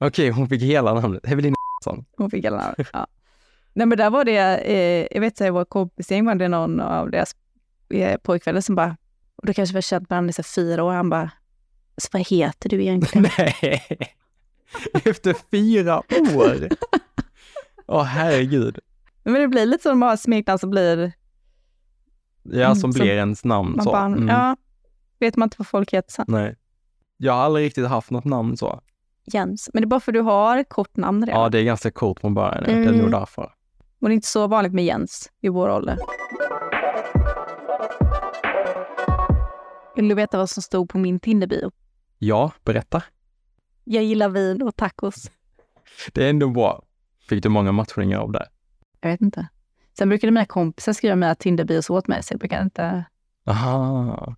Okej, 0.01 0.31
hon 0.31 0.49
fick 0.49 0.63
hela 0.63 0.95
namnet. 0.95 1.25
Evelina 1.25 1.55
Andersson. 1.87 2.05
Hon 2.17 2.31
fick 2.31 2.45
hela 2.45 2.57
namnet. 2.57 2.89
Ja. 2.93 3.07
Nej 3.75 3.87
men 3.87 3.99
där 3.99 4.11
var 4.11 4.25
det, 4.25 4.59
eh, 4.59 5.07
jag 5.11 5.21
vet 5.21 5.41
att 5.41 5.55
vår 5.55 5.65
kompisgäng 5.65 6.25
var 6.27 6.35
det 6.35 6.49
någon 6.49 6.81
av 6.81 7.11
deras 7.11 7.37
eh, 7.95 8.17
pojkvänner 8.19 8.61
som 8.61 8.75
bara, 8.75 8.97
och 9.37 9.47
då 9.47 9.53
kanske 9.53 9.73
vi 9.73 9.77
har 9.77 9.83
känt 9.83 10.11
varandra 10.11 10.31
i 10.31 10.33
så 10.33 10.43
fyra 10.43 10.85
år, 10.85 10.93
han 10.93 11.11
bara, 11.11 11.31
så 11.97 12.09
vad 12.13 12.27
heter 12.27 12.69
du 12.69 12.83
egentligen? 12.83 13.29
Nej! 13.39 13.83
Efter 15.05 15.37
fyra 15.51 15.99
år! 15.99 16.69
Åh 17.87 18.03
herregud. 18.05 18.79
men 19.23 19.35
det 19.35 19.49
blir 19.49 19.67
lite 19.67 19.89
när 19.89 19.95
man 19.95 20.09
har 20.09 20.17
smeknamn 20.17 20.59
så 20.59 20.67
blir 20.67 21.13
Ja, 22.43 22.65
Mm, 22.67 22.77
som 22.77 22.91
blir 22.91 23.07
ens 23.07 23.45
namn 23.45 23.83
så. 23.83 23.91
bara, 23.93 24.05
Mm. 24.05 24.29
ja, 24.29 24.57
vet 25.19 25.37
man 25.37 25.47
inte 25.47 25.57
vad 25.59 25.67
folk 25.67 25.93
heter 25.93 26.13
sen. 26.13 26.25
Nej. 26.29 26.57
Jag 27.17 27.33
har 27.33 27.41
aldrig 27.43 27.67
riktigt 27.67 27.87
haft 27.89 28.11
något 28.11 28.25
namn 28.25 28.57
så. 28.57 28.81
Jens. 29.25 29.71
Men 29.73 29.83
det 29.83 29.85
är 29.85 29.89
bara 29.89 30.01
för 30.01 30.13
att 30.13 30.15
du 30.15 30.21
har 30.21 30.65
kort 30.65 30.97
namn 30.97 31.27
redan. 31.27 31.43
Ja, 31.43 31.49
det 31.49 31.59
är 31.59 31.63
ganska 31.65 31.91
coolt 31.91 32.21
från 32.21 32.35
början. 32.35 32.63
Det 32.65 32.73
är 32.73 32.77
Mm. 32.89 32.99
nog 32.99 33.11
därför. 33.11 33.43
Och 34.01 34.09
det 34.09 34.13
är 34.13 34.15
inte 34.15 34.29
så 34.29 34.47
vanligt 34.47 34.73
med 34.73 34.85
Jens 34.85 35.31
i 35.41 35.49
vår 35.49 35.69
ålder. 35.71 35.99
Vill 39.97 40.09
du 40.09 40.15
veta 40.15 40.39
vad 40.39 40.51
som 40.51 40.63
stod 40.63 40.89
på 40.89 40.99
min 40.99 41.21
Tinder-bio? 41.21 41.71
Ja, 42.19 42.53
berätta. 42.65 43.03
Jag 43.85 44.05
gillar 44.05 44.29
vin 44.29 44.63
och 44.63 44.77
tacos. 44.77 45.31
Det 46.13 46.25
är 46.25 46.31
ändå 46.31 46.49
bra. 46.49 46.83
Fick 47.29 47.43
du 47.43 47.49
många 47.49 47.73
matchningar 47.73 48.19
av 48.19 48.33
det? 48.33 48.47
Jag 49.01 49.11
vet 49.11 49.21
inte. 49.21 49.47
Sen 49.99 50.09
brukade 50.09 50.31
mina 50.31 50.47
kompisar 50.47 50.93
skriva 50.93 51.17
mina 51.17 51.35
Tinder-bios 51.35 51.91
åt 51.91 52.09
mig, 52.09 52.23
så 52.23 52.33
jag 52.33 52.39
brukar 52.41 52.63
inte... 52.63 53.05
Aha. 53.47 54.35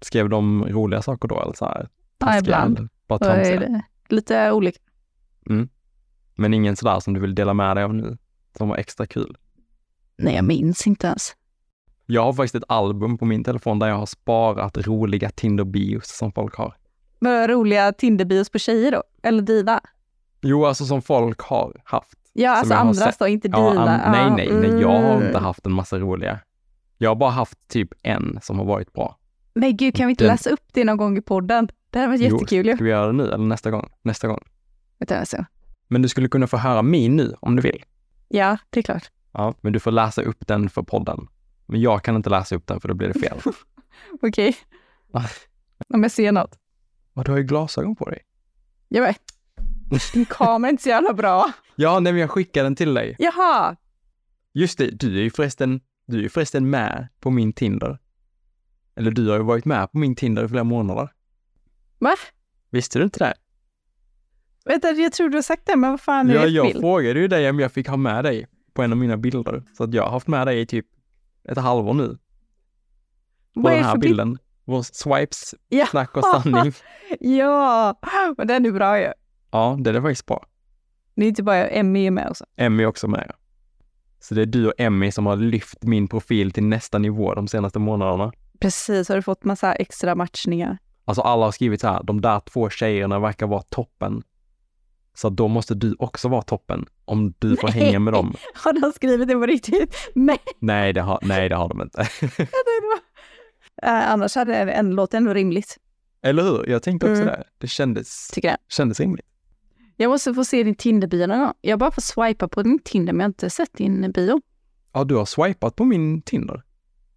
Skrev 0.00 0.28
de 0.28 0.64
roliga 0.64 1.02
saker 1.02 1.28
då 1.28 1.40
eller 1.42 1.52
så 1.52 1.64
här? 1.64 1.88
Ja, 2.18 2.38
ibland. 2.38 2.88
Bara 3.08 3.18
tramsiga? 3.18 3.82
Lite 4.12 4.52
olika. 4.52 4.78
Men 6.34 6.54
ingen 6.54 6.76
sådär 6.76 7.00
som 7.00 7.14
du 7.14 7.20
vill 7.20 7.34
dela 7.34 7.54
med 7.54 7.76
dig 7.76 7.84
av 7.84 7.94
nu, 7.94 8.18
som 8.58 8.68
var 8.68 8.76
extra 8.76 9.06
kul. 9.06 9.36
Nej, 10.18 10.34
jag 10.34 10.44
minns 10.44 10.86
inte 10.86 11.06
ens. 11.06 11.36
Jag 12.06 12.22
har 12.22 12.32
faktiskt 12.32 12.54
ett 12.54 12.64
album 12.68 13.18
på 13.18 13.24
min 13.24 13.44
telefon 13.44 13.78
där 13.78 13.86
jag 13.88 13.96
har 13.96 14.06
sparat 14.06 14.86
roliga 14.86 15.30
Tinder-bios 15.30 16.16
som 16.18 16.32
folk 16.32 16.54
har. 16.56 16.76
Var 17.18 17.48
roliga 17.48 17.92
Tinder-bios 17.92 18.50
på 18.50 18.58
tjejer 18.58 18.92
då? 18.92 19.02
Eller 19.22 19.42
dina? 19.42 19.80
Jo, 20.40 20.66
alltså 20.66 20.84
som 20.84 21.02
folk 21.02 21.40
har 21.40 21.80
haft. 21.84 22.18
Ja, 22.32 22.50
alltså 22.50 22.74
andras 22.74 23.16
då, 23.18 23.26
inte 23.28 23.48
Ja, 23.48 23.70
dina. 23.70 24.00
an- 24.00 24.12
nej, 24.12 24.20
Ja, 24.20 24.36
nej, 24.60 24.70
nej, 24.70 24.80
jag 24.80 24.88
har 25.02 25.14
mm. 25.14 25.26
inte 25.26 25.38
haft 25.38 25.66
en 25.66 25.72
massa 25.72 25.98
roliga. 25.98 26.38
Jag 26.98 27.10
har 27.10 27.16
bara 27.16 27.30
haft 27.30 27.68
typ 27.68 27.88
en 28.02 28.38
som 28.42 28.58
har 28.58 28.64
varit 28.66 28.92
bra. 28.92 29.18
Men 29.54 29.76
gud, 29.76 29.94
kan 29.94 30.06
vi 30.06 30.10
inte 30.10 30.24
Den- 30.24 30.32
läsa 30.32 30.50
upp 30.50 30.64
det 30.72 30.84
någon 30.84 30.96
gång 30.96 31.18
i 31.18 31.22
podden? 31.22 31.68
Det 31.96 32.00
här 32.00 32.08
var 32.08 32.16
Jo, 32.16 32.22
jättekul 32.22 32.66
ju. 32.66 32.74
Ska 32.74 32.84
vi 32.84 32.90
göra 32.90 33.06
det 33.06 33.12
nu 33.12 33.24
eller 33.28 33.44
nästa 33.44 33.70
gång? 33.70 33.88
Nästa 34.02 34.28
gång. 34.28 34.40
Vänta, 34.98 35.18
alltså. 35.18 35.44
Men 35.88 36.02
du 36.02 36.08
skulle 36.08 36.28
kunna 36.28 36.46
få 36.46 36.56
höra 36.56 36.82
min 36.82 37.16
nu 37.16 37.34
om 37.40 37.56
du 37.56 37.62
vill. 37.62 37.84
Ja, 38.28 38.58
det 38.70 38.80
är 38.80 38.82
klart. 38.82 39.10
Ja, 39.32 39.54
men 39.60 39.72
du 39.72 39.80
får 39.80 39.90
läsa 39.90 40.22
upp 40.22 40.46
den 40.46 40.70
för 40.70 40.82
podden. 40.82 41.28
Men 41.66 41.80
jag 41.80 42.02
kan 42.02 42.16
inte 42.16 42.30
läsa 42.30 42.56
upp 42.56 42.66
den 42.66 42.80
för 42.80 42.88
då 42.88 42.94
blir 42.94 43.08
det 43.08 43.20
fel. 43.20 43.38
Okej. 44.22 44.56
Va? 45.12 45.24
Om 45.94 46.02
jag 46.02 46.12
ser 46.12 46.32
något. 46.32 46.58
Vad 47.12 47.26
du 47.26 47.30
har 47.32 47.38
ju 47.38 47.44
glasögon 47.44 47.96
på 47.96 48.10
dig. 48.10 48.22
Jag 48.88 49.02
vet. 49.02 49.22
Din 50.12 50.24
kamera 50.24 50.68
är 50.68 50.70
inte 50.70 50.82
så 50.82 50.88
jävla 50.88 51.12
bra. 51.12 51.52
Ja, 51.76 52.00
nej, 52.00 52.12
men 52.12 52.20
jag 52.20 52.30
skickar 52.30 52.64
den 52.64 52.76
till 52.76 52.94
dig. 52.94 53.16
Jaha. 53.18 53.76
Just 54.52 54.78
det, 54.78 54.90
du 54.90 55.18
är 55.18 55.22
ju 55.22 55.30
förresten, 55.30 55.80
du 56.06 56.18
är 56.18 56.22
ju 56.22 56.28
förresten 56.28 56.70
med 56.70 57.08
på 57.20 57.30
min 57.30 57.52
Tinder. 57.52 57.98
Eller 58.96 59.10
du 59.10 59.28
har 59.28 59.36
ju 59.36 59.42
varit 59.42 59.64
med 59.64 59.92
på 59.92 59.98
min 59.98 60.14
Tinder 60.14 60.44
i 60.44 60.48
flera 60.48 60.64
månader. 60.64 61.10
Va? 61.98 62.14
Visste 62.70 62.98
du 62.98 63.04
inte 63.04 63.18
det? 63.18 63.34
Vänta, 64.64 64.90
jag 64.90 65.12
tror 65.12 65.28
du 65.28 65.36
har 65.36 65.42
sagt 65.42 65.62
det, 65.66 65.76
men 65.76 65.90
vad 65.90 66.00
fan 66.00 66.30
är 66.30 66.34
Ja, 66.34 66.40
det 66.42 66.48
jag 66.48 66.66
bild? 66.66 66.80
frågade 66.80 67.20
ju 67.20 67.28
dig 67.28 67.50
om 67.50 67.58
jag 67.60 67.72
fick 67.72 67.88
ha 67.88 67.96
med 67.96 68.24
dig 68.24 68.46
på 68.72 68.82
en 68.82 68.92
av 68.92 68.98
mina 68.98 69.16
bilder. 69.16 69.62
Så 69.76 69.84
att 69.84 69.94
jag 69.94 70.02
har 70.02 70.10
haft 70.10 70.26
med 70.28 70.46
dig 70.46 70.60
i 70.60 70.66
typ 70.66 70.86
ett 71.48 71.58
halvår 71.58 71.94
nu. 71.94 72.08
På 73.54 73.60
Vad 73.60 73.72
den 73.72 73.84
här 73.84 73.90
för 73.92 73.98
bild? 73.98 74.10
bilden. 74.10 74.38
Vår 74.64 74.82
swipes, 74.82 75.54
Ja. 75.68 75.86
snack 75.86 76.16
och 76.16 76.24
sanning. 76.24 76.72
Ja, 77.20 77.98
men 78.38 78.46
den 78.46 78.66
är 78.66 78.70
bra 78.70 79.00
ju. 79.00 79.12
Ja, 79.50 79.76
det 79.80 79.90
är 79.90 80.00
faktiskt 80.00 80.26
bra. 80.26 80.46
Det 81.14 81.24
är 81.24 81.28
inte 81.28 81.42
bara 81.42 81.66
Emmy 81.68 82.06
är 82.06 82.10
med 82.10 82.28
också. 82.30 82.44
Emmy 82.56 82.82
är 82.82 82.86
också 82.86 83.08
med. 83.08 83.32
Så 84.20 84.34
det 84.34 84.42
är 84.42 84.46
du 84.46 84.66
och 84.66 84.72
Emmy 84.78 85.10
som 85.12 85.26
har 85.26 85.36
lyft 85.36 85.82
min 85.82 86.08
profil 86.08 86.52
till 86.52 86.64
nästa 86.64 86.98
nivå 86.98 87.34
de 87.34 87.48
senaste 87.48 87.78
månaderna. 87.78 88.32
Precis, 88.60 89.08
har 89.08 89.16
du 89.16 89.22
fått 89.22 89.44
massa 89.44 89.74
extra 89.74 90.14
matchningar? 90.14 90.78
Alltså 91.08 91.22
alla 91.22 91.44
har 91.44 91.52
skrivit 91.52 91.80
så 91.80 91.86
här, 91.88 92.02
de 92.02 92.20
där 92.20 92.40
två 92.40 92.70
tjejerna 92.70 93.18
verkar 93.18 93.46
vara 93.46 93.62
toppen. 93.62 94.22
Så 95.14 95.28
då 95.30 95.48
måste 95.48 95.74
du 95.74 95.96
också 95.98 96.28
vara 96.28 96.42
toppen 96.42 96.86
om 97.04 97.34
du 97.38 97.56
får 97.56 97.68
Nej. 97.68 97.78
hänga 97.84 97.98
med 97.98 98.12
dem. 98.12 98.34
Har 98.54 98.72
de 98.80 98.92
skrivit 98.92 99.28
det 99.28 99.34
på 99.34 99.46
riktigt? 99.46 99.96
Nej. 100.14 100.38
Nej, 100.58 100.92
det 100.92 101.00
har, 101.00 101.18
nej, 101.22 101.48
det 101.48 101.54
har 101.56 101.68
de 101.68 101.82
inte. 101.82 102.08
Äh, 103.82 104.10
annars 104.12 104.34
hade 104.34 104.52
det 104.64 104.72
en 104.72 104.90
låt 104.90 105.14
ändå 105.14 105.34
rimligt, 105.34 105.76
Eller 106.22 106.42
hur? 106.42 106.66
Jag 106.70 106.82
tänkte 106.82 107.10
också 107.10 107.22
Mm. 107.22 107.34
det. 107.34 107.44
Det 107.58 107.66
kändes, 107.66 108.28
tycker 108.28 108.48
jag. 108.48 108.56
kändes 108.68 109.00
rimligt. 109.00 109.26
Jag 109.96 110.08
måste 110.10 110.34
få 110.34 110.44
se 110.44 110.62
din 110.62 110.74
Tinder-bio 110.74 111.26
någon 111.26 111.40
gång. 111.40 111.52
Jag 111.60 111.78
bara 111.78 111.90
får 111.90 112.02
swipa 112.02 112.48
på 112.48 112.62
din 112.62 112.78
Tinder, 112.78 113.12
men 113.12 113.20
jag 113.20 113.24
har 113.24 113.28
inte 113.28 113.50
sett 113.50 113.72
din 113.76 114.12
bio. 114.12 114.40
Ja, 114.92 115.04
du 115.04 115.14
har 115.14 115.24
swipat 115.24 115.76
på 115.76 115.84
min 115.84 116.22
Tinder. 116.22 116.62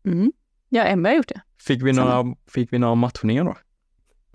Mm. 0.06 0.32
Ja, 0.70 0.84
Emma 0.84 1.10
har 1.10 1.16
gjort 1.16 1.28
det. 1.28 1.42
Fick 1.62 1.84
vi 1.84 1.94
Samma. 1.94 2.22
några, 2.24 2.36
fick 2.48 2.74
vi 2.74 2.80
några 2.80 2.96
matchningar 2.96 3.44
då? 3.44 3.56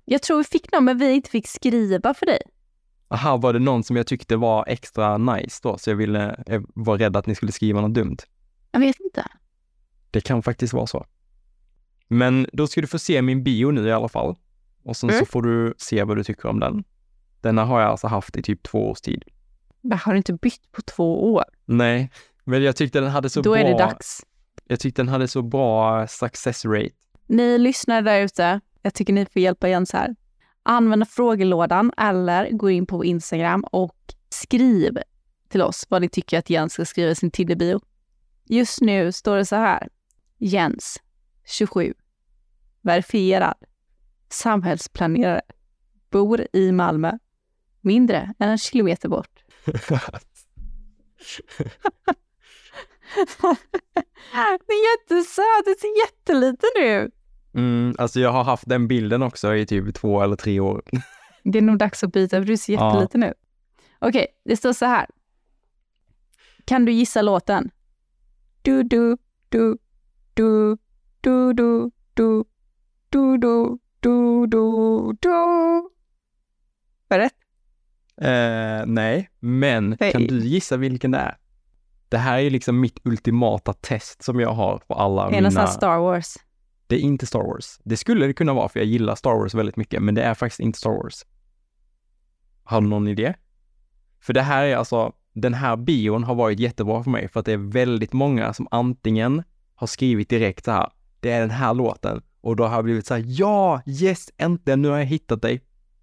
Jag 0.05 0.21
tror 0.21 0.37
vi 0.37 0.43
fick 0.43 0.71
någon, 0.71 0.85
men 0.85 0.97
vi 0.97 1.11
inte 1.11 1.29
fick 1.29 1.47
skriva 1.47 2.13
för 2.13 2.25
dig. 2.25 2.39
Aha, 3.07 3.37
var 3.37 3.53
det 3.53 3.59
någon 3.59 3.83
som 3.83 3.95
jag 3.95 4.07
tyckte 4.07 4.35
var 4.35 4.65
extra 4.67 5.17
nice 5.17 5.59
då, 5.63 5.77
så 5.77 5.89
jag 5.89 5.95
ville, 5.95 6.43
jag 6.47 6.65
var 6.75 6.97
rädd 6.97 7.15
att 7.17 7.27
ni 7.27 7.35
skulle 7.35 7.51
skriva 7.51 7.81
något 7.81 7.93
dumt? 7.93 8.17
Jag 8.71 8.79
vet 8.79 8.99
inte. 8.99 9.25
Det 10.11 10.21
kan 10.21 10.43
faktiskt 10.43 10.73
vara 10.73 10.87
så. 10.87 11.05
Men 12.07 12.47
då 12.53 12.67
ska 12.67 12.81
du 12.81 12.87
få 12.87 12.99
se 12.99 13.21
min 13.21 13.43
bio 13.43 13.71
nu 13.71 13.87
i 13.87 13.91
alla 13.91 14.09
fall. 14.09 14.35
Och 14.83 14.97
sen 14.97 15.09
Mm. 15.09 15.19
så 15.19 15.25
får 15.25 15.41
du 15.41 15.73
se 15.77 16.03
vad 16.03 16.17
du 16.17 16.23
tycker 16.23 16.49
om 16.49 16.59
den. 16.59 16.83
Denna 17.41 17.65
har 17.65 17.81
jag 17.81 17.89
alltså 17.89 18.07
haft 18.07 18.37
i 18.37 18.41
typ 18.41 18.63
två 18.63 18.89
års 18.89 19.01
tid. 19.01 19.23
Men 19.81 19.97
har 19.97 20.11
du 20.13 20.17
inte 20.17 20.33
bytt 20.33 20.71
på 20.71 20.81
två 20.81 21.33
år? 21.33 21.43
Nej, 21.65 22.11
men 22.43 22.63
jag 22.63 22.75
tyckte 22.75 22.99
den 22.99 23.09
hade 23.09 23.29
så 23.29 23.41
Då 23.41 23.51
bra... 23.51 23.59
är 23.59 23.71
det 23.71 23.77
dags. 23.77 24.25
Jag 24.67 24.79
tyckte 24.79 25.01
den 25.01 25.09
hade 25.09 25.27
så 25.27 25.41
bra 25.41 26.07
success 26.07 26.65
rate. 26.65 26.89
Ni 27.27 27.57
lyssnare 27.57 28.01
där 28.01 28.21
ute, 28.21 28.61
jag 28.85 28.93
tycker 28.93 29.13
ni 29.13 29.25
får 29.25 29.41
hjälpa 29.41 29.69
Jens 29.69 29.93
här. 29.93 30.15
Använd 30.63 31.09
frågelådan 31.09 31.91
eller 31.97 32.51
gå 32.51 32.69
in 32.69 32.85
på 32.85 33.05
Instagram 33.05 33.63
och 33.71 33.97
skriv 34.29 34.97
till 35.49 35.61
oss 35.61 35.85
vad 35.89 36.01
ni 36.01 36.09
tycker 36.09 36.39
att 36.39 36.49
Jens 36.49 36.73
ska 36.73 36.85
skriva 36.85 37.11
i 37.11 37.15
sin 37.15 37.31
Tinder-bio. 37.31 37.81
Just 38.43 38.81
nu 38.81 39.11
står 39.11 39.37
det 39.37 39.45
så 39.45 39.55
här. 39.55 39.89
Jens, 40.37 40.97
27, 41.45 41.93
verifierad, 42.81 43.55
samhällsplanerare, 44.29 45.41
bor 46.09 46.47
i 46.53 46.71
Malmö, 46.71 47.11
mindre 47.81 48.33
än 48.39 48.49
en 48.49 48.57
kilometer 48.57 49.09
bort. 49.09 49.43
det 54.67 54.73
är 54.73 54.91
jättesöt, 54.91 55.65
det 55.65 55.79
ser 55.79 56.01
jätteliten 56.01 56.83
ut. 56.83 57.14
Mm, 57.55 57.95
alltså 57.97 58.19
jag 58.19 58.31
har 58.31 58.43
haft 58.43 58.69
den 58.69 58.87
bilden 58.87 59.21
också 59.23 59.55
i 59.55 59.65
typ 59.65 59.95
två 59.95 60.21
eller 60.21 60.35
tre 60.35 60.59
år. 60.59 60.81
Det 61.43 61.57
är 61.57 61.61
nog 61.61 61.77
dags 61.77 62.03
att 62.03 62.11
byta, 62.11 62.37
för 62.37 62.45
du 62.45 62.57
ser 62.57 62.73
Ja. 62.73 62.87
jätteliten 62.93 63.23
ut. 63.23 63.33
Okej, 63.99 64.27
det 64.45 64.57
står 64.57 64.73
så 64.73 64.85
här. 64.85 65.05
Kan 66.65 66.85
du 66.85 66.91
gissa 66.91 67.21
låten? 67.21 67.69
Du, 68.61 68.83
du, 68.83 69.17
du, 69.49 69.77
du, 70.33 70.77
du, 71.21 71.53
du, 71.53 71.91
du, 72.13 72.43
du, 73.09 73.37
du, 73.37 73.77
du, 73.99 74.47
du, 74.47 75.17
du. 75.21 75.29
Var 77.07 77.17
det 77.17 77.19
rätt? 77.19 77.35
Eh, 78.21 78.85
nej, 78.87 79.29
men 79.39 79.97
Nej. 79.99 80.11
kan 80.11 80.27
du 80.27 80.39
gissa 80.39 80.77
vilken 80.77 81.11
det 81.11 81.17
är? 81.17 81.37
Det 82.09 82.17
här 82.17 82.35
är 82.37 82.41
ju 82.41 82.49
liksom 82.49 82.79
mitt 82.79 82.99
ultimata 83.03 83.73
test 83.73 84.23
som 84.23 84.39
jag 84.39 84.49
har 84.53 84.77
på 84.87 84.93
alla 84.93 85.29
Det 85.29 85.37
är 85.37 85.41
mina... 85.41 85.67
Star 85.67 85.97
Wars. 85.99 86.35
Det 86.87 86.95
är 86.95 86.99
inte 86.99 87.25
Star 87.25 87.43
Wars. 87.43 87.79
Det 87.83 87.97
skulle 87.97 88.27
det 88.27 88.33
kunna 88.33 88.53
vara 88.53 88.69
för 88.69 88.79
jag 88.79 88.87
gillar 88.87 89.15
Star 89.15 89.35
Wars 89.35 89.53
väldigt 89.53 89.75
mycket, 89.75 90.03
men 90.03 90.15
det 90.15 90.23
är 90.23 90.33
faktiskt 90.33 90.59
inte 90.59 90.79
Star 90.79 90.89
Wars. 90.89 91.25
Har 92.63 92.81
du 92.81 92.87
någon 92.87 93.07
idé? 93.07 93.33
För 94.19 94.33
det 94.33 94.41
här 94.41 94.65
är 94.65 94.75
alltså, 94.75 95.13
den 95.33 95.53
här 95.53 95.75
bion 95.75 96.23
har 96.23 96.35
varit 96.35 96.59
jättebra 96.59 97.03
för 97.03 97.11
mig 97.11 97.27
för 97.27 97.39
att 97.39 97.45
det 97.45 97.53
är 97.53 97.71
väldigt 97.71 98.13
många 98.13 98.53
som 98.53 98.67
antingen 98.71 99.43
har 99.75 99.87
skrivit 99.87 100.29
direkt 100.29 100.65
så 100.65 100.71
här, 100.71 100.89
det 101.19 101.31
är 101.31 101.39
den 101.39 101.51
här 101.51 101.73
låten 101.73 102.21
och 102.41 102.55
då 102.55 102.65
har 102.65 102.75
jag 102.75 102.83
blivit 102.83 103.05
så 103.05 103.13
här, 103.13 103.23
ja, 103.27 103.81
yes, 103.85 104.29
äntligen, 104.37 104.81
nu 104.81 104.89
har 104.89 104.97
jag 104.97 105.05
hittat 105.05 105.41
dig. 105.41 105.61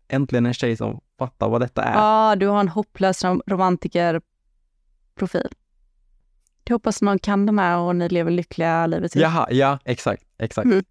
Äntligen 0.09 0.47
en 0.47 0.55
tjej 0.55 0.77
som 0.77 1.01
fattar 1.19 1.49
vad 1.49 1.61
detta 1.61 1.83
är. 1.83 1.95
Ja, 1.95 2.37
du 2.37 2.47
har 2.47 2.61
en 2.61 2.69
hopplös 2.69 3.25
romantikerprofil. 3.25 5.49
Jag 6.65 6.75
hoppas 6.75 7.03
någon 7.03 7.19
kan 7.19 7.47
den 7.47 7.59
här 7.59 7.79
och 7.79 7.97
ni 7.97 8.09
lever 8.09 8.31
lyckliga 8.31 8.87
livet 8.87 9.17
ut. 9.17 9.23
Jaha, 9.23 9.47
ja, 9.51 9.79
exakt, 9.85 10.23
exakt. 10.39 10.65
Mm. 10.65 10.85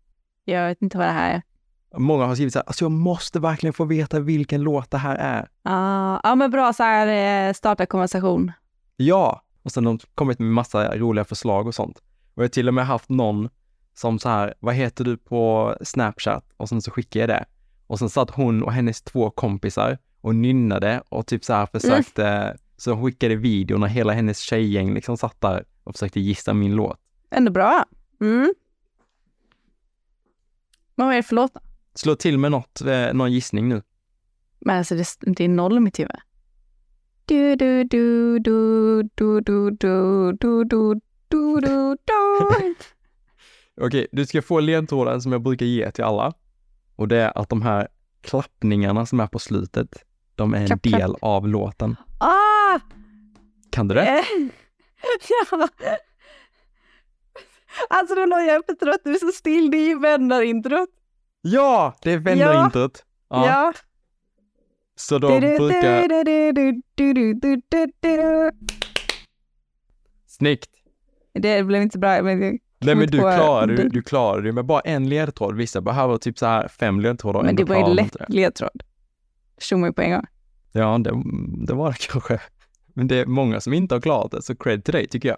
Jag 0.46 0.68
vet 0.68 0.82
inte 0.82 0.98
vad 0.98 1.08
det 1.08 1.12
här 1.12 1.34
är. 1.34 1.42
Många 1.98 2.26
har 2.26 2.36
skrivit 2.36 2.54
så 2.54 2.60
här, 2.60 2.68
alltså 2.68 2.86
jag 2.86 2.92
måste 2.92 3.40
verkligen 3.40 3.74
få 3.74 3.86
veta 3.86 4.20
vilken 4.20 4.62
låt 4.62 4.92
det 4.92 4.98
här 4.98 5.16
är. 5.16 5.48
Ah, 5.64 6.20
ja, 6.24 6.36
men 6.36 6.52
bra 6.52 6.74
så 6.74 6.84
här 6.84 7.48
eh, 7.48 7.54
starta 7.54 7.86
konversation. 7.86 8.52
Ja, 8.98 9.42
och 9.64 9.72
sen 9.72 9.86
har 9.86 9.94
de 9.94 10.00
kommit 10.16 10.40
med 10.40 10.50
massa 10.50 10.98
roliga 10.98 11.26
förslag 11.26 11.68
och 11.68 11.76
sånt. 11.76 11.98
Och 12.34 12.44
jag 12.44 12.44
har 12.44 12.50
till 12.50 12.68
och 12.68 12.74
med 12.74 12.86
haft 12.86 13.10
någon 13.10 13.50
som 13.94 14.20
så 14.20 14.30
här, 14.30 14.54
vad 14.60 14.76
heter 14.76 15.04
du 15.04 15.18
på 15.18 15.76
Snapchat? 15.82 16.46
Och 16.58 16.70
sen 16.70 16.82
så 16.82 16.92
skickade 16.92 17.20
jag 17.20 17.30
det. 17.30 17.46
Och 17.88 18.00
sen 18.00 18.10
satt 18.10 18.30
hon 18.30 18.64
och 18.64 18.74
hennes 18.74 19.02
två 19.02 19.30
kompisar 19.30 19.98
och 20.22 20.36
nynnade 20.36 21.02
och 21.10 21.28
typ 21.28 21.44
så 21.44 21.54
här 21.54 21.66
försökte, 21.66 22.58
så 22.82 22.92
hon 22.94 23.06
skickade 23.06 23.36
video 23.36 23.78
när 23.78 23.88
hela 23.88 24.14
hennes 24.14 24.40
tjejgäng 24.40 24.94
liksom 24.94 25.18
satt 25.18 25.42
där 25.42 25.66
och 25.84 25.96
försökte 25.96 26.20
gissa 26.20 26.54
min 26.54 26.76
låt. 26.76 27.00
Ändå 27.30 27.52
bra. 27.52 27.86
Mm. 28.22 28.54
Men 30.96 31.06
vad 31.08 31.14
är 31.14 31.18
det 31.18 31.24
för 31.24 31.36
låt? 31.36 31.52
Slå 31.94 32.16
till 32.16 32.38
med 32.38 32.52
något, 32.52 32.82
eh, 32.82 33.14
någon 33.14 33.32
gissning 33.32 33.70
nu. 33.70 33.82
Men 34.60 34.78
alltså 34.78 34.96
det, 34.96 35.06
det 35.20 35.44
är 35.44 35.48
noll 35.50 35.78
i 35.78 35.80
mitt 35.80 36.00
huvud. 36.00 36.12
Du, 37.26 37.56
du, 37.56 37.84
du, 37.84 38.40
du, 38.40 39.04
du, 39.16 39.42
du, 39.42 39.72
du, 39.72 40.38
du, 40.40 40.64
du, 40.64 40.94
du, 41.30 41.60
du, 41.62 41.98
du. 42.06 42.76
Okej, 43.82 44.08
du 44.12 44.26
ska 44.26 44.42
få 44.42 44.60
ledtråden 44.60 45.22
som 45.22 45.32
jag 45.32 45.42
brukar 45.42 45.66
ge 45.66 45.92
till 45.92 46.04
alla. 46.04 46.34
Och 46.96 47.08
det 47.08 47.18
är 47.18 47.38
att 47.38 47.50
de 47.50 47.62
här 47.62 47.88
klappningarna 48.22 49.06
som 49.06 49.20
är 49.20 49.28
på 49.28 49.40
slutet, 49.40 50.04
de 50.36 50.54
är 50.54 50.58
en 50.58 50.68
Klapp, 50.68 50.82
klapp. 50.82 51.02
del 51.02 51.16
av 51.22 51.48
låten. 51.48 51.96
Kan 53.72 53.88
du 53.88 53.96
det? 53.96 54.02
Eh, 54.02 54.26
ja. 55.50 55.68
Alltså 57.90 58.16
då 58.16 58.26
la 58.26 58.42
jag 58.42 58.56
är 58.56 58.76
trött, 58.76 59.02
du 59.04 59.12
är 59.14 59.20
så 59.20 59.32
still, 59.32 59.72
det 59.72 59.78
är 59.78 59.88
ju 59.88 60.00
vänner-introt. 60.00 60.90
Ja, 61.42 61.96
det 62.02 62.12
är 62.12 62.18
vänner-introt. 62.18 63.06
Ja. 63.30 63.48
Ja. 63.48 63.74
Så 64.96 65.18
då 65.18 65.28
brukar... 65.28 66.12
Snyggt! 70.28 70.70
Det 71.34 71.64
blev 71.64 71.82
inte 71.82 72.00
bra. 72.00 72.24
Men 72.24 72.60
Nej 72.80 72.96
men 72.96 73.08
du 73.08 73.18
klarade 73.18 73.76
du, 73.76 73.90
du 73.90 74.02
klarade 74.02 74.48
det 74.48 74.52
med 74.52 74.66
bara 74.66 74.80
en 74.80 75.10
ledtråd. 75.10 75.56
Vissa 75.56 75.82
behöver 75.82 76.18
typ 76.18 76.38
så 76.38 76.46
här 76.46 76.68
fem 76.68 77.00
ledtrådar 77.00 77.44
men 77.44 77.56
det 77.56 77.64
var 77.64 77.76
ju 77.76 77.82
de 77.82 77.94
lätt 77.94 78.14
det. 78.14 78.26
ledtråd. 78.28 78.84
Tog 79.70 79.80
mig 79.80 79.94
på 79.94 80.02
en 80.02 80.12
gång. 80.12 80.26
Ja, 80.72 80.98
det, 80.98 81.12
det 81.68 81.74
var 81.74 81.90
det 81.90 81.98
kanske. 81.98 82.40
Men 82.94 83.08
det 83.08 83.16
är 83.16 83.26
många 83.26 83.62
som 83.62 83.74
inte 83.74 83.96
har 83.96 84.02
klarat 84.02 84.32
det, 84.32 84.42
så 84.42 84.56
cred 84.56 84.84
till 84.84 84.94
dig 84.94 85.08
tycker 85.08 85.30
jag. 85.30 85.38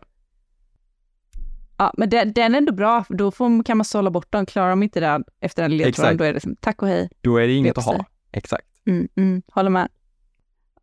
Ja, 1.78 1.94
men 1.98 2.10
den, 2.10 2.34
den 2.34 2.54
är 2.54 2.58
ändå 2.58 2.74
bra. 2.74 3.04
för 3.04 3.14
Då 3.14 3.32
får, 3.32 3.64
kan 3.64 3.78
man 3.78 3.86
sålla 3.86 4.12
bort 4.12 4.32
dem. 4.32 4.46
Klarar 4.46 4.70
de 4.70 4.84
inte 4.84 5.00
det 5.00 5.24
efter 5.40 5.62
den 5.62 5.78
ledtråden, 5.78 6.18
då 6.18 6.24
är 6.24 6.34
det 6.34 6.40
som 6.40 6.56
tack 6.56 6.82
och 6.82 6.88
hej. 6.88 7.10
Då 7.22 7.38
är 7.38 7.48
det 7.48 7.54
inget 7.54 7.78
att 7.78 7.86
ha. 7.86 8.06
Exakt. 8.32 8.66
Mm, 8.86 9.08
mm, 9.16 9.42
håller 9.48 9.70
med. 9.70 9.90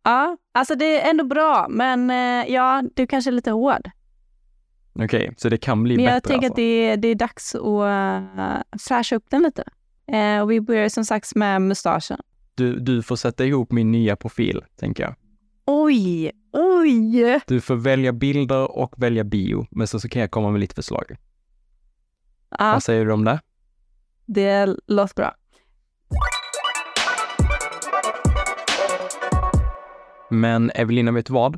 Ja, 0.03 0.37
alltså 0.51 0.75
det 0.75 1.01
är 1.01 1.09
ändå 1.09 1.23
bra, 1.23 1.67
men 1.69 2.09
eh, 2.09 2.53
ja, 2.53 2.83
du 2.95 3.07
kanske 3.07 3.29
är 3.29 3.31
lite 3.31 3.51
hård. 3.51 3.89
Okej, 4.93 5.33
så 5.37 5.49
det 5.49 5.57
kan 5.57 5.83
bli 5.83 5.95
Men 5.95 6.05
jag 6.05 6.13
bättre 6.13 6.27
tänker 6.27 6.47
alltså. 6.47 6.53
att 6.53 6.55
det 6.55 6.89
är, 6.89 6.97
det 6.97 7.07
är 7.07 7.15
dags 7.15 7.55
att 7.55 7.61
uh, 7.61 8.61
fräscha 8.87 9.15
upp 9.15 9.25
den 9.29 9.43
lite. 9.43 9.63
Eh, 10.07 10.41
och 10.41 10.51
vi 10.51 10.61
börjar 10.61 10.89
som 10.89 11.05
sagt 11.05 11.35
med 11.35 11.61
mustaschen. 11.61 12.19
Du, 12.55 12.79
du 12.79 13.03
får 13.03 13.15
sätta 13.15 13.45
ihop 13.45 13.71
min 13.71 13.91
nya 13.91 14.15
profil, 14.15 14.63
tänker 14.75 15.03
jag. 15.03 15.15
Oj, 15.65 16.31
oj! 16.53 17.39
Du 17.47 17.61
får 17.61 17.75
välja 17.75 18.13
bilder 18.13 18.77
och 18.77 18.93
välja 18.97 19.23
bio, 19.23 19.67
men 19.71 19.87
så, 19.87 19.99
så 19.99 20.09
kan 20.09 20.21
jag 20.21 20.31
komma 20.31 20.51
med 20.51 20.59
lite 20.59 20.75
förslag. 20.75 21.15
Ja, 22.59 22.71
Vad 22.71 22.83
säger 22.83 23.05
du 23.05 23.11
om 23.11 23.23
det? 23.25 23.39
det 24.25 24.75
låter 24.87 25.15
bra. 25.15 25.35
Men 30.29 30.71
Evelina, 30.75 31.11
vet 31.11 31.25
du 31.25 31.33
vad? 31.33 31.57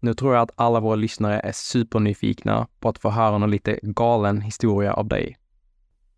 Nu 0.00 0.14
tror 0.14 0.34
jag 0.34 0.42
att 0.42 0.50
alla 0.56 0.80
våra 0.80 0.94
lyssnare 0.96 1.40
är 1.40 1.52
supernyfikna 1.52 2.66
på 2.80 2.88
att 2.88 2.98
få 2.98 3.10
höra 3.10 3.38
någon 3.38 3.50
lite 3.50 3.78
galen 3.82 4.40
historia 4.40 4.92
av 4.92 5.08
dig. 5.08 5.36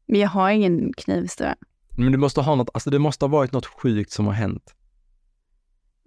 Men 0.06 0.20
jag 0.20 0.28
har 0.28 0.50
ingen 0.50 0.92
knivhistoria. 0.96 1.56
Men 1.96 2.12
du 2.12 2.18
måste 2.18 2.40
ha 2.40 2.54
något, 2.54 2.70
alltså 2.74 2.90
det 2.90 2.98
måste 2.98 3.24
ha 3.24 3.30
varit 3.30 3.52
något 3.52 3.66
sjukt 3.66 4.10
som 4.12 4.26
har 4.26 4.32
hänt. 4.32 4.74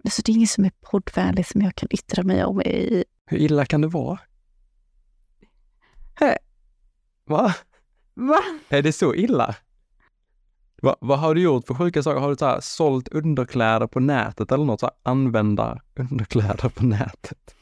Alltså, 0.06 0.22
det 0.24 0.32
är 0.32 0.34
ingen 0.34 0.46
som 0.46 0.64
är 0.64 0.72
poddvänlig 0.80 1.46
som 1.46 1.60
jag 1.60 1.74
kan 1.74 1.88
yttra 1.90 2.22
mig 2.22 2.44
om 2.44 2.60
i... 2.60 3.04
Hur 3.26 3.38
illa 3.38 3.66
kan 3.66 3.80
det 3.80 3.88
vara? 3.88 4.18
Hö. 6.14 6.36
Va? 7.24 7.54
Va? 8.14 8.42
Är 8.68 8.82
det 8.82 8.92
så 8.92 9.14
illa? 9.14 9.54
Va, 10.82 10.96
vad 11.00 11.18
har 11.18 11.34
du 11.34 11.40
gjort 11.42 11.66
för 11.66 11.74
sjuka 11.74 12.02
saker? 12.02 12.20
Har 12.20 12.28
du 12.28 12.36
så 12.36 12.46
här, 12.46 12.60
sålt 12.60 13.08
underkläder 13.08 13.86
på 13.86 14.00
nätet 14.00 14.52
eller 14.52 14.64
något? 14.64 14.80
Så 14.80 14.86
här, 14.86 14.94
använda 15.02 15.80
underkläder 15.94 16.68
på 16.68 16.84
nätet? 16.84 17.54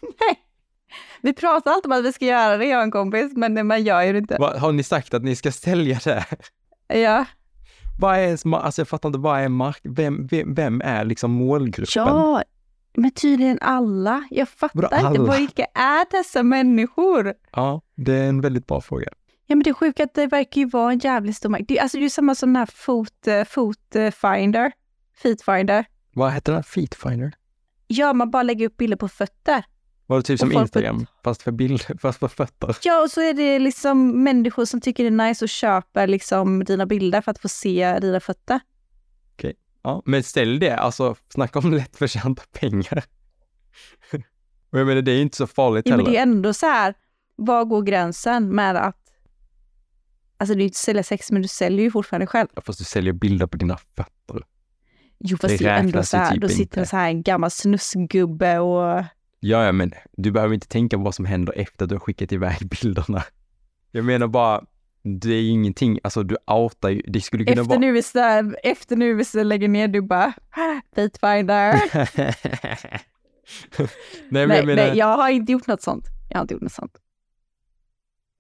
Vi 1.22 1.32
pratar 1.32 1.70
alltid 1.70 1.92
om 1.92 1.99
att 1.99 2.05
vi 2.05 2.12
ska 2.12 2.24
göra 2.24 2.57
det, 2.57 2.64
jag 2.66 2.78
och 2.78 2.82
en 2.84 2.90
kompis, 2.90 3.32
men 3.36 3.66
man 3.66 3.84
gör 3.84 4.03
ju 4.03 4.12
det 4.12 4.18
inte. 4.18 4.36
Va, 4.40 4.59
har 4.59 4.72
ni 4.72 4.82
sagt 4.82 5.14
att 5.14 5.22
ni 5.22 5.36
ska 5.36 5.53
sälja 5.53 6.01
det? 6.05 6.26
Ja, 6.88 7.24
Vad 7.99 8.18
är 8.18 8.57
alltså 8.57 8.80
jag 8.80 8.88
fattar 8.88 9.09
inte, 9.09 9.18
vad 9.18 9.40
är 9.40 9.49
mark... 9.49 9.80
Vem, 9.82 10.26
vem, 10.26 10.55
vem 10.55 10.80
är 10.84 11.05
liksom 11.05 11.30
målgruppen? 11.30 12.03
ja, 12.07 12.42
men 12.97 13.11
tydligen 13.11 13.59
alla. 13.61 14.24
Jag 14.30 14.49
fattar 14.49 14.84
inte, 14.84 14.97
alla? 14.97 15.36
vilka 15.36 15.64
är 15.74 16.07
dessa 16.11 16.42
människor? 16.42 17.34
Ja, 17.53 17.80
det 17.95 18.14
är 18.14 18.28
en 18.28 18.40
väldigt 18.40 18.66
bra 18.66 18.80
fråga. 18.80 19.09
Ja, 19.47 19.57
men 19.57 19.62
det 19.62 19.70
är 19.70 19.74
sjukt 19.74 20.01
att 20.01 20.14
det 20.14 20.26
verkar 20.26 20.61
ju 20.61 20.68
vara 20.68 20.92
en 20.92 20.99
jävligt 20.99 21.36
stor 21.36 21.49
marknad. 21.49 21.68
Det, 21.68 21.78
alltså, 21.78 21.99
det 21.99 22.05
är 22.05 22.09
samma 22.09 22.34
som 22.34 22.49
den 22.49 22.57
här 22.57 22.66
fot, 22.66 23.26
eh, 23.26 23.45
fot 23.45 23.97
eh, 23.97 24.11
finder, 24.11 24.72
feet 25.22 25.42
finder. 25.42 25.84
Vad 26.14 26.32
heter 26.32 26.53
den? 26.53 26.62
Feetfinder? 26.62 27.32
Ja, 27.86 28.12
man 28.12 28.30
bara 28.30 28.42
lägger 28.42 28.66
upp 28.66 28.76
bilder 28.76 28.97
på 28.97 29.09
fötter. 29.09 29.64
Var 30.07 30.16
det 30.16 30.22
typ 30.22 30.40
som 30.40 30.52
Instagram, 30.52 31.07
fast 31.24 31.42
för 31.42 31.52
bilder, 31.52 31.98
fast 32.00 32.18
för 32.18 32.28
fötter? 32.28 32.76
Ja, 32.82 33.02
och 33.02 33.11
så 33.11 33.20
är 33.20 33.34
det 33.34 33.59
liksom 33.59 34.22
människor 34.22 34.64
som 34.64 34.80
tycker 34.80 35.05
det 35.05 35.09
är 35.09 35.28
nice 35.28 35.44
och 35.44 35.48
köper 35.48 36.07
liksom 36.07 36.64
dina 36.64 36.86
bilder 36.86 37.20
för 37.20 37.30
att 37.30 37.38
få 37.38 37.48
se 37.48 37.98
dina 38.00 38.20
fötter. 38.20 38.61
Ja, 39.84 40.02
men 40.05 40.22
ställ 40.22 40.59
det, 40.59 40.76
alltså 40.76 41.16
snacka 41.28 41.59
om 41.59 41.72
lättförtjänta 41.74 42.42
pengar. 42.52 43.05
Och 44.70 44.78
jag 44.80 44.86
menar, 44.86 45.02
det 45.02 45.12
är 45.12 45.16
ju 45.16 45.22
inte 45.22 45.36
så 45.36 45.46
farligt 45.46 45.88
Ja, 45.88 45.96
men 45.96 46.05
det 46.05 46.11
heller. 46.11 46.18
är 46.18 46.22
ändå 46.22 46.55
så 46.55 46.66
här, 46.66 46.94
var 47.36 47.64
går 47.64 47.82
gränsen 47.82 48.55
med 48.55 48.76
att... 48.76 48.96
Alltså 50.36 50.55
det 50.55 50.59
är 50.59 50.62
ju 50.62 50.66
inte 50.66 50.78
sälja 50.78 51.02
sex, 51.02 51.30
men 51.30 51.42
du 51.42 51.48
säljer 51.48 51.80
ju 51.80 51.90
fortfarande 51.90 52.26
själv. 52.26 52.48
Fast 52.57 52.78
du 52.78 52.84
säljer 52.84 53.12
bilder 53.12 53.46
på 53.46 53.57
dina 53.57 53.76
fötter. 53.76 54.42
Jo, 55.18 55.36
fast 55.40 55.59
Det 55.59 55.64
är 55.64 55.78
ändå 55.78 56.02
så 56.02 56.16
här, 56.16 56.32
typ 56.32 56.42
då 56.42 56.48
sitter 56.48 56.62
inte. 56.62 56.86
så 56.86 56.96
här 56.96 57.09
en 57.09 57.22
gammal 57.22 57.50
snusgubbe 57.50 58.59
och... 58.59 59.05
Ja, 59.47 59.64
ja, 59.64 59.72
men 59.72 59.92
du 60.12 60.30
behöver 60.30 60.55
inte 60.55 60.68
tänka 60.68 60.97
på 60.97 61.03
vad 61.03 61.14
som 61.14 61.24
händer 61.24 61.53
efter 61.57 61.84
att 61.84 61.88
du 61.88 61.95
har 61.95 62.01
skickat 62.01 62.32
iväg 62.32 62.68
bilderna. 62.70 63.22
Jag 63.90 64.05
menar 64.05 64.26
bara, 64.26 64.64
det 65.03 65.28
är 65.28 65.40
ju 65.40 65.49
ingenting, 65.49 65.99
alltså 66.05 66.22
du 66.22 66.36
outar 66.47 66.88
ju, 66.88 67.03
det 67.07 67.20
skulle 67.20 67.45
kunna 67.45 67.61
Efter 67.61 67.68
vara... 67.68 67.78
nu, 67.78 67.92
vi 67.92 68.03
så, 68.03 68.53
efter 68.62 68.97
nu 68.97 69.14
vi 69.14 69.24
så 69.24 69.42
lägger 69.42 69.68
ner, 69.68 69.88
du 69.88 70.01
bara... 70.01 70.32
Feetfinder. 70.95 71.72
nej, 74.28 74.47
men 74.47 74.49
nej, 74.49 74.57
jag 74.57 74.66
menar, 74.66 74.82
nej, 74.82 74.99
jag 74.99 75.16
har 75.16 75.28
inte 75.28 75.53
gjort 75.53 75.66
något 75.66 75.82
sånt. 75.82 76.05
Jag 76.30 76.38
har 76.38 76.42
inte 76.42 76.55
gjort 76.55 76.62
något 76.62 76.72
sånt. 76.72 76.99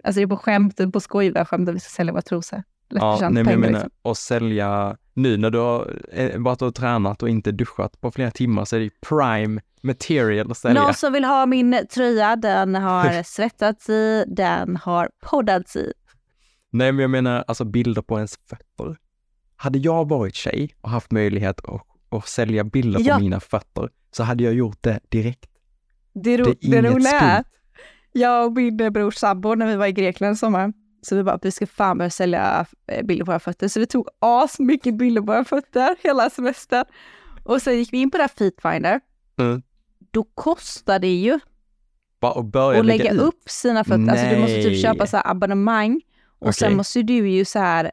Alltså 0.04 0.18
det 0.20 0.24
är 0.24 0.26
på 0.26 0.36
skämt, 0.36 0.92
på 0.92 1.00
skoj, 1.00 1.30
där 1.30 1.44
skämt 1.44 1.68
att 1.68 1.74
vi 1.74 1.80
ska 1.80 1.90
sälja 1.90 2.12
våra 2.12 2.22
trosor. 2.22 2.62
ja, 2.88 3.18
nej, 3.20 3.44
men 3.44 3.52
jag 3.52 3.60
menar, 3.60 3.72
liksom. 3.72 4.10
att 4.10 4.18
sälja, 4.18 4.96
nu 5.14 5.36
när 5.36 5.50
du 5.50 5.58
har 5.58 6.00
eh, 6.12 6.38
varit 6.40 6.62
och 6.62 6.74
tränat 6.74 7.22
och 7.22 7.28
inte 7.28 7.52
duschat 7.52 8.00
på 8.00 8.10
flera 8.10 8.30
timmar 8.30 8.64
så 8.64 8.76
är 8.76 8.80
det 8.80 8.90
prime 9.00 9.60
material 9.82 10.50
att 10.50 10.58
sälja. 10.58 10.82
Någon 10.82 10.94
som 10.94 11.12
vill 11.12 11.24
ha 11.24 11.46
min 11.46 11.86
tröja, 11.94 12.36
den 12.36 12.74
har 12.74 13.22
svettats 13.24 13.88
i, 13.88 14.24
den 14.28 14.76
har 14.76 15.10
poddats 15.30 15.76
i. 15.76 15.92
Nej, 16.72 16.92
men 16.92 17.02
jag 17.02 17.10
menar 17.10 17.44
alltså 17.48 17.64
bilder 17.64 18.02
på 18.02 18.16
ens 18.16 18.36
fötter. 18.48 18.96
Hade 19.56 19.78
jag 19.78 20.08
varit 20.08 20.34
tjej 20.34 20.74
och 20.80 20.90
haft 20.90 21.10
möjlighet 21.12 21.60
att, 21.64 21.80
att 22.10 22.26
sälja 22.28 22.64
bilder 22.64 23.00
Ja. 23.04 23.14
på 23.14 23.20
mina 23.20 23.40
fötter 23.40 23.88
så 24.10 24.22
hade 24.22 24.44
jag 24.44 24.54
gjort 24.54 24.78
det 24.82 25.00
direkt. 25.08 25.50
Det, 26.14 26.36
ro- 26.36 26.54
Det 26.60 26.76
är 26.76 26.82
det 26.82 26.90
roliga 26.90 27.10
är, 27.20 27.34
skumt. 27.42 27.50
jag 28.12 28.46
och 28.46 28.52
min 28.52 28.76
brors 28.92 29.14
sambo 29.16 29.54
när 29.54 29.66
vi 29.66 29.76
var 29.76 29.86
i 29.86 29.92
Grekland 29.92 30.34
i 30.34 30.36
sommar, 30.36 30.72
så 31.04 31.16
vi 31.16 31.22
bara, 31.22 31.38
vi 31.42 31.50
ska 31.50 31.66
fan 31.66 31.98
börja 31.98 32.10
sälja 32.10 32.66
eh, 32.86 33.04
bilder 33.04 33.24
på 33.24 33.30
våra 33.30 33.40
fötter. 33.40 33.68
Så 33.68 33.80
vi 33.80 33.86
tog 33.86 34.08
as 34.18 34.58
mycket 34.58 34.94
bilder 34.94 35.20
på 35.20 35.26
våra 35.26 35.44
fötter 35.44 35.96
hela 36.02 36.30
semestern. 36.30 36.84
Och 37.44 37.62
sen 37.62 37.78
gick 37.78 37.92
vi 37.92 37.98
in 37.98 38.10
på 38.10 38.16
det 38.16 38.22
här 38.22 38.28
Feetfinder. 38.38 39.00
Mm. 39.38 39.62
Då 40.10 40.22
kostar 40.34 40.98
det 40.98 41.14
ju 41.14 41.38
Bara 42.20 42.40
att 42.40 42.46
börja 42.46 42.82
lägga 42.82 43.10
ut. 43.12 43.20
upp 43.20 43.48
sina 43.50 43.84
fötter. 43.84 44.08
Alltså 44.10 44.26
du 44.26 44.38
måste 44.40 44.54
Nej. 44.54 44.64
typ 44.64 44.82
köpa 44.82 45.06
så 45.06 45.16
här 45.16 45.30
abonnemang. 45.30 46.00
Och 46.38 46.42
Okej. 46.48 46.52
sen 46.52 46.76
måste 46.76 47.02
du 47.02 47.28
ju 47.30 47.44
så 47.44 47.58
här, 47.58 47.90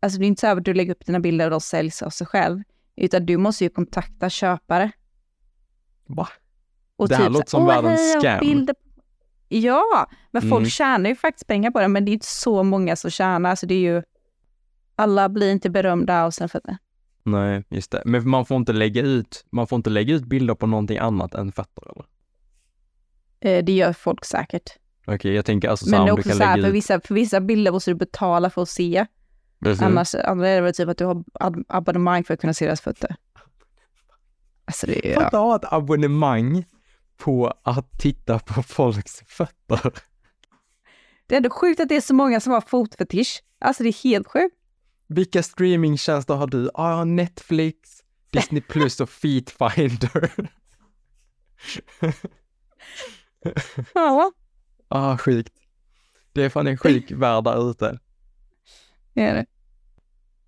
alltså 0.00 0.18
det 0.18 0.24
är 0.24 0.26
inte 0.26 0.40
så 0.40 0.46
här 0.46 0.56
att 0.56 0.64
du 0.64 0.74
lägger 0.74 0.92
upp 0.92 1.06
dina 1.06 1.20
bilder 1.20 1.44
och 1.44 1.50
de 1.50 1.60
säljs 1.60 2.02
av 2.02 2.10
sig 2.10 2.26
själv. 2.26 2.62
Utan 2.96 3.26
du 3.26 3.36
måste 3.36 3.64
ju 3.64 3.70
kontakta 3.70 4.30
köpare. 4.30 4.90
Va? 6.06 6.28
Och 6.96 7.08
Det 7.08 7.16
här 7.16 7.24
typ 7.24 7.32
låter 7.32 7.50
som 7.50 7.62
"Åh, 7.62 7.66
världens 7.68 8.00
hej, 8.00 8.20
scam." 8.20 8.66
Ja, 9.48 10.06
men 10.30 10.42
folk 10.42 10.52
Mm. 10.60 10.70
tjänar 10.70 11.10
ju 11.10 11.16
faktiskt 11.16 11.46
pengar 11.46 11.70
på 11.70 11.80
det, 11.80 11.88
men 11.88 12.04
det 12.04 12.10
är 12.10 12.12
inte 12.12 12.26
så 12.26 12.62
många 12.62 12.96
som 12.96 13.10
tjänar. 13.10 13.54
Så 13.54 13.66
det 13.66 13.74
är 13.74 13.78
ju, 13.94 14.02
alla 14.96 15.28
blir 15.28 15.52
inte 15.52 15.70
berömda 15.70 16.24
av 16.24 16.30
sina 16.30 16.48
fötter. 16.48 16.76
Nej, 17.22 17.64
just 17.68 17.90
det. 17.90 18.02
Men 18.04 18.28
man 18.28 18.46
får 18.46 18.56
inte 18.56 18.72
lägga 18.72 19.02
ut, 19.02 19.44
man 19.50 19.66
får 19.66 19.76
inte 19.76 19.90
lägga 19.90 20.14
ut 20.14 20.24
bilder 20.24 20.54
på 20.54 20.66
någonting 20.66 20.98
annat 20.98 21.34
än 21.34 21.52
fötter 21.52 21.82
eller? 21.92 22.04
Eh, 23.40 23.64
Det 23.64 23.72
gör 23.72 23.92
folk 23.92 24.24
säkert. 24.24 24.70
Okej, 25.06 25.34
jag 25.34 25.44
tänker 25.44 25.68
alltså 25.68 25.84
så 25.84 25.90
Men 25.90 26.00
det 26.04 26.08
är 26.10 26.12
också 26.12 26.30
så 26.30 26.42
här, 26.42 26.60
för 26.62 26.68
ut... 26.68 26.74
vissa, 26.74 27.00
för 27.00 27.14
vissa 27.14 27.40
bilder 27.40 27.72
måste 27.72 27.90
du 27.90 27.94
betala 27.94 28.50
för 28.50 28.62
att 28.62 28.68
se. 28.68 29.06
Precis. 29.60 29.82
Annars, 29.82 30.14
andra 30.14 30.48
är 30.48 30.54
det 30.54 30.60
väl 30.60 30.74
typ 30.74 30.88
att 30.88 30.98
du 30.98 31.04
har 31.04 31.24
ab- 31.40 31.64
abonnemang 31.68 32.24
för 32.24 32.34
att 32.34 32.40
kunna 32.40 32.54
se 32.54 32.64
deras 32.66 32.80
fötter. 32.80 33.16
Alltså 34.64 34.86
det 34.86 35.10
är 35.10 35.14
För 35.14 35.28
ja. 35.32 35.56
ett 35.56 35.72
abonnemang 35.72 36.64
på 37.16 37.54
att 37.62 37.98
titta 37.98 38.38
på 38.38 38.62
folks 38.62 39.22
fötter. 39.26 39.92
Det 41.26 41.34
är 41.34 41.36
ändå 41.36 41.50
sjukt 41.50 41.80
att 41.80 41.88
det 41.88 41.96
är 41.96 42.00
så 42.00 42.14
många 42.14 42.40
som 42.40 42.52
har 42.52 42.60
fotfetisch. 42.60 43.42
Alltså 43.60 43.82
det 43.82 43.88
är 43.88 44.04
helt 44.04 44.26
sjukt. 44.26 44.56
Vilka 45.08 45.42
streamingtjänster 45.42 46.34
har 46.34 46.46
du? 46.46 46.70
Ah, 46.74 46.90
jag 46.90 46.96
har 46.96 47.04
Netflix, 47.04 47.78
Disney 48.30 48.60
Plus 48.60 49.00
och 49.00 49.10
Feetfinder. 49.10 50.30
Ja, 53.94 54.32
ah, 54.88 55.18
sjukt. 55.18 55.52
Det 56.32 56.42
är 56.42 56.48
fan 56.48 56.66
en 56.66 56.78
sjuk 56.78 57.10
värld 57.10 57.44
där 57.44 57.70
ute. 57.70 57.98
det 59.14 59.22
är 59.22 59.34
det. 59.34 59.46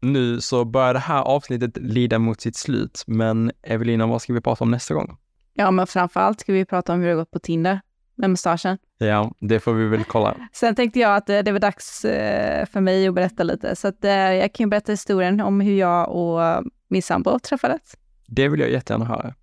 Nu 0.01 0.41
så 0.41 0.65
börjar 0.65 0.95
det 0.95 1.01
här 1.01 1.23
avsnittet 1.23 1.77
lida 1.77 2.19
mot 2.19 2.41
sitt 2.41 2.57
slut, 2.57 3.05
men 3.07 3.53
Evelina, 3.63 4.07
vad 4.07 4.23
ska 4.23 4.33
vi 4.33 4.41
prata 4.41 4.65
om 4.65 4.71
nästa 4.71 4.95
gång? 4.95 5.17
Ja, 5.61 5.71
men 5.71 5.87
framför 5.87 6.21
allt 6.21 6.41
ska 6.41 6.53
vi 6.53 6.65
prata 6.65 6.93
om 6.93 7.01
hur 7.01 7.07
det 7.07 7.13
har 7.13 7.19
gått 7.19 7.31
på 7.31 7.39
Tinder. 7.39 7.81
med 8.15 8.31
mustaschen. 8.31 8.79
Ja, 8.99 9.33
det 9.41 9.61
får 9.61 9.73
vi 9.75 9.89
väl 9.89 10.05
kolla. 10.05 10.37
Sen 10.53 10.75
tänkte 10.75 10.99
jag 11.01 11.17
att 11.17 11.29
eh, 11.29 11.39
det 11.39 11.53
var 11.53 11.59
dags 11.59 12.05
eh, 12.05 12.67
för 12.67 12.81
mig 12.81 13.09
att 13.09 13.15
berätta 13.15 13.43
lite, 13.43 13.77
så 13.77 13.89
att 13.89 14.05
eh, 14.05 14.13
jag 14.13 14.53
kan 14.53 14.65
ju 14.65 14.71
berätta 14.71 14.93
historien 14.93 15.41
om 15.41 15.61
hur 15.61 15.79
jag 15.79 16.09
och 16.09 16.65
min 16.89 17.03
sambo 17.03 17.39
träffades. 17.39 17.81
Det 18.27 18.49
vill 18.49 18.61
jag 18.61 18.71
jättegärna 18.71 19.05
höra. 19.05 19.35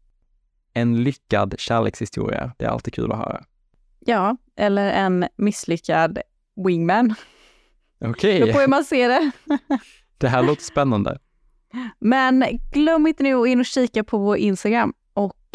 En 0.73 1.03
lyckad 1.03 1.55
kärlekshistoria, 1.59 2.51
det 2.57 2.65
är 2.65 2.69
alltid 2.69 2.93
kul 2.93 3.11
att 3.11 3.17
höra. 3.17 3.43
Ja, 3.99 4.37
eller 4.55 4.91
en 4.91 5.27
misslyckad 5.35 6.19
wingman. 6.65 7.15
Okej, 8.05 8.39
Då 8.39 8.53
får 8.53 8.59
hur 8.59 8.67
man 8.67 8.83
se 8.83 9.07
det. 9.07 9.31
det 10.17 10.27
här 10.27 10.43
låter 10.43 10.63
spännande. 10.63 11.19
Men 11.99 12.45
glöm 12.71 13.07
inte 13.07 13.23
nu 13.23 13.35
att 13.35 13.47
in 13.47 13.59
och 13.59 13.65
kika 13.65 14.03
på 14.03 14.17
vår 14.17 14.37
Instagram 14.37 14.93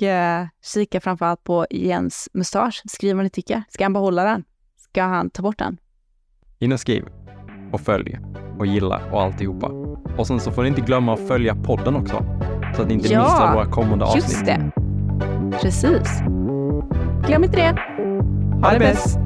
och 0.00 0.06
eh, 0.06 0.46
kika 0.64 1.00
framförallt 1.00 1.44
på 1.44 1.66
Jens 1.70 2.28
mustasch. 2.32 2.82
Skriv 2.88 3.16
vad 3.16 3.24
ni 3.24 3.30
tycker. 3.30 3.62
Ska 3.68 3.84
han 3.84 3.92
behålla 3.92 4.24
den? 4.24 4.44
Ska 4.76 5.02
han 5.02 5.30
ta 5.30 5.42
bort 5.42 5.58
den? 5.58 5.76
In 6.58 6.72
och 6.72 6.80
skriv 6.80 7.04
och 7.72 7.80
följ 7.80 8.18
och 8.58 8.66
gilla 8.66 9.00
och 9.12 9.22
alltihopa. 9.22 9.66
Och 10.18 10.26
sen 10.26 10.40
så 10.40 10.52
får 10.52 10.62
ni 10.62 10.68
inte 10.68 10.80
glömma 10.80 11.14
att 11.14 11.28
följa 11.28 11.54
podden 11.54 11.96
också 11.96 12.24
så 12.76 12.82
att 12.82 12.88
ni 12.88 12.94
inte 12.94 13.08
Ja, 13.08 13.22
missar 13.22 13.54
våra 13.54 13.66
kommande 13.66 14.04
avsnitt. 14.04 14.24
Just 14.24 14.46
det. 14.46 14.70
Precis. 15.60 16.20
Glöm 17.26 17.44
inte 17.44 17.56
det. 17.56 17.80
Ha 18.62 18.72
det 18.72 18.78
bäst! 18.78 19.18